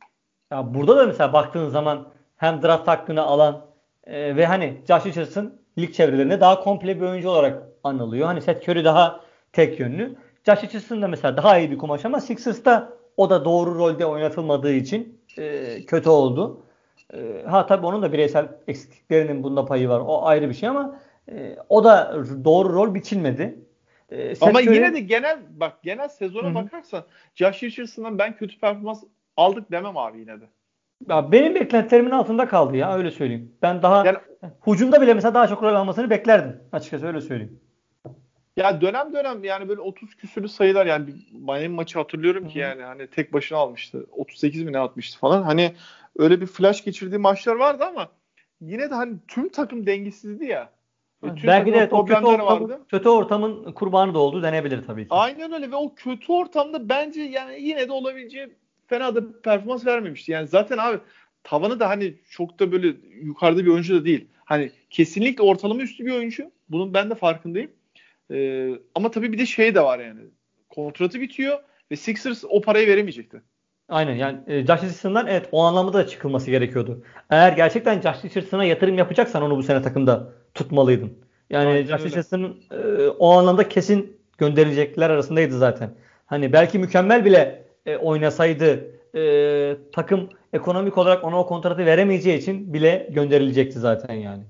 Ya 0.52 0.74
burada 0.74 0.98
da 0.98 1.06
mesela 1.06 1.34
baktığın 1.34 1.70
zaman 1.70 2.08
hem 2.38 2.62
draft 2.62 2.88
hakkını 2.88 3.22
alan 3.22 3.66
e, 4.04 4.36
ve 4.36 4.46
hani 4.46 4.82
Josh 4.88 5.06
Richardson 5.06 5.54
lig 5.78 5.94
çevrelerinde 5.94 6.40
daha 6.40 6.60
komple 6.60 7.02
bir 7.02 7.06
oyuncu 7.06 7.30
olarak 7.30 7.64
anılıyor. 7.84 8.28
Hani 8.28 8.42
Seth 8.42 8.70
Curry 8.70 8.86
daha 8.86 9.20
tek 9.54 9.80
yönlü. 9.80 10.16
Josh 10.46 10.64
Richardson 10.64 11.02
da 11.02 11.08
mesela 11.08 11.38
daha 11.38 11.58
iyi 11.58 11.72
bir 11.72 11.78
kumaş 11.78 12.06
ama 12.06 12.20
Sixers'ta 12.20 12.94
o 13.18 13.30
da 13.30 13.46
doğru 13.46 13.76
rolde 13.76 14.06
oynatılmadığı 14.06 14.74
için 14.74 15.22
e, 15.38 15.86
kötü 15.86 16.10
oldu. 16.10 16.64
E, 17.14 17.44
ha 17.48 17.66
tabii 17.66 17.86
onun 17.86 18.02
da 18.02 18.14
bireysel 18.14 18.48
eksikliklerinin 18.68 19.44
bunda 19.44 19.66
payı 19.66 19.90
var. 19.90 20.00
O 20.00 20.26
ayrı 20.26 20.50
bir 20.50 20.54
şey 20.54 20.70
ama 20.70 21.00
e, 21.32 21.58
o 21.70 21.84
da 21.84 22.24
doğru 22.44 22.74
rol 22.74 22.94
biçilmedi. 22.94 23.60
E, 24.12 24.34
ama 24.42 24.62
Curry... 24.62 24.76
yine 24.76 24.94
de 24.94 25.00
genel 25.00 25.40
bak 25.50 25.84
genel 25.84 26.08
sezona 26.08 26.48
Hı-hı. 26.48 26.56
bakarsan 26.56 27.04
Josh 27.36 27.64
Richardson'dan 27.64 28.18
ben 28.18 28.38
kötü 28.38 28.60
performans 28.60 29.04
aldık 29.38 29.72
demem 29.72 29.98
abi 29.98 30.20
yine 30.20 30.42
de. 30.42 30.46
Ya 31.10 31.32
benim 31.32 31.56
beklentilerimin 31.56 32.12
altında 32.12 32.48
kaldı 32.48 32.78
ya 32.78 32.98
öyle 32.98 33.12
söyleyeyim. 33.12 33.56
Ben 33.62 33.82
daha 33.82 34.06
yani, 34.06 34.18
hucumda 34.60 35.02
bile 35.02 35.14
mesela 35.14 35.34
daha 35.34 35.48
çok 35.48 35.64
rol 35.64 35.76
almasını 35.76 36.10
beklerdim 36.10 36.60
açıkçası 36.72 37.08
öyle 37.08 37.22
söyleyeyim. 37.22 37.60
Ya 38.58 38.82
dönem 38.82 39.14
dönem 39.14 39.44
yani 39.44 39.70
böyle 39.70 39.82
30 39.82 40.16
küsürlü 40.16 40.50
sayılar 40.50 40.86
yani 40.86 41.14
Miami 41.32 41.68
maçı 41.68 42.00
hatırlıyorum 42.00 42.48
ki 42.48 42.60
yani 42.60 42.84
hani 42.84 43.08
tek 43.08 43.34
başına 43.34 43.58
almıştı. 43.58 44.06
38 44.12 44.64
mi 44.64 44.74
ne 44.74 44.80
atmıştı 44.80 45.20
falan. 45.20 45.44
Hani 45.44 45.76
öyle 46.18 46.42
bir 46.42 46.46
flash 46.46 46.84
geçirdiği 46.84 47.18
maçlar 47.18 47.56
vardı 47.56 47.84
ama 47.86 48.10
yine 48.62 48.90
de 48.90 48.94
hani 48.94 49.16
tüm 49.28 49.50
takım 49.50 49.86
dengesizdi 49.86 50.46
ya. 50.46 50.70
E, 51.24 51.36
tüm 51.36 51.48
Belki 51.48 51.74
de 51.74 51.90
o 51.92 52.06
kötü, 52.06 52.26
ortamın, 52.26 52.46
vardı. 52.46 52.82
kötü 52.90 53.10
ortamın 53.10 53.72
kurbanı 53.72 54.14
da 54.14 54.20
oldu 54.20 54.44
denebilir 54.44 54.84
tabii 54.88 55.04
ki. 55.04 55.08
Aynen 55.10 55.52
öyle 55.54 55.72
ve 55.72 55.76
o 55.76 55.96
kötü 55.96 56.32
ortamda 56.32 56.90
bence 56.90 57.22
yani 57.22 57.62
yine 57.62 57.88
de 57.88 57.92
olabileceği 57.92 58.48
fena 58.88 59.16
da 59.16 59.42
performans 59.42 59.86
vermemişti. 59.86 60.32
Yani 60.32 60.48
zaten 60.48 60.78
abi 60.78 61.00
tavanı 61.44 61.80
da 61.80 61.90
hani 61.90 62.14
çok 62.30 62.60
da 62.60 62.72
böyle 62.72 62.88
yukarıda 63.24 63.66
bir 63.66 63.70
oyuncu 63.70 63.96
da 64.02 64.06
değil. 64.06 64.28
Hani 64.46 64.72
kesinlikle 64.90 65.44
ortalama 65.44 65.82
üstü 65.82 66.06
bir 66.06 66.12
oyuncu. 66.12 66.52
Bunun 66.70 66.94
ben 66.94 67.10
de 67.10 67.16
farkındayım. 67.16 67.72
Ee, 68.32 68.72
ama 68.96 69.12
tabii 69.12 69.34
bir 69.34 69.38
de 69.38 69.46
şey 69.46 69.76
de 69.76 69.84
var 69.84 70.00
yani. 70.00 70.20
Kontratı 70.70 71.22
bitiyor 71.22 71.60
ve 71.92 71.96
Sixers 71.96 72.44
o 72.50 72.62
parayı 72.62 72.88
veremeyecekti. 72.88 73.42
Aynen 73.90 74.16
yani 74.16 74.40
e, 74.48 74.60
Josh 74.60 74.84
Richardson'dan 74.84 75.28
evet 75.28 75.50
o 75.52 75.64
anlamda 75.64 75.94
da 75.94 76.08
çıkılması 76.08 76.52
gerekiyordu. 76.52 77.04
Eğer 77.30 77.54
gerçekten 77.54 78.02
Josh 78.02 78.26
Richardson'a 78.26 78.64
yatırım 78.66 78.98
yapacaksan 78.98 79.44
onu 79.44 79.58
bu 79.58 79.64
sene 79.64 79.82
takımda 79.82 80.34
tutmalıydın. 80.54 81.12
Yani 81.50 81.84
Josh 81.84 82.16
e, 82.72 83.08
o 83.08 83.32
anlamda 83.32 83.70
kesin 83.70 84.18
gönderilecekler 84.38 85.10
arasındaydı 85.10 85.58
zaten. 85.58 85.90
Hani 86.26 86.54
belki 86.54 86.80
mükemmel 86.80 87.26
bile 87.26 87.64
e, 87.86 87.98
oynasaydı 87.98 88.92
e, 89.16 89.76
takım 89.92 90.30
ekonomik 90.54 90.98
olarak 90.98 91.24
ona 91.24 91.40
o 91.40 91.48
kontratı 91.48 91.86
veremeyeceği 91.86 92.38
için 92.38 92.74
bile 92.74 93.10
gönderilecekti 93.12 93.80
zaten 93.80 94.14
yani. 94.14 94.44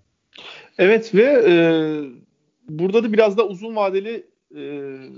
Evet 0.77 1.15
ve 1.15 1.43
e, 1.47 1.53
burada 2.69 3.03
da 3.03 3.13
biraz 3.13 3.37
da 3.37 3.47
uzun 3.47 3.75
vadeli 3.75 4.25
e, 4.55 4.61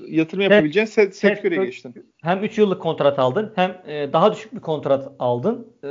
yatırım 0.07 0.41
yapabileceğin 0.41 0.85
set, 0.85 1.15
sektöre 1.15 1.65
geçtin. 1.65 2.05
Hem 2.21 2.43
3 2.43 2.57
yıllık 2.57 2.81
kontrat 2.81 3.19
aldın 3.19 3.51
hem 3.55 3.81
e, 3.87 4.13
daha 4.13 4.33
düşük 4.33 4.55
bir 4.55 4.59
kontrat 4.59 5.11
aldın 5.19 5.67
e, 5.83 5.89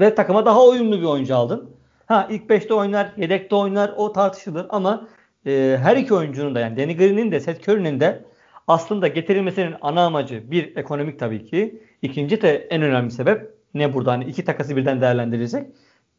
ve 0.00 0.14
takıma 0.14 0.46
daha 0.46 0.66
uyumlu 0.66 1.00
bir 1.00 1.06
oyuncu 1.06 1.36
aldın. 1.36 1.70
Ha 2.10 2.26
ilk 2.30 2.50
5'te 2.50 2.74
oynar, 2.74 3.12
yedekte 3.16 3.56
oynar 3.56 3.92
o 3.96 4.12
tartışılır 4.12 4.66
ama 4.70 5.08
e, 5.46 5.76
her 5.82 5.96
iki 5.96 6.14
oyuncunun 6.14 6.54
da 6.54 6.60
yani 6.60 6.76
Danny 6.76 6.96
Green'in 6.96 7.32
de 7.32 7.40
Seth 7.40 7.68
Curry'nin 7.68 8.00
de 8.00 8.24
aslında 8.68 9.08
getirilmesinin 9.08 9.74
ana 9.80 10.04
amacı 10.04 10.50
bir 10.50 10.76
ekonomik 10.76 11.18
tabii 11.18 11.44
ki. 11.44 11.82
İkinci 12.02 12.42
de 12.42 12.56
en 12.70 12.82
önemli 12.82 13.10
sebep 13.10 13.54
ne 13.74 13.94
burada 13.94 14.12
hani 14.12 14.24
iki 14.24 14.44
takası 14.44 14.76
birden 14.76 15.00
değerlendirecek. 15.00 15.66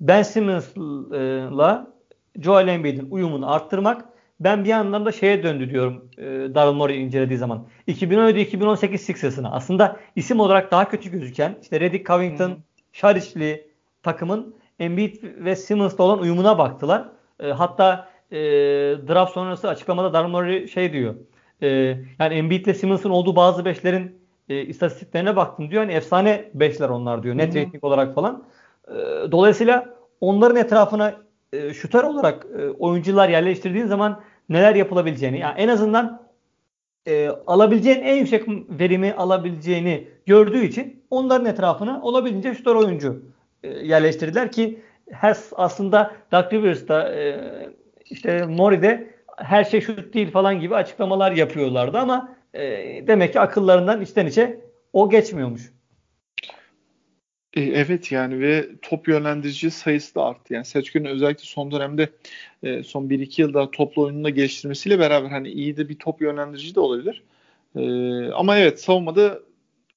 Ben 0.01 0.23
Simmons'la 0.23 1.93
Joel 2.39 2.67
Embiid'in 2.67 3.11
uyumunu 3.11 3.53
arttırmak. 3.53 4.05
Ben 4.39 4.63
bir 4.63 4.69
yandan 4.69 5.05
da 5.05 5.11
şeye 5.11 5.43
döndü 5.43 5.69
diyorum 5.69 6.09
e, 6.17 6.23
Daryl 6.55 6.73
Morey 6.73 7.03
incelediği 7.03 7.37
zaman. 7.37 7.67
2017-2018 7.87 8.97
Sixers'ına 8.97 9.51
aslında 9.51 9.99
isim 10.15 10.39
olarak 10.39 10.71
daha 10.71 10.89
kötü 10.89 11.11
gözüken 11.11 11.55
işte 11.61 11.79
Redick 11.79 12.07
Covington, 12.07 12.57
Şarişli 12.93 13.67
takımın 14.03 14.60
Embiid 14.81 15.23
ve 15.23 15.55
Simmons'la 15.55 16.03
olan 16.03 16.19
uyumuna 16.19 16.57
baktılar. 16.57 17.09
E, 17.39 17.47
hatta 17.47 18.09
e, 18.31 18.37
draft 19.07 19.33
sonrası 19.33 19.69
açıklamada 19.69 20.13
Daryl 20.13 20.67
şey 20.67 20.93
diyor. 20.93 21.15
E, 21.61 21.67
yani 22.19 22.33
Embiid 22.33 22.65
ile 22.65 22.73
Simmons'ın 22.73 23.09
olduğu 23.09 23.35
bazı 23.35 23.65
beşlerin 23.65 24.21
e, 24.49 24.61
istatistiklerine 24.61 25.35
baktım 25.35 25.71
diyor. 25.71 25.83
Hani 25.83 25.93
efsane 25.93 26.49
beşler 26.53 26.89
onlar 26.89 27.23
diyor. 27.23 27.37
Net 27.37 27.55
rating 27.55 27.83
olarak 27.83 28.15
falan. 28.15 28.43
E, 28.87 28.93
dolayısıyla 29.31 29.95
onların 30.21 30.57
etrafına 30.57 31.13
e, 31.53 31.73
şüter 31.73 32.03
olarak 32.03 32.45
e, 32.59 32.69
oyuncular 32.69 33.29
yerleştirdiğin 33.29 33.85
zaman 33.85 34.21
neler 34.49 34.75
yapılabileceğini 34.75 35.39
yani 35.39 35.53
en 35.57 35.67
azından 35.67 36.21
e, 37.07 37.29
alabileceğin 37.47 38.01
en 38.01 38.15
yüksek 38.15 38.47
verimi 38.69 39.13
alabileceğini 39.13 40.07
gördüğü 40.25 40.65
için 40.65 41.03
onların 41.09 41.45
etrafına 41.45 42.01
olabildiğince 42.01 42.53
şüter 42.53 42.75
oyuncu 42.75 43.21
yerleştirdiler 43.63 44.51
ki 44.51 44.79
her 45.11 45.37
aslında 45.55 46.15
Doug 46.31 46.53
Rivers'da 46.53 47.15
e, 47.15 47.39
işte 48.05 48.45
Mori'de 48.45 49.13
her 49.37 49.63
şey 49.63 49.81
şut 49.81 50.13
değil 50.13 50.31
falan 50.31 50.59
gibi 50.59 50.75
açıklamalar 50.75 51.31
yapıyorlardı 51.31 51.97
ama 51.97 52.35
e, 52.53 52.61
demek 53.07 53.33
ki 53.33 53.39
akıllarından 53.39 54.01
içten 54.01 54.25
içe 54.25 54.59
o 54.93 55.09
geçmiyormuş. 55.09 55.71
E, 57.53 57.61
evet 57.61 58.11
yani 58.11 58.39
ve 58.39 58.69
top 58.81 59.07
yönlendirici 59.07 59.71
sayısı 59.71 60.15
da 60.15 60.25
arttı. 60.25 60.53
Yani 60.53 60.65
Selçuk'un 60.65 61.05
özellikle 61.05 61.43
son 61.43 61.71
dönemde 61.71 62.09
e, 62.63 62.83
son 62.83 63.09
1-2 63.09 63.41
yılda 63.41 63.71
toplu 63.71 64.03
oyununda 64.03 64.29
geliştirmesiyle 64.29 64.99
beraber 64.99 65.29
hani 65.29 65.49
iyi 65.49 65.77
de 65.77 65.89
bir 65.89 65.95
top 65.95 66.21
yönlendirici 66.21 66.75
de 66.75 66.79
olabilir. 66.79 67.23
E, 67.75 67.81
ama 68.31 68.57
evet 68.57 68.81
savunmada 68.81 69.39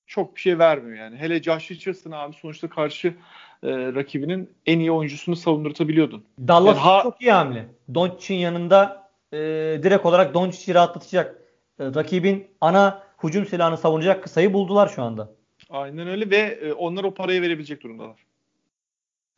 çok 0.07 0.37
bir 0.37 0.41
şey 0.41 0.59
vermiyor 0.59 0.99
yani. 0.99 1.17
Hele 1.17 1.43
Josh 1.43 1.71
Richardson 1.71 2.11
abi 2.11 2.35
sonuçta 2.35 2.69
karşı 2.69 3.15
e, 3.63 3.69
rakibinin 3.71 4.51
en 4.67 4.79
iyi 4.79 4.93
oyuncusunu 4.93 5.37
savundurtabiliyordun. 5.37 6.25
Dallas 6.39 6.77
yani 6.77 6.85
ha- 6.85 7.03
çok 7.03 7.23
iyi 7.23 7.33
hamle. 7.33 7.69
Doncic'in 7.95 8.39
yanında 8.39 9.11
e, 9.33 9.39
direkt 9.83 10.07
olarak 10.07 10.35
Doncic'i 10.35 10.75
rahatlatacak 10.75 11.43
e, 11.79 11.85
rakibin 11.85 12.47
ana 12.61 13.03
hücum 13.23 13.47
silahını 13.47 13.77
savunacak 13.77 14.23
kısayı 14.23 14.53
buldular 14.53 14.89
şu 14.89 15.03
anda. 15.03 15.31
Aynen 15.71 16.09
öyle 16.09 16.31
ve 16.31 16.37
e, 16.37 16.73
onlar 16.73 17.05
o 17.05 17.15
parayı 17.15 17.43
verebilecek 17.43 17.83
durumdalar. 17.83 18.17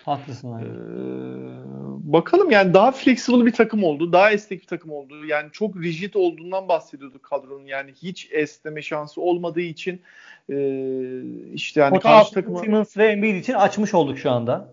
Haklısın 0.05 0.53
abi. 0.53 0.65
Ee, 0.65 1.76
bakalım 2.13 2.51
yani 2.51 2.75
daha 2.75 2.93
flexible 2.93 3.47
bir 3.47 3.53
takım 3.53 3.85
oldu. 3.85 4.13
Daha 4.13 4.31
esnek 4.31 4.61
bir 4.61 4.67
takım 4.67 4.93
oldu. 4.93 5.27
Yani 5.27 5.49
çok 5.53 5.77
rigid 5.77 6.15
olduğundan 6.15 6.69
bahsediyorduk 6.69 7.23
kadronun. 7.23 7.67
Yani 7.67 7.93
hiç 8.03 8.29
esneme 8.31 8.83
şansı 8.83 9.21
olmadığı 9.21 9.61
için 9.61 10.01
e, 10.51 10.57
işte 11.55 11.81
yani 11.81 11.91
Kota 11.91 12.09
karşı 12.09 12.35
takımı 12.35 12.59
Simmons 12.59 12.97
ve 12.97 13.07
Embiid 13.07 13.35
için 13.35 13.53
açmış 13.53 13.95
olduk 13.95 14.19
şu 14.19 14.31
anda. 14.31 14.69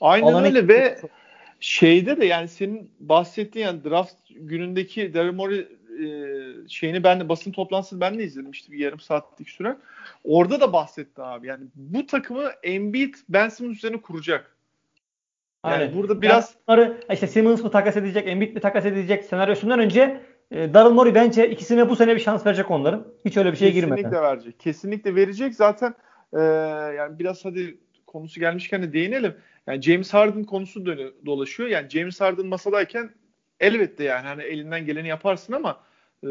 Aynen 0.00 0.26
Alan 0.26 0.44
öyle 0.44 0.68
ve 0.68 0.98
şeyde 1.60 2.20
de 2.20 2.26
yani 2.26 2.48
senin 2.48 2.90
bahsettiğin 3.00 3.66
yani 3.66 3.84
draft 3.84 4.14
günündeki 4.30 5.14
Daryl 5.14 5.66
e, 5.98 6.68
şeyini 6.68 7.04
ben 7.04 7.20
de 7.20 7.28
basın 7.28 7.52
toplantısını 7.52 8.00
ben 8.00 8.18
de 8.18 8.24
izledim 8.24 8.50
işte 8.50 8.72
bir 8.72 8.78
yarım 8.78 9.00
saatlik 9.00 9.50
süre. 9.50 9.76
Orada 10.24 10.60
da 10.60 10.72
bahsetti 10.72 11.22
abi. 11.22 11.46
Yani 11.46 11.64
bu 11.74 12.06
takımı 12.06 12.50
Embiid 12.62 13.14
Ben 13.28 13.48
Simmons 13.48 13.76
üzerine 13.76 14.00
kuracak. 14.00 14.57
Yani 15.64 15.74
Aynen. 15.74 15.94
burada 15.96 16.22
biraz 16.22 16.54
Yani 16.68 16.78
bunları 16.78 17.00
işte 17.12 17.26
Simmons 17.26 17.62
mı 17.62 17.70
takas 17.70 17.96
edecek, 17.96 18.28
Embiid 18.28 18.54
mi 18.54 18.60
takas 18.60 18.86
edecek 18.86 19.24
senaryosundan 19.24 19.78
önce 19.78 20.20
e, 20.50 20.74
Daryl 20.74 20.90
Morey 20.90 21.14
bence 21.14 21.50
ikisine 21.50 21.88
bu 21.88 21.96
sene 21.96 22.14
bir 22.14 22.20
şans 22.20 22.46
verecek 22.46 22.70
onların. 22.70 23.06
Hiç 23.24 23.36
öyle 23.36 23.52
bir 23.52 23.56
şeye 23.56 23.72
kesinlikle 23.72 24.02
girmeden. 24.02 24.22
verecek. 24.22 24.60
Kesinlikle 24.60 25.14
verecek. 25.14 25.54
Zaten 25.54 25.94
e, 26.32 26.40
yani 26.96 27.18
biraz 27.18 27.44
hadi 27.44 27.78
konusu 28.06 28.40
gelmişken 28.40 28.82
de 28.82 28.92
değinelim. 28.92 29.34
Yani 29.66 29.82
James 29.82 30.14
Harden 30.14 30.44
konusu 30.44 30.86
dönü, 30.86 31.12
dolaşıyor. 31.26 31.68
Yani 31.68 31.88
James 31.88 32.20
Harden 32.20 32.46
masadayken 32.46 33.10
elbette 33.60 34.04
yani 34.04 34.26
hani 34.26 34.42
elinden 34.42 34.86
geleni 34.86 35.08
yaparsın 35.08 35.52
ama 35.52 35.80
e, 36.22 36.28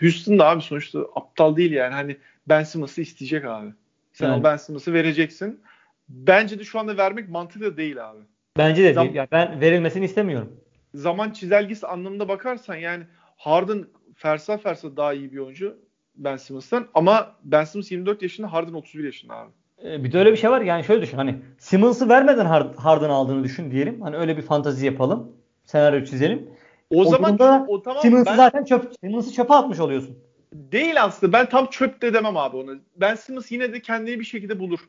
Houston 0.00 0.38
da 0.38 0.48
abi 0.48 0.62
sonuçta 0.62 1.00
aptal 1.14 1.56
değil 1.56 1.72
yani. 1.72 1.94
Hani 1.94 2.16
Ben 2.48 2.62
Simmons'ı 2.62 3.00
isteyecek 3.00 3.44
abi. 3.44 3.70
Sen 4.12 4.26
Yani. 4.26 4.40
o 4.40 4.44
Ben 4.44 4.56
Simmons'ı 4.56 4.92
vereceksin. 4.92 5.60
Bence 6.08 6.58
de 6.58 6.64
şu 6.64 6.78
anda 6.78 6.96
vermek 6.96 7.28
mantıklı 7.28 7.76
değil 7.76 8.10
abi. 8.10 8.18
Bence 8.58 8.84
de 8.84 8.92
Zam- 8.92 9.04
değil. 9.04 9.14
Yani 9.14 9.28
ben 9.32 9.60
verilmesini 9.60 10.04
istemiyorum. 10.04 10.56
Zaman 10.94 11.30
çizelgesi 11.30 11.86
anlamında 11.86 12.28
bakarsan 12.28 12.74
yani 12.76 13.04
Harden 13.36 13.84
fersa 14.14 14.58
fersa 14.58 14.96
daha 14.96 15.12
iyi 15.12 15.32
bir 15.32 15.38
oyuncu 15.38 15.76
Ben 16.16 16.36
Simmons'tan 16.36 16.86
ama 16.94 17.36
Ben 17.44 17.64
Simmons 17.64 17.90
24 17.92 18.22
yaşında 18.22 18.52
Harden 18.52 18.72
31 18.72 19.04
yaşında 19.04 19.34
abi. 19.36 19.50
E, 19.84 20.04
bir 20.04 20.12
de 20.12 20.18
öyle 20.18 20.32
bir 20.32 20.36
şey 20.36 20.50
var 20.50 20.60
yani 20.60 20.84
şöyle 20.84 21.02
düşün 21.02 21.16
hani 21.16 21.34
Simmons'ı 21.58 22.08
vermeden 22.08 22.46
Hard- 22.46 22.76
Harden 22.76 23.10
aldığını 23.10 23.44
düşün 23.44 23.70
diyelim. 23.70 24.00
Hani 24.02 24.16
öyle 24.16 24.36
bir 24.36 24.42
fantazi 24.42 24.86
yapalım. 24.86 25.32
Senaryo 25.64 26.04
çizelim. 26.04 26.50
O, 26.90 27.04
zaman 27.04 27.38
durumda 27.38 27.64
o 27.68 27.82
tamam 27.82 28.02
Simmons'ı 28.02 28.26
ben 28.26 28.36
zaten 28.36 28.64
çöp 28.64 28.92
Simmons'ı 29.00 29.32
çöpe 29.32 29.54
atmış 29.54 29.80
oluyorsun. 29.80 30.18
değil 30.52 31.04
aslında 31.04 31.32
ben 31.32 31.48
tam 31.48 31.66
çöp 31.66 32.02
de 32.02 32.14
demem 32.14 32.36
abi 32.36 32.56
onu. 32.56 32.74
Ben 32.96 33.14
Simmons 33.14 33.52
yine 33.52 33.72
de 33.72 33.82
kendini 33.82 34.20
bir 34.20 34.24
şekilde 34.24 34.58
bulur 34.58 34.80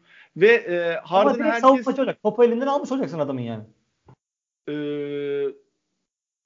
ve 0.42 0.48
e, 0.48 0.98
Ama 0.98 1.08
Harden 1.10 1.34
direkt 1.34 1.46
herkes 1.46 1.62
savunmacı 1.62 2.02
olacak. 2.02 2.24
Topu 2.24 2.44
elinden 2.44 2.68
almış 2.68 2.92
olacaksın 2.92 3.20
adamın 3.20 3.42
yani. 3.42 3.64
e, 4.70 4.74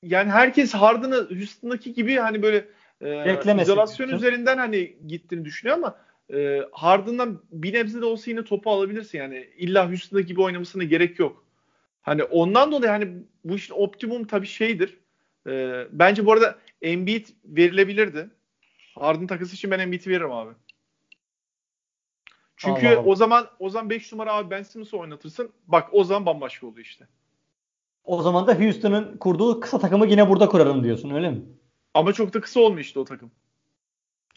yani 0.04 0.32
herkes 0.32 0.74
Harden'ı 0.74 1.28
Houston'daki 1.30 1.94
gibi 1.94 2.16
hani 2.16 2.42
böyle 2.42 2.68
e, 3.02 3.62
izolasyon 3.62 4.10
diyorsun. 4.10 4.28
üzerinden 4.28 4.58
hani 4.58 4.98
gittiğini 5.08 5.46
düşünüyor 5.46 5.78
ama 5.78 5.98
e, 6.34 6.62
Harden'dan 6.72 7.42
bir 7.52 7.74
nebze 7.74 8.02
de 8.02 8.06
olsa 8.06 8.32
yine 8.32 8.44
topu 8.44 8.72
alabilirsin 8.72 9.18
yani. 9.18 9.50
İlla 9.58 9.90
Houston'daki 9.90 10.28
gibi 10.28 10.42
oynamasına 10.42 10.84
gerek 10.84 11.20
yok. 11.20 11.46
Hani 12.02 12.24
ondan 12.24 12.72
dolayı 12.72 12.92
hani 12.92 13.08
bu 13.44 13.56
işin 13.56 13.74
optimum 13.74 14.28
tabii 14.28 14.48
şeydir. 14.48 15.00
E, 15.48 15.84
bence 15.92 16.26
bu 16.26 16.32
arada 16.32 16.56
Embiid 16.82 17.28
verilebilirdi. 17.46 18.30
Harden 18.96 19.28
takısı 19.28 19.56
için 19.56 19.72
ben 19.72 19.80
Embiid'i 19.80 20.10
veririm 20.10 20.32
abi. 20.32 20.54
Çünkü 22.66 22.88
Allah 22.88 23.00
Allah. 23.00 23.10
o 23.10 23.16
zaman 23.16 23.48
o 23.60 23.70
zaman 23.70 23.90
5 23.90 24.12
numara 24.12 24.34
abi 24.34 24.50
Ben 24.50 24.64
Simmons'ı 24.64 24.98
oynatırsın. 24.98 25.52
Bak 25.68 25.90
o 25.92 26.04
zaman 26.04 26.26
bambaşka 26.26 26.68
oluyor 26.68 26.86
işte. 26.86 27.08
O 28.04 28.22
zaman 28.22 28.48
da 28.48 28.60
Houston'ın 28.60 29.18
kurduğu 29.18 29.60
kısa 29.60 29.80
takımı 29.80 30.08
yine 30.08 30.30
burada 30.30 30.48
kurarım 30.48 30.84
diyorsun 30.84 31.10
öyle 31.10 31.30
mi? 31.32 31.42
Ama 31.94 32.14
çok 32.14 32.34
da 32.34 32.42
kısa 32.42 32.60
olmuyor 32.60 32.82
işte 32.82 33.00
o 33.00 33.04
takım. 33.06 33.32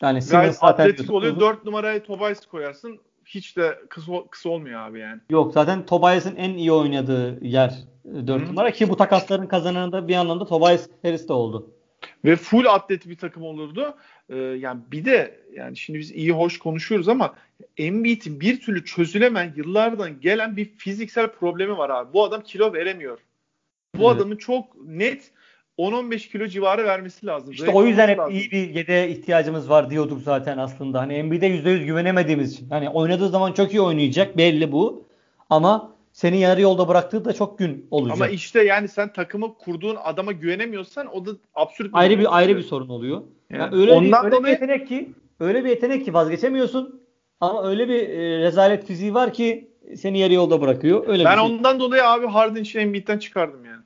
Yani 0.02 0.22
Simmons 0.22 0.58
zaten 0.58 0.84
atletik 0.84 1.10
oluyor. 1.10 1.32
uzun. 1.32 1.40
4 1.40 1.64
numaraya 1.64 2.02
Tobias 2.02 2.46
koyarsın. 2.46 2.98
Hiç 3.24 3.56
de 3.56 3.78
kısa, 3.88 4.12
kısa 4.30 4.48
olmuyor 4.48 4.80
abi 4.80 5.00
yani. 5.00 5.20
Yok 5.30 5.52
zaten 5.52 5.86
Tobias'ın 5.86 6.36
en 6.36 6.50
iyi 6.50 6.72
oynadığı 6.72 7.44
yer 7.44 7.74
4 8.04 8.42
Hı. 8.42 8.46
numara 8.46 8.70
ki 8.70 8.88
bu 8.88 8.96
takasların 8.96 9.46
kazananı 9.46 9.92
da 9.92 10.08
bir 10.08 10.16
anlamda 10.16 10.44
Tobias 10.44 10.88
Harris 11.02 11.28
de 11.28 11.32
oldu. 11.32 11.70
Ve 12.26 12.36
full 12.36 12.66
atlet 12.66 13.08
bir 13.08 13.16
takım 13.16 13.42
olurdu. 13.42 13.94
Ee, 14.30 14.36
yani 14.36 14.80
bir 14.92 15.04
de 15.04 15.40
yani 15.52 15.76
şimdi 15.76 15.98
biz 15.98 16.10
iyi 16.10 16.32
hoş 16.32 16.58
konuşuyoruz 16.58 17.08
ama 17.08 17.34
Embiid'in 17.76 18.40
bir 18.40 18.60
türlü 18.60 18.84
çözülemeyen 18.84 19.52
yıllardan 19.56 20.20
gelen 20.20 20.56
bir 20.56 20.64
fiziksel 20.64 21.28
problemi 21.28 21.76
var 21.78 21.90
abi. 21.90 22.12
Bu 22.12 22.24
adam 22.24 22.40
kilo 22.40 22.72
veremiyor. 22.72 23.18
Bu 23.94 24.02
Evet. 24.02 24.16
adamın 24.16 24.36
çok 24.36 24.86
net 24.86 25.30
10-15 25.78 26.30
kilo 26.30 26.46
civarı 26.46 26.84
vermesi 26.84 27.26
lazım. 27.26 27.50
İşte 27.50 27.70
o 27.70 27.84
yüzden 27.84 28.08
hep 28.08 28.16
Zayıflaması 28.16 28.36
iyi 28.36 28.50
bir 28.50 28.74
yedeğe 28.74 29.08
ihtiyacımız 29.08 29.70
var 29.70 29.90
diyorduk 29.90 30.22
zaten 30.22 30.58
aslında. 30.58 31.00
Hani 31.00 31.14
Embiid'e 31.14 31.46
%100 31.46 31.84
güvenemediğimiz 31.84 32.52
için. 32.52 32.70
Hani 32.70 32.88
oynadığı 32.88 33.28
zaman 33.28 33.52
çok 33.52 33.72
iyi 33.72 33.80
oynayacak 33.80 34.36
belli 34.36 34.72
bu. 34.72 35.08
Ama 35.50 35.95
seni 36.16 36.40
yarı 36.40 36.60
yolda 36.60 36.88
bıraktığı 36.88 37.24
da 37.24 37.32
çok 37.32 37.58
gün 37.58 37.86
olacak. 37.90 38.16
Ama 38.16 38.28
işte 38.28 38.62
yani 38.64 38.88
sen 38.88 39.12
takımı 39.12 39.54
kurduğun 39.58 39.96
adama 40.04 40.32
güvenemiyorsan 40.32 41.06
o 41.16 41.26
da 41.26 41.30
absürt 41.54 41.90
ayrı 41.92 42.10
durum 42.12 42.20
bir 42.20 42.36
ayrı 42.36 42.46
oluyor. 42.46 42.58
bir 42.58 42.64
sorun 42.68 42.88
oluyor. 42.88 43.22
Yani 43.50 43.62
Yani 43.62 43.76
öyle 43.76 43.92
ondan 43.92 44.22
bir, 44.22 44.26
öyle 44.26 44.36
bir 44.36 44.40
dolayı- 44.40 44.52
yetenek 44.54 44.88
ki 44.88 45.10
öyle 45.40 45.64
bir 45.64 45.68
yetenek 45.68 46.04
ki 46.04 46.14
vazgeçemiyorsun. 46.14 47.02
Ama 47.40 47.68
öyle 47.68 47.88
bir 47.88 48.08
e, 48.08 48.38
rezalet 48.38 48.86
fiziği 48.86 49.14
var 49.14 49.32
ki 49.32 49.70
seni 49.96 50.18
yarı 50.18 50.32
yolda 50.32 50.60
bırakıyor. 50.60 51.08
Öyle 51.08 51.24
Ben 51.24 51.36
bir 51.36 51.42
şey. 51.42 51.50
ondan 51.50 51.80
dolayı 51.80 52.04
abi 52.08 52.26
Harden 52.26 52.62
için 52.62 52.78
Embiid'den 52.78 53.18
çıkardım 53.18 53.64
yani. 53.64 53.82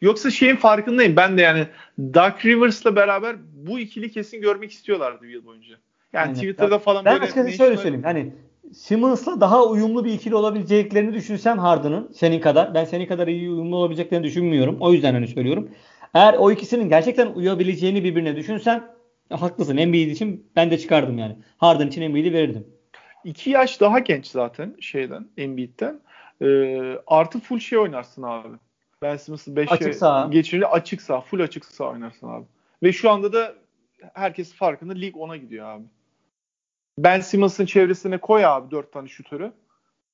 Yoksa 0.00 0.30
şeyin 0.30 0.56
farkındayım. 0.56 1.16
Ben 1.16 1.38
de 1.38 1.42
yani 1.42 1.66
Doug 1.98 2.44
Rivers'la 2.44 2.96
beraber 2.96 3.36
bu 3.52 3.78
ikili 3.78 4.10
kesin 4.10 4.40
görmek 4.40 4.70
istiyorlardı 4.70 5.22
bir 5.22 5.28
yıl 5.28 5.44
boyunca. 5.44 5.74
Yani 6.12 6.22
Aynen. 6.22 6.34
Twitter'da 6.34 6.78
falan 6.78 7.04
Ben 7.04 7.12
böyle 7.12 7.24
açıkçası 7.24 7.48
ne 7.48 7.52
şöyle 7.52 7.76
söyleyeyim. 7.76 8.02
Hani 8.04 8.32
Simmons'la 8.72 9.40
daha 9.40 9.66
uyumlu 9.66 10.04
bir 10.04 10.12
ikili 10.12 10.34
olabileceklerini 10.34 11.14
düşünsem 11.14 11.58
Harden'ın 11.58 12.12
senin 12.12 12.40
kadar. 12.40 12.74
Ben 12.74 12.84
senin 12.84 13.06
kadar 13.06 13.28
iyi 13.28 13.50
uyumlu 13.50 13.76
olabileceklerini 13.76 14.24
düşünmüyorum. 14.24 14.76
O 14.80 14.92
yüzden 14.92 15.14
hani 15.14 15.28
söylüyorum. 15.28 15.70
Eğer 16.14 16.34
o 16.34 16.50
ikisinin 16.50 16.88
gerçekten 16.88 17.26
uyabileceğini 17.26 18.04
birbirine 18.04 18.36
düşünsen 18.36 18.84
haklısın. 19.30 19.76
Embiid 19.76 20.10
için 20.10 20.50
ben 20.56 20.70
de 20.70 20.78
çıkardım 20.78 21.18
yani. 21.18 21.36
Harden 21.58 21.86
için 21.86 22.02
Embiid'i 22.02 22.32
verirdim. 22.32 22.66
İki 23.24 23.50
yaş 23.50 23.80
daha 23.80 23.98
genç 23.98 24.26
zaten 24.26 24.76
şeyden 24.80 25.26
Embiid'den. 25.36 26.00
Ee, 26.42 26.96
artı 27.06 27.40
full 27.40 27.58
şey 27.58 27.78
oynarsın 27.78 28.22
abi. 28.22 28.48
Ben 29.02 29.16
Simmons'ı 29.16 29.50
5'e 29.50 29.70
Açık 29.70 29.94
saha. 29.94 30.28
geçirince 30.28 30.66
açık 30.66 31.02
saha, 31.02 31.20
full 31.20 31.40
açık 31.40 31.64
saha 31.64 31.88
oynarsın 31.88 32.28
abi. 32.28 32.44
Ve 32.82 32.92
şu 32.92 33.10
anda 33.10 33.32
da 33.32 33.54
herkes 34.14 34.54
farkında 34.54 34.92
lig 34.92 35.16
ona 35.16 35.36
gidiyor 35.36 35.66
abi. 35.66 35.84
Ben 36.98 37.20
Simmons'ın 37.20 37.66
çevresine 37.66 38.18
koy 38.18 38.46
abi 38.46 38.70
4 38.70 38.92
tane 38.92 39.08
şutörü. 39.08 39.52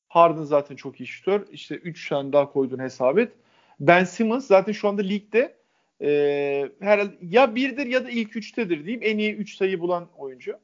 Harden 0.09 0.43
zaten 0.43 0.77
çok 0.77 1.01
iyi 1.01 1.07
şutör. 1.07 1.47
İşte 1.53 1.75
3 1.75 2.09
tane 2.09 2.33
daha 2.33 2.53
koydun 2.53 2.79
hesap 2.79 3.19
et. 3.19 3.33
Ben 3.81 4.05
Simmons 4.05 4.47
zaten 4.47 4.73
şu 4.73 4.89
anda 4.89 5.03
ligde 5.03 5.57
e, 6.03 6.71
herhalde 6.81 7.13
ya 7.23 7.55
birdir 7.55 7.87
ya 7.87 8.05
da 8.05 8.11
ilk 8.11 8.37
üçtedir 8.37 8.85
diyeyim. 8.85 9.01
En 9.05 9.19
iyi 9.19 9.35
3 9.35 9.57
sayı 9.57 9.81
bulan 9.81 10.09
oyuncu. 10.17 10.59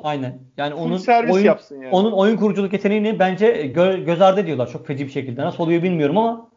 Aynen. 0.00 0.40
Yani 0.56 0.74
Full 0.74 0.80
onun 0.80 0.96
servis 0.96 1.34
oyun, 1.34 1.44
yapsın 1.44 1.80
yani. 1.80 1.90
onun 1.92 2.12
oyun 2.12 2.36
kuruculuk 2.36 2.72
yeteneğini 2.72 3.18
bence 3.18 3.46
gö- 3.66 4.04
göz 4.04 4.20
ardı 4.20 4.40
ediyorlar 4.40 4.70
çok 4.72 4.86
feci 4.86 5.06
bir 5.06 5.10
şekilde. 5.10 5.40
Nasıl 5.40 5.62
oluyor 5.62 5.82
bilmiyorum 5.82 6.18
ama 6.18 6.50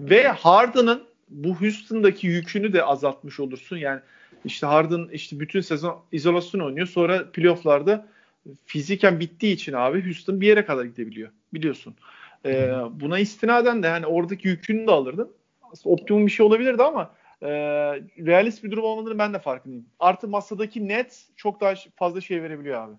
Ve 0.00 0.28
Harden'ın 0.28 1.04
bu 1.28 1.54
Houston'daki 1.54 2.26
yükünü 2.26 2.72
de 2.72 2.84
azaltmış 2.84 3.40
olursun. 3.40 3.76
Yani 3.76 4.00
işte 4.44 4.66
Harden 4.66 5.08
işte 5.12 5.40
bütün 5.40 5.60
sezon 5.60 6.02
izolasyon 6.12 6.60
oynuyor. 6.60 6.86
Sonra 6.86 7.30
playoff'larda 7.32 8.06
fiziken 8.66 9.20
bittiği 9.20 9.54
için 9.54 9.72
abi 9.72 10.04
Houston 10.04 10.40
bir 10.40 10.46
yere 10.46 10.64
kadar 10.64 10.84
gidebiliyor. 10.84 11.30
Biliyorsun. 11.54 11.94
Ee, 12.46 12.72
buna 12.90 13.18
istinaden 13.18 13.82
de 13.82 13.88
hani 13.88 14.06
oradaki 14.06 14.48
yükünü 14.48 14.86
de 14.86 14.90
alırdın. 14.90 15.32
Aslında 15.72 15.94
optimum 15.94 16.26
bir 16.26 16.30
şey 16.30 16.46
olabilirdi 16.46 16.82
ama 16.82 17.10
e, 17.42 17.48
realist 18.26 18.64
bir 18.64 18.70
durum 18.70 18.84
olmadığını 18.84 19.18
ben 19.18 19.34
de 19.34 19.38
farkındayım. 19.38 19.86
Artı 19.98 20.28
masadaki 20.28 20.88
net 20.88 21.22
çok 21.36 21.60
daha 21.60 21.74
fazla 21.96 22.20
şey 22.20 22.42
verebiliyor 22.42 22.82
abi. 22.82 22.94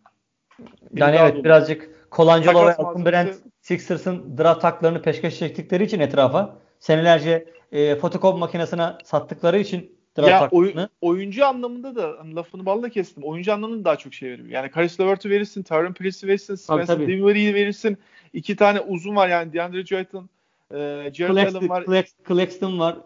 Bir 0.92 1.02
yani 1.02 1.16
evet 1.20 1.36
dolu. 1.36 1.44
birazcık 1.44 1.90
Colangelo 2.12 2.68
ve 2.68 2.76
Alton 2.76 3.06
Brand 3.06 3.30
Sixers'ın 3.62 4.38
draft 4.38 4.64
haklarını 4.64 5.02
peşkeş 5.02 5.40
çektikleri 5.40 5.84
için 5.84 6.00
etrafa 6.00 6.56
senelerce 6.80 7.46
e, 7.72 7.96
fotokopi 7.96 8.40
makinesine 8.40 8.90
sattıkları 9.04 9.60
için 9.60 9.95
Ya 10.30 10.40
oy- 10.52 10.74
oyuncu 11.02 11.46
anlamında 11.46 11.96
da 11.96 12.16
hani 12.20 12.36
lafını 12.36 12.66
balla 12.66 12.90
kestim. 12.90 13.24
Oyuncu 13.24 13.54
anlamında 13.54 13.86
daha 13.86 13.96
çok 13.96 14.14
şey 14.14 14.30
veriyor. 14.32 14.48
Yani 14.48 14.72
Caris 14.76 15.00
LeVert'ü 15.00 15.30
verirsin, 15.30 15.64
Tyron 15.64 15.94
Prince'i 15.94 16.28
verirsin, 16.28 16.56
Spencer. 16.56 16.86
Dinwiddie'yi 17.08 17.54
verirsin. 17.54 17.98
İki 18.34 18.56
tane 18.56 18.80
uzun 18.80 19.16
var 19.16 19.28
yani 19.30 19.54
DeAndre 19.54 19.86
Jordan, 19.86 20.30
e, 20.72 20.78
Jared 21.14 21.30
Allen 21.38 21.70
var. 21.70 21.84
Clax- 21.84 22.28
Claxton 22.28 22.80
var. 22.80 22.98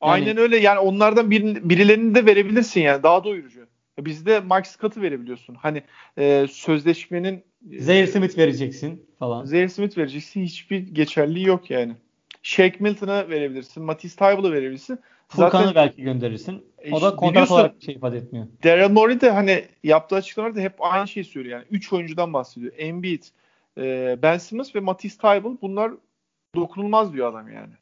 Aynen 0.00 0.36
öyle. 0.36 0.56
Yani 0.56 0.78
onlardan 0.78 1.30
bir, 1.30 1.68
birilerini 1.68 2.14
de 2.14 2.26
verebilirsin 2.26 2.80
yani. 2.80 3.02
Daha 3.02 3.24
doyurucu. 3.24 3.66
Bizde 3.98 4.40
Max 4.40 4.66
Scott'ı 4.68 5.02
verebiliyorsun. 5.02 5.54
Hani 5.54 5.82
e, 6.18 6.46
sözleşmenin 6.50 7.44
e, 7.72 7.80
Zaire 7.80 8.06
Smith 8.06 8.38
vereceksin 8.38 9.06
falan. 9.18 9.44
Zaire 9.44 9.68
Smith 9.68 9.98
vereceksin. 9.98 10.42
Hiçbir 10.44 10.78
geçerliği 10.78 11.46
yok 11.46 11.70
yani. 11.70 11.92
Shake 12.42 12.76
Milton'a 12.80 13.28
verebilirsin. 13.28 13.82
Matisse 13.82 14.16
Thybull'a 14.16 14.52
verebilirsin. 14.52 14.98
Furkan'ı 15.36 15.50
Zaten 15.50 15.74
belki 15.74 16.02
gönderirsin. 16.02 16.66
E, 16.78 16.92
O 16.92 17.02
da 17.02 17.16
kontrat 17.16 17.50
olarak 17.50 17.82
şey 17.82 17.94
ifade 17.94 18.16
etmiyor. 18.16 18.46
Daryl 18.64 18.90
Morey 18.90 19.20
de 19.20 19.30
hani 19.30 19.64
yaptığı 19.84 20.16
açıklamalarda 20.16 20.60
hep 20.60 20.74
aynı 20.78 21.08
şeyi 21.08 21.24
söylüyor. 21.24 21.58
Yani 21.58 21.68
3 21.70 21.92
oyuncudan 21.92 22.32
bahsediyor. 22.32 22.72
Embiid, 22.76 23.22
e, 23.78 24.18
Ben 24.22 24.38
Simmons 24.38 24.74
ve 24.74 24.80
Matisse 24.80 25.18
Thybulle 25.18 25.58
bunlar 25.62 25.92
dokunulmaz 26.54 27.12
diyor 27.12 27.30
adam 27.30 27.52
yani. 27.52 27.72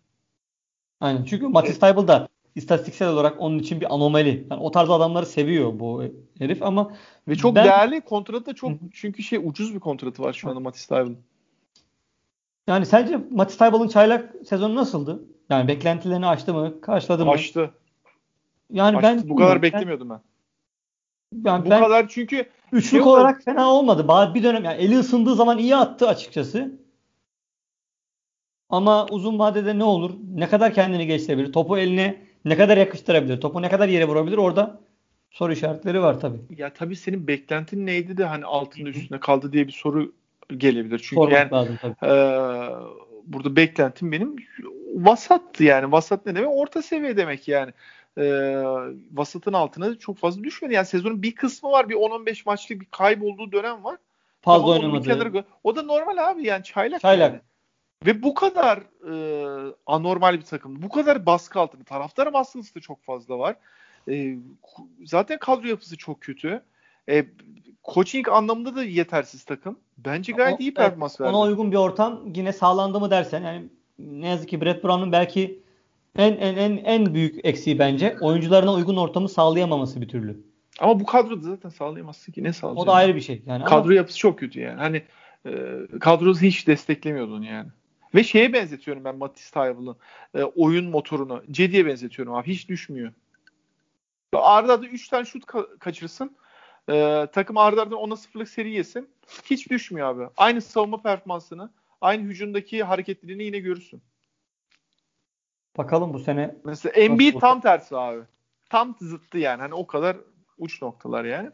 Aynen. 1.00 1.24
Çünkü 1.24 1.46
Matisse 1.46 1.80
Thybulle 1.80 2.08
da 2.08 2.28
istatistiksel 2.54 3.08
olarak 3.08 3.40
onun 3.40 3.58
için 3.58 3.80
bir 3.80 3.94
anomali. 3.94 4.46
Yani 4.50 4.62
o 4.62 4.70
tarz 4.70 4.90
adamları 4.90 5.26
seviyor 5.26 5.80
bu 5.80 6.04
herif 6.38 6.62
ama 6.62 6.92
ve 7.28 7.36
çok 7.36 7.54
ben, 7.54 7.64
değerli 7.64 8.00
kontratı 8.00 8.46
da 8.46 8.54
çok 8.54 8.72
çünkü 8.92 9.22
şey 9.22 9.38
ucuz 9.44 9.74
bir 9.74 9.80
kontratı 9.80 10.22
var 10.22 10.32
şu 10.32 10.50
anda 10.50 10.60
Matisse 10.60 10.94
Thybulle. 10.94 11.16
Yani 12.66 12.86
sence 12.86 13.20
Matisse 13.30 13.64
Thybull'ın 13.64 13.88
çaylak 13.88 14.34
sezonu 14.46 14.74
nasıldı? 14.74 15.22
Yani 15.50 15.68
beklentilerini 15.68 16.26
aştı 16.26 16.54
mı? 16.54 16.80
Karşıladı 16.80 17.24
mı? 17.24 17.30
Aştı. 17.30 17.70
Yani 18.70 18.96
aştı. 18.96 19.08
ben 19.08 19.28
bu 19.28 19.36
kadar 19.36 19.62
beklemiyordum 19.62 20.10
ben. 20.10 20.20
Yani 21.44 21.66
bu 21.66 21.70
ben, 21.70 21.82
kadar 21.82 22.08
çünkü 22.08 22.46
üçlük 22.72 22.90
şey 22.90 23.00
olarak 23.00 23.42
fena 23.42 23.70
olmadı. 23.70 24.34
Bir 24.34 24.42
dönem 24.42 24.64
yani 24.64 24.76
eli 24.76 24.98
ısındığı 24.98 25.34
zaman 25.34 25.58
iyi 25.58 25.76
attı 25.76 26.08
açıkçası. 26.08 26.80
Ama 28.68 29.06
uzun 29.06 29.38
vadede 29.38 29.78
ne 29.78 29.84
olur? 29.84 30.14
Ne 30.34 30.48
kadar 30.48 30.74
kendini 30.74 31.06
geçirebilir? 31.06 31.52
Topu 31.52 31.78
eline 31.78 32.22
ne 32.44 32.56
kadar 32.56 32.76
yakıştırabilir? 32.76 33.40
Topu 33.40 33.62
ne 33.62 33.68
kadar 33.68 33.88
yere 33.88 34.08
vurabilir? 34.08 34.36
Orada 34.36 34.80
soru 35.30 35.52
işaretleri 35.52 36.02
var 36.02 36.20
tabii. 36.20 36.38
Ya 36.56 36.72
tabii 36.72 36.96
senin 36.96 37.26
beklentin 37.26 37.86
neydi 37.86 38.16
de 38.16 38.24
hani 38.24 38.44
altında 38.44 38.88
üstüne 38.88 39.20
kaldı 39.20 39.52
diye 39.52 39.66
bir 39.66 39.72
soru 39.72 40.12
gelebilir. 40.56 40.98
Çünkü 40.98 41.14
Sormak 41.14 41.32
yani 41.32 41.50
lazım 41.50 41.78
tabii. 41.82 41.94
E, 42.02 42.10
burada 43.26 43.56
beklentim 43.56 44.12
benim 44.12 44.36
vasattı 44.94 45.64
yani. 45.64 45.92
Vasat 45.92 46.26
ne 46.26 46.34
demek? 46.34 46.50
Orta 46.50 46.82
seviye 46.82 47.16
demek 47.16 47.48
yani. 47.48 47.72
E, 48.18 48.24
vasatın 49.12 49.52
altına 49.52 49.98
çok 49.98 50.18
fazla 50.18 50.44
düşmedi. 50.44 50.74
Yani 50.74 50.86
sezonun 50.86 51.22
bir 51.22 51.34
kısmı 51.34 51.70
var. 51.70 51.88
Bir 51.88 51.94
10-15 51.94 52.42
maçlık 52.46 52.80
bir 52.80 52.86
kaybolduğu 52.86 53.52
dönem 53.52 53.84
var. 53.84 53.96
Fazla 54.40 54.74
tamam, 54.74 54.92
oynamadı. 54.92 55.44
O 55.64 55.76
da 55.76 55.82
normal 55.82 56.30
abi 56.30 56.46
yani 56.46 56.64
çaylak. 56.64 57.00
Çaylak. 57.00 57.32
Yani. 57.32 57.40
Ve 58.06 58.22
bu 58.22 58.34
kadar 58.34 58.78
e, 58.78 59.14
anormal 59.86 60.38
bir 60.38 60.44
takım. 60.44 60.82
Bu 60.82 60.88
kadar 60.88 61.26
baskı 61.26 61.60
altında. 61.60 61.84
Taraftar 61.84 62.32
baskısı 62.32 62.74
da 62.74 62.80
çok 62.80 63.02
fazla 63.02 63.38
var. 63.38 63.56
E, 64.08 64.36
zaten 65.04 65.38
kadro 65.38 65.68
yapısı 65.68 65.96
çok 65.96 66.20
kötü. 66.20 66.62
E, 67.08 67.26
coaching 67.84 68.28
anlamında 68.28 68.76
da 68.76 68.84
yetersiz 68.84 69.44
takım. 69.44 69.78
Bence 69.98 70.32
gayet 70.32 70.60
o, 70.60 70.62
iyi 70.62 70.74
performans 70.74 71.12
evet, 71.12 71.20
verdi. 71.20 71.36
Ona 71.36 71.46
uygun 71.46 71.72
bir 71.72 71.76
ortam 71.76 72.20
yine 72.34 72.52
sağlandı 72.52 73.00
mı 73.00 73.10
dersen 73.10 73.42
yani 73.42 73.68
ne 73.98 74.28
yazık 74.28 74.48
ki 74.48 74.60
Brett 74.60 74.84
Brown'un 74.84 75.12
belki 75.12 75.62
en 76.16 76.32
en 76.32 76.56
en 76.56 76.76
en 76.76 77.14
büyük 77.14 77.44
eksiği 77.44 77.78
bence 77.78 78.16
oyuncularına 78.20 78.72
uygun 78.72 78.96
ortamı 78.96 79.28
sağlayamaması 79.28 80.00
bir 80.00 80.08
türlü. 80.08 80.40
Ama 80.80 81.00
bu 81.00 81.06
kadroda 81.06 81.42
zaten 81.42 81.68
sağlayamazsın 81.68 82.32
ki 82.32 82.44
ne 82.44 82.52
sağlayacak? 82.52 82.82
O 82.82 82.86
da 82.86 82.92
ayrı 82.92 83.16
bir 83.16 83.20
şey. 83.20 83.42
Yani 83.46 83.64
kadro 83.64 83.84
ama... 83.84 83.94
yapısı 83.94 84.18
çok 84.18 84.38
kötü 84.38 84.60
yani. 84.60 84.80
Hani 84.80 85.02
e, 85.46 85.78
kadrosu 86.00 86.40
hiç 86.40 86.66
desteklemiyordu 86.66 87.34
onu 87.34 87.44
yani. 87.44 87.68
Ve 88.14 88.24
şeye 88.24 88.52
benzetiyorum 88.52 89.04
ben 89.04 89.16
Matisse 89.16 89.50
Thybull'ın 89.50 89.96
e, 90.34 90.42
oyun 90.42 90.90
motorunu. 90.90 91.42
Cedi'ye 91.50 91.86
benzetiyorum 91.86 92.34
abi. 92.34 92.48
Hiç 92.48 92.68
düşmüyor. 92.68 93.12
Arda 94.32 94.82
da 94.82 94.86
3 94.86 95.08
tane 95.08 95.24
şut 95.24 95.44
ka- 95.44 95.78
kaçırsın. 95.78 96.36
E, 96.88 97.26
takım 97.32 97.56
arda 97.56 97.82
arda 97.82 97.94
10'a 97.94 98.14
0'lık 98.14 98.48
seri 98.48 98.70
yesin. 98.70 99.10
Hiç 99.44 99.70
düşmüyor 99.70 100.08
abi. 100.08 100.28
Aynı 100.36 100.62
savunma 100.62 101.02
performansını, 101.02 101.70
aynı 102.00 102.22
hücumdaki 102.22 102.82
hareketliliğini 102.82 103.42
yine 103.42 103.58
görürsün. 103.58 104.02
Bakalım 105.78 106.14
bu 106.14 106.18
sene. 106.18 106.56
Mesela 106.64 106.92
Embiid 106.92 107.40
tam 107.40 107.60
tersi 107.60 107.96
abi. 107.96 108.20
Tam 108.70 108.96
zıttı 109.00 109.38
yani. 109.38 109.60
Hani 109.60 109.74
o 109.74 109.86
kadar 109.86 110.16
uç 110.58 110.82
noktalar 110.82 111.24
yani. 111.24 111.50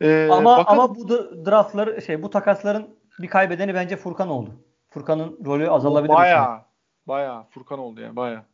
Ee, 0.00 0.28
ama 0.30 0.58
bakalım. 0.58 0.80
ama 0.80 0.94
bu 0.94 1.08
draftları 1.46 2.02
şey 2.02 2.22
bu 2.22 2.30
takasların 2.30 2.96
bir 3.18 3.28
kaybedeni 3.28 3.74
bence 3.74 3.96
Furkan 3.96 4.28
oldu. 4.28 4.50
Furkan'ın 4.88 5.38
rolü 5.44 5.70
azalabilir. 5.70 6.14
Baya 6.14 6.66
baya 7.06 7.46
Furkan 7.50 7.78
oldu 7.78 8.00
yani 8.00 8.16
baya. 8.16 8.44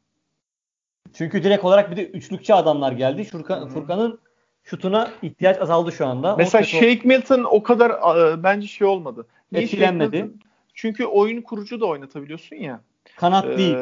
Çünkü 1.13 1.45
direkt 1.45 1.65
olarak 1.65 1.91
bir 1.91 1.97
de 1.97 2.07
üçlükçü 2.07 2.53
adamlar 2.53 2.93
geldi. 2.93 3.25
Furkan, 3.25 3.69
Furkan'ın 3.69 4.21
şutuna 4.67 5.11
ihtiyaç 5.23 5.61
azaldı 5.61 5.93
şu 5.93 6.07
anda. 6.07 6.37
Mesela 6.37 6.65
Shake 6.65 7.01
Milton 7.05 7.45
o 7.45 7.63
kadar 7.63 7.91
e, 7.91 8.43
bence 8.43 8.67
şey 8.67 8.87
olmadı. 8.87 9.27
Etkilenmedi. 9.55 10.31
Çünkü 10.75 11.05
oyun 11.05 11.43
kurucu 11.43 11.81
da 11.81 11.87
oynatabiliyorsun 11.87 12.57
ya. 12.57 12.81
Kanat 13.17 13.45
ee, 13.45 13.59
değil. 13.59 13.77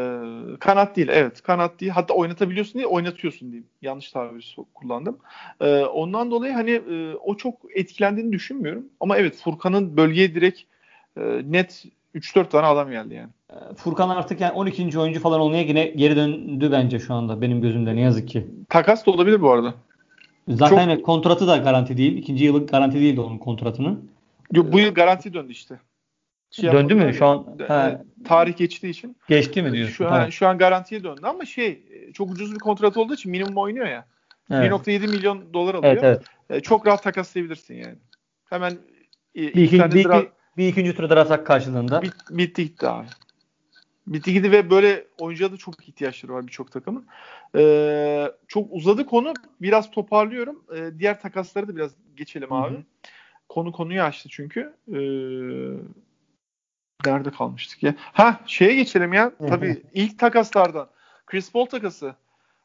Kanat 0.60 0.96
değil 0.96 1.08
evet. 1.12 1.42
Kanat 1.42 1.80
değil. 1.80 1.92
Hatta 1.92 2.14
oynatabiliyorsun 2.14 2.74
değil 2.74 2.86
oynatıyorsun 2.86 3.48
diyeyim. 3.48 3.66
Yanlış 3.82 4.10
tabir 4.10 4.56
kullandım. 4.74 5.18
Ee, 5.60 5.84
ondan 5.84 6.30
dolayı 6.30 6.52
hani 6.52 6.70
e, 6.70 7.14
o 7.14 7.36
çok 7.36 7.54
etkilendiğini 7.74 8.32
düşünmüyorum. 8.32 8.84
Ama 9.00 9.16
evet 9.16 9.36
Furkan'ın 9.36 9.96
bölgeye 9.96 10.34
direkt 10.34 10.60
e, 11.16 11.22
net 11.44 11.84
3-4 12.14 12.48
tane 12.48 12.66
adam 12.66 12.90
geldi 12.90 13.14
yani. 13.14 13.30
Ee, 13.50 13.74
Furkan 13.76 14.08
artık 14.08 14.40
yani 14.40 14.52
12. 14.52 14.98
oyuncu 14.98 15.20
falan 15.20 15.40
olmaya 15.40 15.62
yine 15.62 15.86
geri 15.86 16.16
döndü 16.16 16.72
bence 16.72 16.98
şu 16.98 17.14
anda 17.14 17.40
benim 17.40 17.60
gözümde 17.60 17.96
ne 17.96 18.00
yazık 18.00 18.28
ki. 18.28 18.46
Takas 18.68 19.06
da 19.06 19.10
olabilir 19.10 19.42
bu 19.42 19.50
arada. 19.50 19.74
Zaten 20.48 20.96
Çok... 20.96 21.04
kontratı 21.06 21.46
da 21.46 21.56
garanti 21.56 21.96
değil. 21.96 22.16
İkinci 22.16 22.44
yıllık 22.44 22.68
garanti 22.68 23.00
değildi 23.00 23.20
onun 23.20 23.38
kontratının. 23.38 24.10
Yok 24.52 24.72
bu 24.72 24.78
yıl 24.78 24.94
garanti 24.94 25.34
döndü 25.34 25.52
işte. 25.52 25.80
Şey 26.50 26.72
Döndü 26.72 26.94
mü 26.94 27.14
şu 27.14 27.26
an? 27.26 27.46
He. 27.68 27.98
Tarih 28.24 28.56
geçtiği 28.56 28.90
için. 28.90 29.16
Geçti 29.28 29.62
mi 29.62 29.72
diyorsun? 29.72 29.94
Şu 29.94 30.08
an, 30.08 30.30
şu 30.30 30.48
an 30.48 30.58
garantiye 30.58 31.04
döndü 31.04 31.20
ama 31.22 31.44
şey 31.44 31.82
çok 32.14 32.30
ucuz 32.30 32.54
bir 32.54 32.58
kontrat 32.58 32.96
olduğu 32.96 33.14
için 33.14 33.30
minimum 33.30 33.56
oynuyor 33.56 33.86
ya. 33.86 34.06
Evet. 34.50 34.72
1.7 34.72 35.10
milyon 35.10 35.54
dolar 35.54 35.74
alıyor. 35.74 35.92
Evet, 35.92 36.04
evet. 36.04 36.22
E, 36.50 36.60
çok 36.60 36.86
rahat 36.86 37.02
takaslayabilirsin 37.02 37.74
yani. 37.74 37.96
Hemen 38.44 38.70
e, 38.70 39.40
bir, 39.40 39.62
iki, 39.62 39.78
bir, 39.78 40.04
draft... 40.04 40.28
bir 40.56 40.68
ikinci 40.68 40.96
tur 40.96 41.10
draft 41.10 41.44
karşılığında. 41.44 42.02
Bit, 42.02 42.14
bitti 42.30 42.64
gitti 42.64 42.88
abi. 42.88 43.06
Bitti 44.06 44.32
gitti 44.32 44.52
ve 44.52 44.70
böyle 44.70 45.06
oyuncuya 45.20 45.52
da 45.52 45.56
çok 45.56 45.88
ihtiyaçları 45.88 46.32
var 46.32 46.46
birçok 46.46 46.72
takımın. 46.72 47.06
Ee, 47.56 48.32
çok 48.48 48.68
uzadı 48.70 49.06
konu. 49.06 49.34
Biraz 49.62 49.90
toparlıyorum. 49.90 50.64
Ee, 50.76 50.98
diğer 50.98 51.20
takasları 51.20 51.68
da 51.68 51.76
biraz 51.76 51.90
geçelim 52.16 52.52
abi. 52.52 52.74
Hı-hı. 52.74 52.82
Konu 53.48 53.72
konuyu 53.72 54.02
açtı 54.02 54.28
çünkü. 54.32 54.74
Ee, 54.88 54.98
nerede 57.06 57.30
kalmıştık 57.30 57.82
ya? 57.82 57.94
Ha 57.98 58.40
şeye 58.46 58.74
geçelim 58.74 59.12
ya. 59.12 59.32
Tabii 59.48 59.82
ilk 59.94 60.18
takaslardan. 60.18 60.88
Chris 61.26 61.52
Paul 61.52 61.66
takası. 61.66 62.14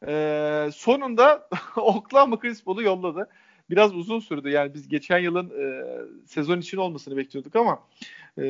Ee, 0.06 0.70
sonunda 0.74 1.48
Oklahoma 1.76 2.38
Chris 2.38 2.64
Paul'u 2.64 2.82
yolladı. 2.82 3.28
Biraz 3.70 3.94
uzun 3.94 4.20
sürdü. 4.20 4.50
Yani 4.50 4.74
biz 4.74 4.88
geçen 4.88 5.18
yılın 5.18 5.50
e, 5.50 5.84
sezon 6.26 6.58
için 6.58 6.78
olmasını 6.78 7.16
bekliyorduk 7.16 7.56
ama 7.56 7.82
e, 8.38 8.44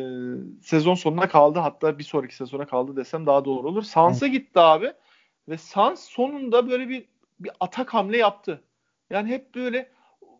sezon 0.62 0.94
sonuna 0.94 1.28
kaldı. 1.28 1.58
Hatta 1.58 1.98
bir 1.98 2.04
sonraki 2.04 2.36
sezona 2.36 2.66
kaldı 2.66 2.96
desem 2.96 3.26
daha 3.26 3.44
doğru 3.44 3.68
olur. 3.68 3.82
Sans'a 3.82 4.26
gitti 4.26 4.60
abi. 4.60 4.92
Ve 5.48 5.58
Sans 5.58 6.04
sonunda 6.04 6.70
böyle 6.70 6.88
bir 6.88 7.04
bir 7.40 7.50
atak 7.60 7.94
hamle 7.94 8.16
yaptı. 8.16 8.62
Yani 9.10 9.28
hep 9.28 9.54
böyle 9.54 9.90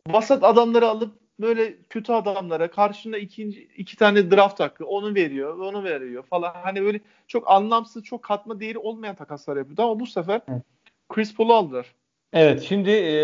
vasat 0.09 0.45
adamları 0.45 0.89
alıp 0.89 1.15
böyle 1.41 1.77
kötü 1.83 2.13
adamlara 2.13 2.71
karşında 2.71 3.19
ikinci 3.19 3.61
iki 3.77 3.97
tane 3.97 4.31
draft 4.31 4.61
hakkı 4.61 4.87
onu 4.87 5.15
veriyor, 5.15 5.59
onu 5.59 5.85
veriyor 5.85 6.23
falan. 6.23 6.55
Hani 6.55 6.83
böyle 6.83 7.01
çok 7.27 7.51
anlamsız, 7.51 8.05
çok 8.05 8.23
katma 8.23 8.61
değeri 8.61 8.79
olmayan 8.79 9.17
takaslar 9.17 9.57
yapıyordu 9.57 9.83
ama 9.83 10.01
bu 10.01 10.07
sefer. 10.07 10.41
Chris 11.09 11.35
Paul'u 11.35 11.55
aldılar. 11.55 11.87
Evet 12.33 12.63
şimdi 12.63 12.91
e, 12.91 13.15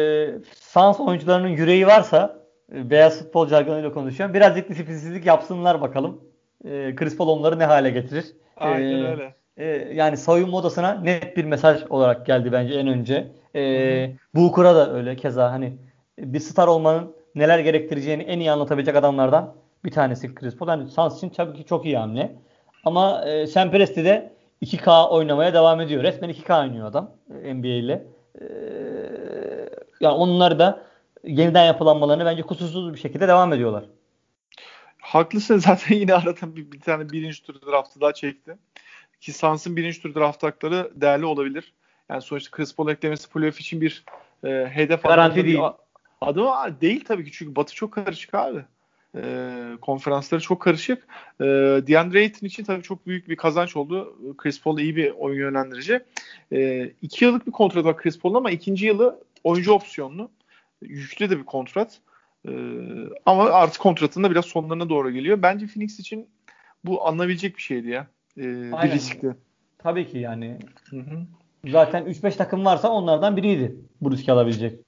Suns 0.61 1.01
oyuncularının 1.01 1.49
yüreği 1.49 1.87
varsa 1.87 2.39
e, 2.73 2.91
beyaz 2.91 3.19
futbol 3.19 3.49
jargonuyla 3.49 3.93
konuşuyorum. 3.93 4.35
Birazcık 4.35 4.69
disiplinsizlik 4.69 5.27
yapsınlar 5.27 5.81
bakalım. 5.81 6.21
E, 6.65 6.95
Chris 6.97 7.17
Paul 7.17 7.29
onları 7.29 7.59
ne 7.59 7.65
hale 7.65 7.91
getirir? 7.91 8.25
Aynen 8.57 9.05
e, 9.05 9.09
öyle. 9.09 9.35
E, 9.57 9.67
yani 9.95 10.17
soyunma 10.17 10.57
odasına 10.57 11.01
net 11.01 11.37
bir 11.37 11.45
mesaj 11.45 11.83
olarak 11.91 12.27
geldi 12.27 12.53
bence 12.53 12.75
en 12.75 12.87
önce. 12.87 13.33
E, 13.55 14.13
Booker'a 14.35 14.75
da 14.75 14.95
öyle 14.95 15.17
keza 15.17 15.53
hani 15.53 15.77
bir 16.19 16.41
star 16.41 16.69
olmanın 16.69 17.17
neler 17.35 17.59
gerektireceğini 17.59 18.23
en 18.23 18.41
iyi 18.41 18.51
anlatabilecek 18.51 18.97
adamlardan 18.97 19.55
bir 19.85 19.91
tanesi 19.91 20.35
Chris 20.35 20.57
Paul. 20.57 20.69
Yani 20.69 20.89
Suns 20.89 21.17
için 21.17 21.29
tabii 21.29 21.57
ki 21.57 21.65
çok 21.65 21.85
iyi 21.85 21.99
hamle. 21.99 22.37
Ama 22.85 23.25
e, 23.25 23.47
Sam 23.47 23.71
Presti 23.71 24.05
de 24.05 24.33
2K 24.63 25.09
oynamaya 25.09 25.55
devam 25.55 25.81
ediyor. 25.81 26.03
Resmen 26.03 26.31
2K 26.31 26.61
oynuyor 26.61 26.87
adam 26.87 27.11
e, 27.43 27.55
NBA 27.55 27.67
ile. 27.67 28.07
E, 28.41 28.45
yani 30.01 30.15
onlar 30.15 30.59
da 30.59 30.87
yeniden 31.25 31.65
yapılanmalarını 31.65 32.25
bence 32.25 32.43
kusursuz 32.43 32.95
bir 32.95 32.99
şekilde 32.99 33.29
devam 33.29 33.53
ediyorlar. 33.53 33.85
Haklısın 34.99 35.59
zaten 35.59 35.97
yine 35.97 36.15
aradan 36.15 36.57
bir, 36.57 36.73
bir 36.73 36.81
tane 36.81 37.11
birinci 37.11 37.43
tur 37.43 37.55
draftı 37.67 38.01
daha 38.01 38.13
çekti. 38.13 38.57
Ki 39.21 39.33
Suns'ın 39.33 39.77
birinci 39.77 40.03
tur 40.03 40.15
draft 40.15 40.43
hakları 40.43 40.93
değerli 40.95 41.25
olabilir. 41.25 41.73
Yani 42.09 42.23
sonuçta 42.23 42.51
Chris 42.51 42.75
Paul 42.75 42.89
eklemesi 42.89 43.29
playoff 43.29 43.61
için 43.61 43.81
bir 43.81 44.05
e, 44.45 44.49
hedef 44.73 45.03
Garanti 45.03 45.45
değil. 45.45 45.61
Adı 46.21 46.43
değil 46.81 47.05
tabii 47.05 47.25
ki 47.25 47.31
çünkü 47.33 47.57
Batı 47.57 47.75
çok 47.75 47.93
karışık 47.93 48.35
abi. 48.35 48.65
E, 49.17 49.23
konferansları 49.81 50.41
çok 50.41 50.61
karışık. 50.61 51.07
E, 51.41 51.45
DeAndre 51.87 52.19
Ayton 52.19 52.47
için 52.47 52.65
tabii 52.65 52.83
çok 52.83 53.07
büyük 53.07 53.29
bir 53.29 53.37
kazanç 53.37 53.77
oldu. 53.77 54.17
Chris 54.37 54.63
Paul 54.63 54.79
iyi 54.79 54.97
bir 54.97 55.11
oyun 55.11 55.39
yönlendirici. 55.39 56.01
E, 56.53 56.91
iki 57.03 57.25
yıllık 57.25 57.47
bir 57.47 57.53
kontrat 57.53 57.85
var 57.85 57.97
Chris 57.97 58.19
Paul'un 58.19 58.35
ama 58.35 58.51
ikinci 58.51 58.87
yılı 58.87 59.21
oyuncu 59.45 59.73
opsiyonlu. 59.73 60.31
Yüklü 60.83 61.31
de 61.31 61.39
bir 61.39 61.45
kontrat. 61.45 62.01
E, 62.49 62.51
ama 63.27 63.45
artık 63.45 63.83
kontratında 63.83 64.31
biraz 64.31 64.45
sonlarına 64.45 64.89
doğru 64.89 65.11
geliyor. 65.11 65.43
Bence 65.43 65.67
Phoenix 65.67 66.01
için 66.01 66.29
bu 66.85 67.07
alınabilecek 67.07 67.57
bir 67.57 67.63
şeydi 67.63 67.89
ya. 67.89 68.07
E, 68.37 68.43
bir 68.73 68.91
riskti. 68.91 69.37
Tabii 69.79 70.09
ki 70.09 70.19
yani. 70.19 70.59
Hı 70.91 70.97
hı. 70.97 71.27
Zaten 71.65 72.05
3-5 72.05 72.37
takım 72.37 72.65
varsa 72.65 72.89
onlardan 72.89 73.37
biriydi 73.37 73.77
bu 74.01 74.13
riski 74.13 74.33
alabilecek. 74.33 74.81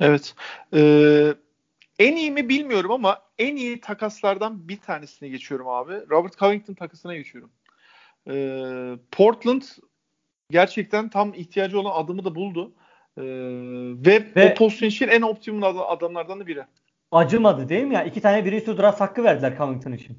Evet. 0.00 0.34
Ee, 0.74 1.34
en 1.98 2.16
iyi 2.16 2.30
mi 2.30 2.48
bilmiyorum 2.48 2.92
ama 2.92 3.22
en 3.38 3.56
iyi 3.56 3.80
takaslardan 3.80 4.68
bir 4.68 4.80
tanesine 4.80 5.28
geçiyorum 5.28 5.68
abi. 5.68 5.92
Robert 6.10 6.38
Covington 6.38 6.74
takasına 6.74 7.14
geçiyorum. 7.14 7.50
Ee, 8.30 8.98
Portland 9.10 9.62
gerçekten 10.50 11.08
tam 11.08 11.34
ihtiyacı 11.34 11.80
olan 11.80 12.04
adımı 12.04 12.24
da 12.24 12.34
buldu. 12.34 12.72
Ee, 13.18 13.22
ve, 14.06 14.34
ve 14.36 14.52
o 14.52 14.54
pozisyon 14.54 14.88
için 14.88 15.08
en 15.08 15.22
optimum 15.22 15.64
adamlardan 15.64 16.40
da 16.40 16.46
biri. 16.46 16.64
Acımadı 17.12 17.68
değil 17.68 17.84
mi 17.84 17.94
ya? 17.94 18.04
İki 18.04 18.20
tane 18.20 18.44
birinci 18.44 18.78
draft 18.78 19.00
hakkı 19.00 19.24
verdiler 19.24 19.56
Covington 19.58 19.92
için. 19.92 20.18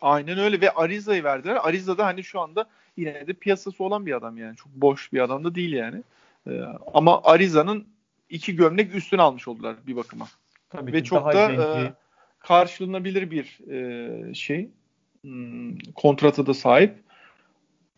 Aynen 0.00 0.38
öyle 0.38 0.60
ve 0.60 0.70
Ariza'yı 0.70 1.24
verdiler. 1.24 1.58
Ariza 1.62 1.98
da 1.98 2.06
hani 2.06 2.24
şu 2.24 2.40
anda 2.40 2.66
yine 2.96 3.26
de 3.26 3.32
piyasası 3.32 3.84
olan 3.84 4.06
bir 4.06 4.16
adam 4.16 4.38
yani. 4.38 4.56
Çok 4.56 4.72
boş 4.72 5.12
bir 5.12 5.20
adam 5.20 5.44
da 5.44 5.54
değil 5.54 5.72
yani. 5.72 6.02
Ee, 6.46 6.62
ama 6.94 7.22
Ariza'nın 7.24 7.86
iki 8.30 8.56
gömlek 8.56 8.94
üstüne 8.94 9.22
almış 9.22 9.48
oldular 9.48 9.76
bir 9.86 9.96
bakıma. 9.96 10.26
Tabii 10.70 10.92
Ve 10.92 11.04
çok 11.04 11.32
da 11.32 11.52
e, 11.52 11.92
karşılanabilir 12.38 13.30
bir 13.30 13.70
e, 13.70 14.34
şey. 14.34 14.70
Hmm, 15.20 15.78
kontratı 15.94 16.46
da 16.46 16.54
sahip. 16.54 16.94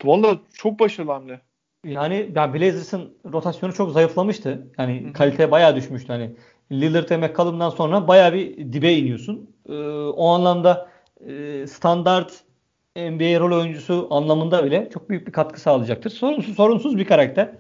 Valla 0.05 0.39
çok 0.55 0.81
başarılı 0.81 1.13
hamle. 1.13 1.41
Yani 1.85 2.33
ya 2.37 2.55
Blazers'ın 2.55 3.15
rotasyonu 3.33 3.73
çok 3.73 3.91
zayıflamıştı. 3.93 4.67
Yani 4.79 5.05
Hı-hı. 5.05 5.13
kalite 5.13 5.51
bayağı 5.51 5.77
düşmüştü. 5.77 6.13
Hani 6.13 6.31
Lillard 6.73 7.11
ve 7.11 7.17
McCollum'dan 7.17 7.71
sonra 7.71 8.09
bayağı 8.09 8.33
bir 8.33 8.73
dibe 8.73 8.93
iniyorsun. 8.93 9.51
Ee, 9.69 9.73
o 10.09 10.29
anlamda 10.29 10.89
e, 11.27 11.67
standart 11.67 12.33
NBA 12.97 13.41
rol 13.41 13.59
oyuncusu 13.59 14.09
anlamında 14.11 14.65
bile 14.65 14.91
çok 14.95 15.11
büyük 15.11 15.27
bir 15.27 15.33
katkı 15.33 15.61
sağlayacaktır. 15.61 16.11
Sorunsuz, 16.11 16.57
sorunsuz 16.57 16.99
bir 16.99 17.05
karakter. 17.05 17.51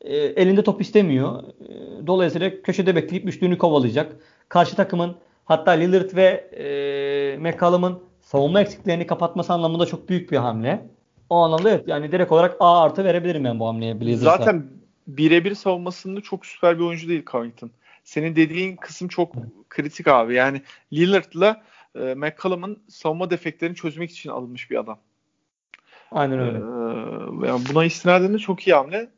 E, 0.00 0.16
elinde 0.16 0.62
top 0.62 0.80
istemiyor. 0.80 1.42
E, 1.42 2.06
dolayısıyla 2.06 2.62
köşede 2.62 2.96
bekleyip 2.96 3.28
üçlüğünü 3.28 3.58
kovalayacak. 3.58 4.16
Karşı 4.48 4.76
takımın 4.76 5.16
hatta 5.44 5.70
Lillard 5.70 6.16
ve 6.16 6.50
e, 6.56 7.38
McCollum'un 7.38 8.02
savunma 8.20 8.60
eksiklerini 8.60 9.06
kapatması 9.06 9.52
anlamında 9.52 9.86
çok 9.86 10.08
büyük 10.08 10.32
bir 10.32 10.36
hamle. 10.36 10.88
O 11.34 11.44
anlamda 11.44 11.70
evet 11.70 11.88
yani 11.88 12.12
direkt 12.12 12.32
olarak 12.32 12.56
A 12.60 12.82
artı 12.82 13.04
verebilirim 13.04 13.44
ben 13.44 13.60
bu 13.60 13.66
hamleye 13.66 14.00
Blazers'a. 14.00 14.36
Zaten 14.36 14.66
birebir 15.06 15.54
savunmasında 15.54 16.20
çok 16.20 16.46
süper 16.46 16.78
bir 16.78 16.84
oyuncu 16.84 17.08
değil 17.08 17.22
Covington. 17.26 17.70
Senin 18.04 18.36
dediğin 18.36 18.76
kısım 18.76 19.08
çok 19.08 19.32
kritik 19.68 20.08
abi. 20.08 20.34
Yani 20.34 20.62
Lillard'la 20.92 21.62
e, 21.94 22.14
McCollum'un 22.14 22.82
savunma 22.88 23.30
defeklerini 23.30 23.76
çözmek 23.76 24.10
için 24.10 24.30
alınmış 24.30 24.70
bir 24.70 24.76
adam. 24.76 24.98
Aynen 26.10 26.38
öyle. 26.38 26.58
Ee, 26.58 27.48
yani 27.48 27.62
buna 27.72 27.84
istinaden 27.84 28.34
de 28.34 28.38
çok 28.38 28.66
iyi 28.66 28.74
hamle. 28.74 29.08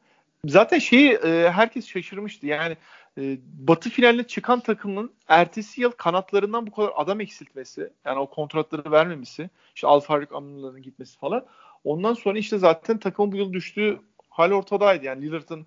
Zaten 0.44 0.78
şeyi 0.78 1.10
e, 1.12 1.50
herkes 1.50 1.86
şaşırmıştı. 1.86 2.46
Yani 2.46 2.76
e, 3.18 3.38
Batı 3.58 3.90
finaline 3.90 4.26
çıkan 4.26 4.60
takımın 4.60 5.10
ertesi 5.28 5.80
yıl 5.80 5.90
kanatlarından 5.90 6.66
bu 6.66 6.70
kadar 6.70 6.90
adam 6.96 7.20
eksiltmesi, 7.20 7.90
yani 8.04 8.18
o 8.18 8.26
kontratları 8.26 8.90
vermemesi, 8.90 9.50
işte 9.74 9.86
Al 9.86 10.00
Farik 10.00 10.32
Amnu'ların 10.32 10.82
gitmesi 10.82 11.18
falan. 11.18 11.44
Ondan 11.86 12.14
sonra 12.14 12.38
işte 12.38 12.58
zaten 12.58 12.98
takımın 12.98 13.32
bu 13.32 13.36
yıl 13.36 13.52
düştüğü 13.52 13.98
hal 14.30 14.52
ortadaydı. 14.52 15.04
Yani 15.04 15.22
Lillard'ın 15.22 15.66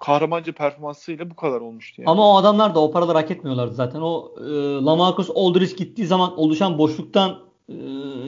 kahramanca 0.00 0.52
performansıyla 0.52 1.30
bu 1.30 1.36
kadar 1.36 1.60
olmuştu. 1.60 2.02
Yani. 2.02 2.10
Ama 2.10 2.30
o 2.32 2.36
adamlar 2.36 2.74
da 2.74 2.80
o 2.80 2.90
paraları 2.90 3.18
hak 3.18 3.30
etmiyorlardı 3.30 3.74
zaten. 3.74 4.00
O 4.00 4.34
e, 4.38 4.44
Lamarcus 4.84 5.30
Aldridge 5.34 5.74
gittiği 5.76 6.06
zaman 6.06 6.38
oluşan 6.38 6.78
boşluktan 6.78 7.38
e, 7.68 7.74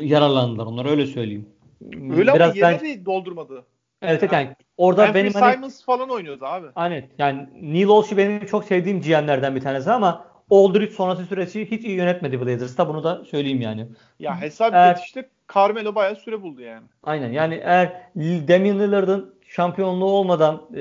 yararlandılar 0.02 0.66
onlar 0.66 0.86
öyle 0.86 1.06
söyleyeyim. 1.06 1.48
Öyle 1.92 2.34
Biraz 2.34 2.50
ama 2.50 2.68
yere 2.68 2.80
ben... 2.82 3.04
doldurmadı. 3.04 3.64
Evet 4.02 4.22
yani, 4.22 4.32
yani 4.34 4.56
orada 4.76 5.02
Anthony 5.02 5.22
benim 5.22 5.32
hani, 5.32 5.54
Simons 5.54 5.84
falan 5.84 6.10
oynuyordu 6.10 6.44
abi. 6.44 6.66
Aynen. 6.74 7.08
Yani 7.18 7.48
Neil 7.62 7.86
Olshey 7.86 8.18
benim 8.18 8.46
çok 8.46 8.64
sevdiğim 8.64 9.00
GM'lerden 9.00 9.56
bir 9.56 9.60
tanesi 9.60 9.90
ama 9.92 10.24
Aldridge 10.50 10.92
sonrası 10.92 11.24
süreci 11.24 11.70
hiç 11.70 11.84
iyi 11.84 11.96
yönetmedi 11.96 12.40
Blazers'ta. 12.40 12.88
Bunu 12.88 13.04
da 13.04 13.24
söyleyeyim 13.24 13.60
yani. 13.60 13.86
Ya 14.18 14.40
hesap 14.40 14.74
eğer, 14.74 14.92
et 14.92 15.00
işte 15.06 15.28
Carmelo 15.54 15.94
bayağı 15.94 16.16
süre 16.16 16.42
buldu 16.42 16.60
yani. 16.60 16.86
Aynen. 17.02 17.32
Yani 17.32 17.60
eğer 17.64 18.02
Damian 18.48 18.78
Lillard'ın 18.78 19.34
şampiyonluğu 19.48 20.10
olmadan 20.10 20.62
e, 20.74 20.80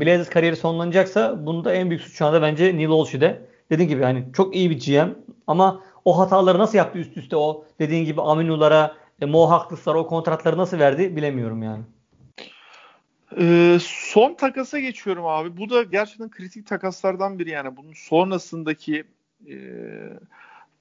Blazers 0.00 0.30
kariyeri 0.30 0.56
sonlanacaksa 0.56 1.46
bunda 1.46 1.74
en 1.74 1.90
büyük 1.90 2.02
suç 2.02 2.12
şu 2.12 2.26
anda 2.26 2.42
bence 2.42 2.76
Neil 2.76 2.88
Olshey'de. 2.88 3.42
Dediğim 3.70 3.88
gibi 3.88 4.02
hani 4.02 4.24
çok 4.32 4.56
iyi 4.56 4.70
bir 4.70 4.80
GM 4.80 5.14
ama 5.46 5.82
o 6.04 6.18
hataları 6.18 6.58
nasıl 6.58 6.78
yaptı 6.78 6.98
üst 6.98 7.16
üste 7.16 7.36
o 7.36 7.64
dediğin 7.78 8.04
gibi 8.04 8.20
Aminu'lara, 8.22 8.96
e, 9.20 9.26
Mo 9.26 9.50
Harkless'lara 9.50 9.98
o 9.98 10.06
kontratları 10.06 10.58
nasıl 10.58 10.78
verdi 10.78 11.16
bilemiyorum 11.16 11.62
yani. 11.62 11.82
Ee, 13.38 13.78
son 13.82 14.34
takasa 14.34 14.78
geçiyorum 14.78 15.26
abi. 15.26 15.56
Bu 15.56 15.70
da 15.70 15.82
gerçekten 15.82 16.30
kritik 16.30 16.66
takaslardan 16.66 17.38
biri 17.38 17.50
yani. 17.50 17.76
Bunun 17.76 17.92
sonrasındaki 17.92 19.04
e, 19.46 19.54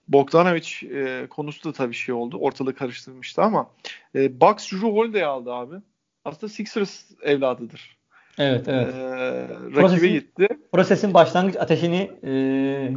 Bogdanovic 0.10 0.68
e, 0.94 1.28
konusu 1.30 1.70
da 1.70 1.74
tabii 1.74 1.94
şey 1.94 2.16
oldu. 2.16 2.38
Ortalığı 2.38 2.76
karıştırmıştı 2.76 3.42
ama 3.42 3.70
e, 4.16 4.42
Bucks 4.42 4.72
Drew 4.72 4.88
Holiday 4.88 5.24
aldı 5.24 5.54
abi. 5.54 5.76
Aslında 6.26 6.54
Sixers 6.54 7.04
evladıdır. 7.22 8.00
Evet 8.40 8.68
evet. 8.68 8.96
Ee, 8.96 9.48
rakibe 9.50 9.82
prosesin, 9.82 10.08
gitti. 10.08 10.48
Prosesin 10.72 11.14
başlangıç 11.14 11.56
ateşini 11.56 12.12
e, 12.24 12.32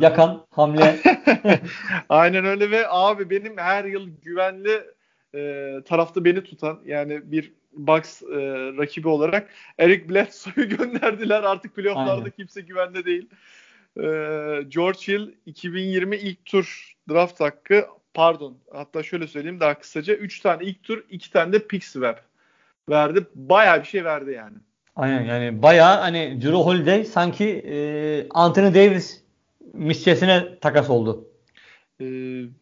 yakan 0.01 0.47
hamle. 0.51 0.97
Aynen 2.09 2.45
öyle 2.45 2.71
ve 2.71 2.89
abi 2.89 3.31
benim 3.31 3.59
her 3.59 3.85
yıl 3.85 4.09
güvenli 4.23 4.81
e, 5.35 5.73
tarafta 5.85 6.25
beni 6.25 6.45
tutan 6.45 6.81
yani 6.87 7.33
bir 7.33 7.53
Bucks 7.73 8.23
e, 8.23 8.27
rakibi 8.79 9.09
olarak 9.09 9.49
Eric 9.79 10.09
Bledsoe'yu 10.09 10.69
gönderdiler. 10.79 11.43
Artık 11.43 11.77
playofflarda 11.77 12.13
Aynen. 12.13 12.31
kimse 12.31 12.61
güvende 12.61 13.05
değil. 13.05 13.29
E, 13.97 14.03
George 14.69 14.99
Hill 15.09 15.33
2020 15.47 16.17
ilk 16.17 16.45
tur 16.45 16.97
draft 17.11 17.41
hakkı 17.41 17.87
pardon 18.15 18.59
hatta 18.73 19.03
şöyle 19.03 19.27
söyleyeyim 19.27 19.61
daha 19.61 19.79
kısaca 19.79 20.15
3 20.15 20.41
tane 20.41 20.65
ilk 20.65 20.83
tur 20.83 21.05
2 21.11 21.31
tane 21.31 21.53
de 21.53 21.67
pick 21.67 21.85
swap 21.85 22.21
verdi. 22.89 23.27
Bayağı 23.35 23.81
bir 23.81 23.87
şey 23.87 24.05
verdi 24.05 24.31
yani. 24.31 24.57
Aynen 24.97 25.23
yani 25.23 25.63
bayağı 25.63 26.01
hani 26.01 26.43
Drew 26.43 26.57
Holiday 26.57 27.05
sanki 27.05 27.45
e, 27.49 28.27
Anthony 28.31 28.75
Davis 28.75 29.23
misçesine 29.73 30.59
takas 30.61 30.91
oldu. 30.91 31.29
E, 32.01 32.05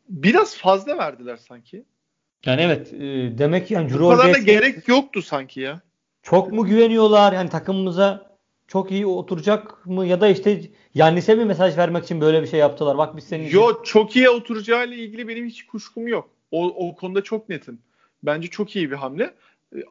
biraz 0.09 0.57
fazla 0.57 0.99
verdiler 0.99 1.37
sanki. 1.37 1.85
Yani 2.47 2.63
evet 2.63 2.93
e, 2.93 3.39
demek 3.39 3.67
ki 3.67 3.75
yani 3.75 3.89
Drew 3.89 4.01
Bu 4.01 4.11
kadar 4.11 4.35
da 4.35 4.39
gerek 4.39 4.89
yoktu 4.89 5.23
sanki 5.23 5.61
ya. 5.61 5.81
Çok 6.23 6.53
mu 6.53 6.65
güveniyorlar 6.65 7.33
yani 7.33 7.51
takımımıza 7.51 8.30
çok 8.73 8.91
iyi 8.91 9.07
oturacak 9.07 9.87
mı 9.87 10.07
ya 10.07 10.21
da 10.21 10.29
işte 10.29 10.61
Yannis'e 10.95 11.39
bir 11.39 11.45
mesaj 11.45 11.77
vermek 11.77 12.05
için 12.05 12.21
böyle 12.21 12.43
bir 12.43 12.47
şey 12.47 12.61
yaptılar. 12.61 12.99
Bak 12.99 13.17
biz 13.17 13.25
senin 13.25 13.49
Yo 13.49 13.73
için... 13.73 13.83
çok 13.85 14.17
iyi 14.17 14.31
oturacağıyla 14.31 14.97
ilgili 14.97 15.29
benim 15.29 15.47
hiç 15.47 15.67
kuşkum 15.67 16.09
yok. 16.09 16.31
O, 16.51 16.67
o 16.67 16.97
konuda 16.97 17.23
çok 17.23 17.49
netim. 17.49 17.79
Bence 18.23 18.49
çok 18.49 18.77
iyi 18.77 18.91
bir 18.91 18.97
hamle. 18.97 19.35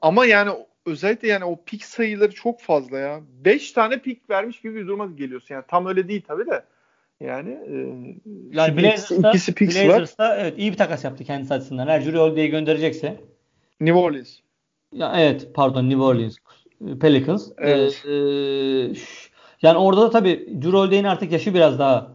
Ama 0.01 0.25
yani 0.25 0.51
özellikle 0.86 1.27
yani 1.27 1.45
o 1.45 1.63
pik 1.65 1.86
sayıları 1.86 2.32
çok 2.32 2.61
fazla 2.61 2.99
ya. 2.99 3.21
5 3.45 3.71
tane 3.71 3.97
pik 4.01 4.30
vermiş 4.30 4.61
gibi 4.61 4.75
bir 4.75 4.88
duruma 4.88 5.05
geliyorsun. 5.05 5.55
Yani 5.55 5.63
tam 5.67 5.86
öyle 5.86 6.07
değil 6.07 6.21
tabii 6.27 6.45
de. 6.45 6.63
Yani, 7.19 7.49
e, 7.49 7.75
yani 8.51 8.77
Blazers'ta, 8.77 9.30
ikisi 9.30 9.53
picks 9.53 9.75
Blazers'ta 9.75 10.38
evet 10.38 10.53
iyi 10.57 10.71
bir 10.71 10.77
takas 10.77 11.03
yaptı 11.03 11.23
kendisi 11.23 11.53
açısından. 11.53 11.88
Eğer 11.88 12.01
Jure 12.01 12.17
Holiday'i 12.17 12.49
gönderecekse. 12.49 13.19
New 13.80 13.99
Orleans. 13.99 14.38
Ya 14.93 15.13
evet 15.17 15.47
pardon 15.53 15.89
New 15.89 16.03
Orleans. 16.03 16.38
Pelicans. 17.01 17.51
Evet. 17.57 18.05
Ee, 18.05 18.09
yani 19.61 19.77
orada 19.77 20.01
da 20.01 20.09
tabii 20.09 20.61
Holiday'in 20.63 21.03
artık 21.03 21.32
yaşı 21.32 21.53
biraz 21.53 21.80
daha 21.80 22.11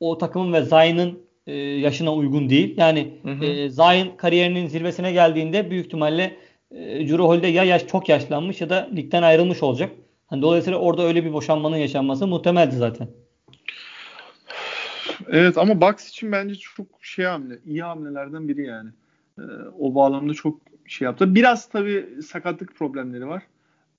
o 0.00 0.18
takımın 0.18 0.52
ve 0.52 0.62
Zion'ın 0.62 1.18
e, 1.46 1.54
yaşına 1.56 2.14
uygun 2.14 2.50
değil. 2.50 2.74
Yani 2.76 3.18
hı 3.22 3.30
hı. 3.30 3.44
E, 3.44 3.70
Zion 3.70 4.16
kariyerinin 4.16 4.66
zirvesine 4.66 5.12
geldiğinde 5.12 5.70
büyük 5.70 5.86
ihtimalle 5.86 6.36
e, 6.70 7.06
Jure 7.06 7.22
Holiday 7.22 7.52
ya 7.52 7.64
yaş 7.64 7.86
çok 7.86 8.08
yaşlanmış 8.08 8.60
ya 8.60 8.70
da 8.70 8.88
ligden 8.96 9.22
ayrılmış 9.22 9.62
olacak. 9.62 9.92
Hani 10.26 10.42
dolayısıyla 10.42 10.78
orada 10.78 11.02
öyle 11.02 11.24
bir 11.24 11.32
boşanmanın 11.32 11.76
yaşanması 11.76 12.26
muhtemeldi 12.26 12.76
zaten. 12.76 13.08
Evet 15.28 15.58
ama 15.58 15.80
Bucks 15.80 16.08
için 16.08 16.32
bence 16.32 16.54
çok 16.54 16.86
şey 17.00 17.24
hamle, 17.24 17.58
iyi 17.66 17.82
hamlelerden 17.82 18.48
biri 18.48 18.66
yani. 18.66 18.90
Ee, 19.38 19.42
o 19.78 19.94
bağlamda 19.94 20.34
çok 20.34 20.60
şey 20.86 21.04
yaptı. 21.04 21.34
Biraz 21.34 21.68
tabii 21.68 22.06
sakatlık 22.22 22.74
problemleri 22.74 23.28
var. 23.28 23.42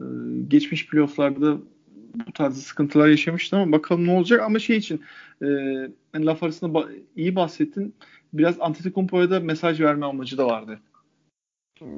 Ee, 0.01 0.05
geçmiş 0.47 0.87
playofflarda 0.87 1.57
bu 2.27 2.31
tarz 2.31 2.57
sıkıntılar 2.57 3.07
yaşamıştı 3.07 3.57
ama 3.57 3.71
bakalım 3.71 4.07
ne 4.07 4.11
olacak. 4.11 4.41
Ama 4.41 4.59
şey 4.59 4.77
için 4.77 5.01
e, 5.41 5.45
yani 6.13 6.25
laf 6.25 6.43
arasında 6.43 6.79
ba- 6.79 6.99
iyi 7.15 7.35
bahsettin. 7.35 7.95
Biraz 8.33 8.55
Antetokounmpo'ya 8.59 9.29
da 9.29 9.39
mesaj 9.39 9.81
verme 9.81 10.05
amacı 10.05 10.37
da 10.37 10.47
vardı. 10.47 10.79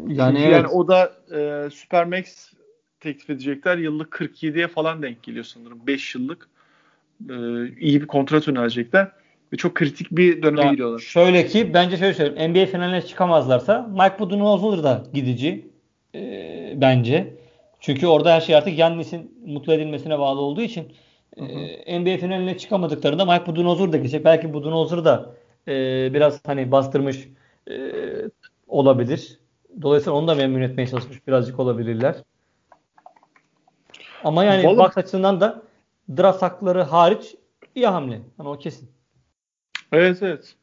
Yani, 0.07 0.39
evet. 0.39 0.51
yani 0.51 0.67
o 0.67 0.87
da 0.87 1.13
e, 1.31 1.69
Supermax 1.69 2.53
teklif 2.99 3.29
edecekler. 3.29 3.77
Yıllık 3.77 4.13
47'ye 4.13 4.67
falan 4.67 5.01
denk 5.01 5.23
geliyor 5.23 5.45
sanırım. 5.45 5.87
5 5.87 6.15
yıllık 6.15 6.49
e, 7.29 7.35
iyi 7.79 8.01
bir 8.01 8.07
kontrat 8.07 8.47
önerecekler. 8.47 9.11
Ve 9.53 9.57
çok 9.57 9.75
kritik 9.75 10.11
bir 10.11 10.43
döneme 10.43 10.61
yani 10.61 10.71
giriyorlar. 10.71 10.99
Şöyle 10.99 11.47
ki 11.47 11.73
bence 11.73 11.97
şöyle 11.97 12.13
söyleyeyim. 12.13 12.51
NBA 12.51 12.65
finaline 12.65 13.01
çıkamazlarsa 13.01 13.87
Mike 13.91 14.19
Budenholzer 14.19 14.83
da 14.83 15.03
gidici. 15.13 15.67
E, 16.15 16.73
bence. 16.81 17.40
Çünkü 17.81 18.07
orada 18.07 18.33
her 18.33 18.41
şey 18.41 18.55
artık 18.55 18.77
Yannis'in 18.77 19.43
mutlu 19.45 19.73
edilmesine 19.73 20.19
bağlı 20.19 20.39
olduğu 20.39 20.61
için 20.61 20.93
e, 21.37 21.99
NBA 21.99 22.17
finaline 22.17 22.57
çıkamadıklarında 22.57 23.25
Mike 23.25 23.45
Budenholzer 23.45 23.91
da 23.91 23.97
gelecek. 23.97 24.25
Belki 24.25 24.53
Budenholzer 24.53 25.05
da 25.05 25.35
e, 25.67 25.73
biraz 26.13 26.45
hani 26.45 26.71
bastırmış 26.71 27.27
e, 27.69 27.75
olabilir. 28.67 29.39
Dolayısıyla 29.81 30.17
onu 30.17 30.27
da 30.27 30.35
memnun 30.35 30.61
etmeye 30.61 30.87
çalışmış 30.87 31.27
birazcık 31.27 31.59
olabilirler. 31.59 32.15
Ama 34.23 34.43
yani 34.43 34.63
Vallahi... 34.63 34.85
Bucks 34.85 34.97
açısından 34.97 35.41
da 35.41 35.61
draft 36.17 36.41
hakları 36.41 36.81
hariç 36.81 37.35
iyi 37.75 37.87
hamle. 37.87 38.21
Hani 38.37 38.49
o 38.49 38.57
kesin. 38.57 38.91
Evet 39.91 40.17
evet. 40.21 40.55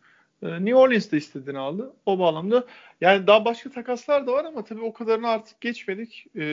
Ee, 0.42 0.46
New 0.46 0.74
Orleans 0.74 1.12
de 1.12 1.16
istediğini 1.16 1.58
aldı. 1.58 1.92
O 2.06 2.18
bağlamda. 2.18 2.64
Yani 3.01 3.26
daha 3.26 3.44
başka 3.44 3.70
takaslar 3.70 4.26
da 4.26 4.32
var 4.32 4.44
ama 4.44 4.64
tabii 4.64 4.80
o 4.80 4.92
kadarını 4.92 5.28
artık 5.28 5.61
geçmedik. 5.61 6.26
Ee, 6.34 6.44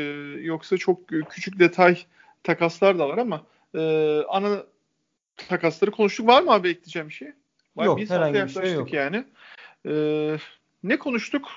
yoksa 0.42 0.78
çok 0.78 1.00
küçük 1.30 1.60
detay 1.60 1.98
takaslar 2.44 3.00
da 3.00 3.10
var 3.10 3.18
ama 3.18 3.46
e, 3.76 3.80
ana 4.30 4.64
takasları 5.38 5.92
konuştuk. 5.92 6.28
Var 6.28 6.44
mı 6.44 6.52
abi 6.52 6.70
ekleyeceğim 6.70 7.10
bir 7.10 7.14
şey? 7.14 7.32
Var, 7.76 7.86
yok 7.86 7.98
bir 7.98 8.10
herhangi 8.10 8.34
bir 8.34 8.50
şey 8.50 8.74
yok. 8.74 8.94
yani. 8.94 9.26
Ee, 9.86 10.38
ne 10.84 11.00
konuştuk? 11.00 11.52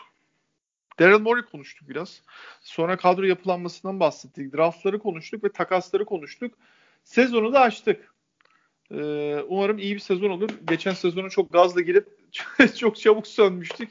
Daryl 0.99 1.21
Morey 1.21 1.43
konuştuk 1.43 1.89
biraz. 1.89 2.23
Sonra 2.61 2.97
kadro 2.97 3.23
yapılanmasından 3.23 4.01
bahsettik. 4.01 4.53
Draftları 4.53 4.99
konuştuk 4.99 5.45
ve 5.45 5.53
takasları 5.53 6.05
konuştuk. 6.05 6.55
Sezonu 7.05 7.53
da 7.53 7.61
açtık. 7.61 8.15
Ee, 8.91 9.43
umarım 9.49 9.79
iyi 9.79 9.95
bir 9.95 10.01
sezon 10.01 10.31
olur. 10.31 10.51
Geçen 10.69 10.93
sezonu 10.93 11.31
çok 11.31 11.53
gazla 11.53 11.81
girip 11.81 12.09
çok 12.77 13.01
çabuk 13.01 13.27
sönmüştük. 13.27 13.91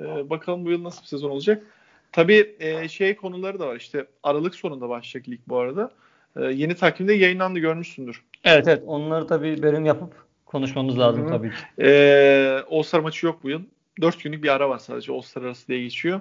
Ee, 0.00 0.30
bakalım 0.30 0.64
bu 0.64 0.70
yıl 0.70 0.84
nasıl 0.84 1.02
bir 1.02 1.06
sezon 1.06 1.30
olacak. 1.30 1.62
Tabii 2.12 2.56
e, 2.60 2.88
şey 2.88 3.16
konuları 3.16 3.58
da 3.58 3.66
var. 3.66 3.76
İşte 3.76 4.06
Aralık 4.22 4.54
sonunda 4.54 4.88
başlayacak 4.88 5.28
lig 5.28 5.40
bu 5.48 5.58
arada. 5.58 5.90
Ee, 6.36 6.44
yeni 6.44 6.74
takvimde 6.74 7.12
yayınlandı 7.12 7.58
görmüşsündür. 7.58 8.22
Evet 8.44 8.68
evet. 8.68 8.82
Onları 8.86 9.26
tabii 9.26 9.62
bölüm 9.62 9.86
yapıp 9.86 10.12
konuşmamız 10.46 10.98
lazım 10.98 11.22
Hı-hı. 11.22 11.30
tabii 11.30 11.50
ki. 11.50 11.82
Ee, 11.82 12.62
All-Star 12.70 13.00
maçı 13.00 13.26
yok 13.26 13.40
bu 13.42 13.50
yıl. 13.50 13.62
4 14.00 14.22
günlük 14.22 14.42
bir 14.42 14.48
ara 14.48 14.68
var 14.68 14.78
sadece 14.78 15.12
All-Star 15.12 15.42
arası 15.42 15.68
diye 15.68 15.82
geçiyor. 15.82 16.20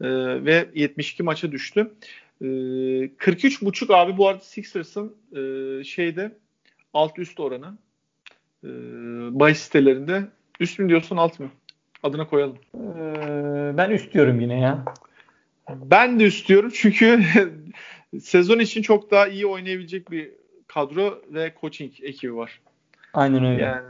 Ee, 0.00 0.08
ve 0.44 0.68
72 0.74 1.22
maça 1.22 1.52
düştü. 1.52 1.90
Ee, 2.42 2.44
43.5 2.44 3.94
abi 3.94 4.16
bu 4.16 4.28
arada 4.28 4.40
Sixers'ın 4.40 5.16
e, 5.32 5.84
şeyde 5.84 6.32
alt 6.94 7.18
üst 7.18 7.40
oranı. 7.40 7.74
Ee, 8.64 8.68
bahis 9.40 9.58
sitelerinde. 9.58 10.24
Üst 10.60 10.78
mü 10.78 10.88
diyorsun 10.88 11.16
alt 11.16 11.40
mı? 11.40 11.50
Adına 12.02 12.26
koyalım. 12.26 12.58
Ee, 12.74 13.76
ben 13.76 13.90
üst 13.90 14.14
diyorum 14.14 14.40
yine 14.40 14.60
ya. 14.60 14.84
Ben 15.68 16.20
de 16.20 16.24
üst 16.24 16.48
diyorum 16.48 16.70
çünkü 16.74 17.24
sezon 18.20 18.58
için 18.58 18.82
çok 18.82 19.10
daha 19.10 19.28
iyi 19.28 19.46
oynayabilecek 19.46 20.10
bir 20.10 20.30
kadro 20.66 21.22
ve 21.28 21.54
coaching 21.60 21.92
ekibi 22.02 22.36
var. 22.36 22.60
Aynen 23.14 23.44
öyle. 23.44 23.62
Yani 23.62 23.86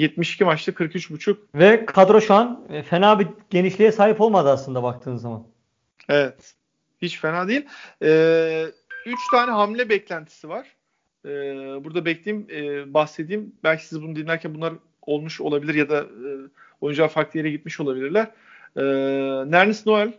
72 0.00 0.44
maçta 0.44 0.72
43.5. 0.72 1.36
Ve 1.54 1.86
kadro 1.86 2.20
şu 2.20 2.34
an 2.34 2.66
e, 2.70 2.82
fena 2.82 3.20
bir 3.20 3.28
genişliğe 3.50 3.92
sahip 3.92 4.20
olmadı 4.20 4.50
aslında 4.50 4.82
baktığın 4.82 5.16
zaman. 5.16 5.46
Evet. 6.08 6.54
Hiç 7.02 7.20
fena 7.20 7.48
değil. 7.48 7.66
3 8.00 8.08
ee, 8.08 8.66
üç 9.06 9.18
tane 9.30 9.50
hamle 9.50 9.88
beklentisi 9.88 10.48
var. 10.48 10.66
Ee, 11.24 11.28
burada 11.84 12.04
bekleyeyim, 12.04 12.46
e, 12.50 12.94
bahsedeyim. 12.94 13.52
Belki 13.64 13.86
siz 13.86 14.02
bunu 14.02 14.16
dinlerken 14.16 14.54
bunlar 14.54 14.74
olmuş 15.06 15.40
olabilir 15.40 15.74
ya 15.74 15.88
da 15.88 16.00
e, 16.00 16.28
oyuncular 16.80 17.08
farklı 17.08 17.38
yere 17.38 17.50
gitmiş 17.50 17.80
olabilirler. 17.80 18.30
Ee, 18.76 18.82
Nernis 19.50 19.86
Noel 19.86 20.12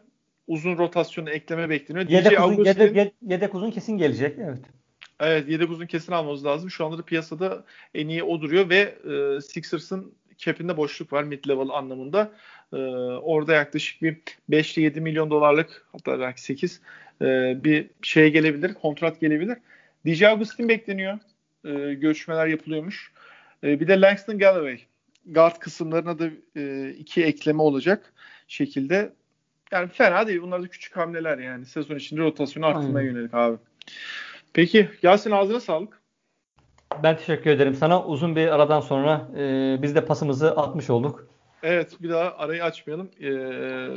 uzun 0.47 0.77
rotasyonu 0.77 1.29
ekleme 1.29 1.69
bekleniyor. 1.69 2.09
Yedek 2.09 2.39
uzun, 2.45 2.65
yedek, 2.65 3.13
yedek 3.21 3.55
uzun 3.55 3.71
kesin 3.71 3.97
gelecek. 3.97 4.35
Evet. 4.39 4.61
Evet 5.19 5.49
yedek 5.49 5.69
uzun 5.69 5.85
kesin 5.85 6.11
almamız 6.11 6.45
lazım. 6.45 6.69
Şu 6.69 6.85
anda 6.85 6.97
da 6.97 7.01
piyasada 7.01 7.63
en 7.93 8.07
iyi 8.07 8.23
o 8.23 8.41
duruyor 8.41 8.69
ve 8.69 8.79
e, 8.79 9.41
Sixers'ın 9.41 10.13
cap'inde 10.37 10.77
boşluk 10.77 11.13
var 11.13 11.23
mid 11.23 11.47
level 11.47 11.69
anlamında. 11.69 12.31
E, 12.73 12.77
orada 13.21 13.53
yaklaşık 13.53 14.01
bir 14.01 14.17
5 14.49 14.77
ile 14.77 14.83
7 14.83 15.01
milyon 15.01 15.29
dolarlık 15.29 15.85
hatta 15.91 16.19
belki 16.19 16.41
8 16.41 16.81
e, 17.21 17.25
bir 17.63 17.89
şey 18.01 18.31
gelebilir, 18.31 18.73
kontrat 18.73 19.21
gelebilir. 19.21 19.57
DJ 20.05 20.23
Augustin 20.23 20.69
bekleniyor. 20.69 21.19
E, 21.65 21.93
görüşmeler 21.93 22.47
yapılıyormuş. 22.47 23.11
E, 23.63 23.79
bir 23.79 23.87
de 23.87 24.01
Langston 24.01 24.37
Galloway. 24.37 24.79
Guard 25.25 25.59
kısımlarına 25.59 26.19
da 26.19 26.29
e, 26.55 26.89
iki 26.89 27.23
ekleme 27.23 27.61
olacak 27.61 28.13
şekilde. 28.47 29.13
Yani 29.71 29.87
fena 29.87 30.27
değil. 30.27 30.41
Bunlar 30.41 30.63
da 30.63 30.67
küçük 30.67 30.97
hamleler 30.97 31.37
yani. 31.37 31.65
Sezon 31.65 31.95
içinde 31.95 32.21
rotasyonu 32.21 32.65
arttırmaya 32.65 33.07
yönelik 33.07 33.33
abi. 33.33 33.57
Peki 34.53 34.89
Yasin 35.03 35.31
ağzına 35.31 35.59
sağlık. 35.59 36.01
Ben 37.03 37.17
teşekkür 37.17 37.49
ederim 37.49 37.75
sana. 37.75 38.05
Uzun 38.05 38.35
bir 38.35 38.47
aradan 38.47 38.79
sonra 38.79 39.27
e, 39.37 39.77
biz 39.81 39.95
de 39.95 40.05
pasımızı 40.05 40.51
atmış 40.51 40.89
olduk. 40.89 41.27
Evet 41.63 41.91
bir 42.01 42.09
daha 42.09 42.37
arayı 42.37 42.63
açmayalım. 42.63 43.09
E, 43.19 43.29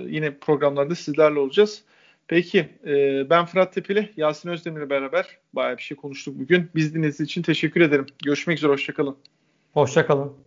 yine 0.08 0.38
programlarda 0.38 0.94
sizlerle 0.94 1.38
olacağız. 1.38 1.84
Peki 2.28 2.68
e, 2.86 3.30
ben 3.30 3.44
Fırat 3.44 3.72
Tepeli, 3.72 4.12
Yasin 4.16 4.48
Özdemir'le 4.48 4.90
beraber 4.90 5.38
bayağı 5.52 5.76
bir 5.76 5.82
şey 5.82 5.96
konuştuk 5.96 6.38
bugün. 6.38 6.70
Biz 6.74 6.94
dinlediğiniz 6.94 7.20
için 7.20 7.42
teşekkür 7.42 7.80
ederim. 7.80 8.06
Görüşmek 8.24 8.58
üzere, 8.58 8.72
hoşçakalın. 8.72 9.16
Hoşçakalın. 9.76 10.46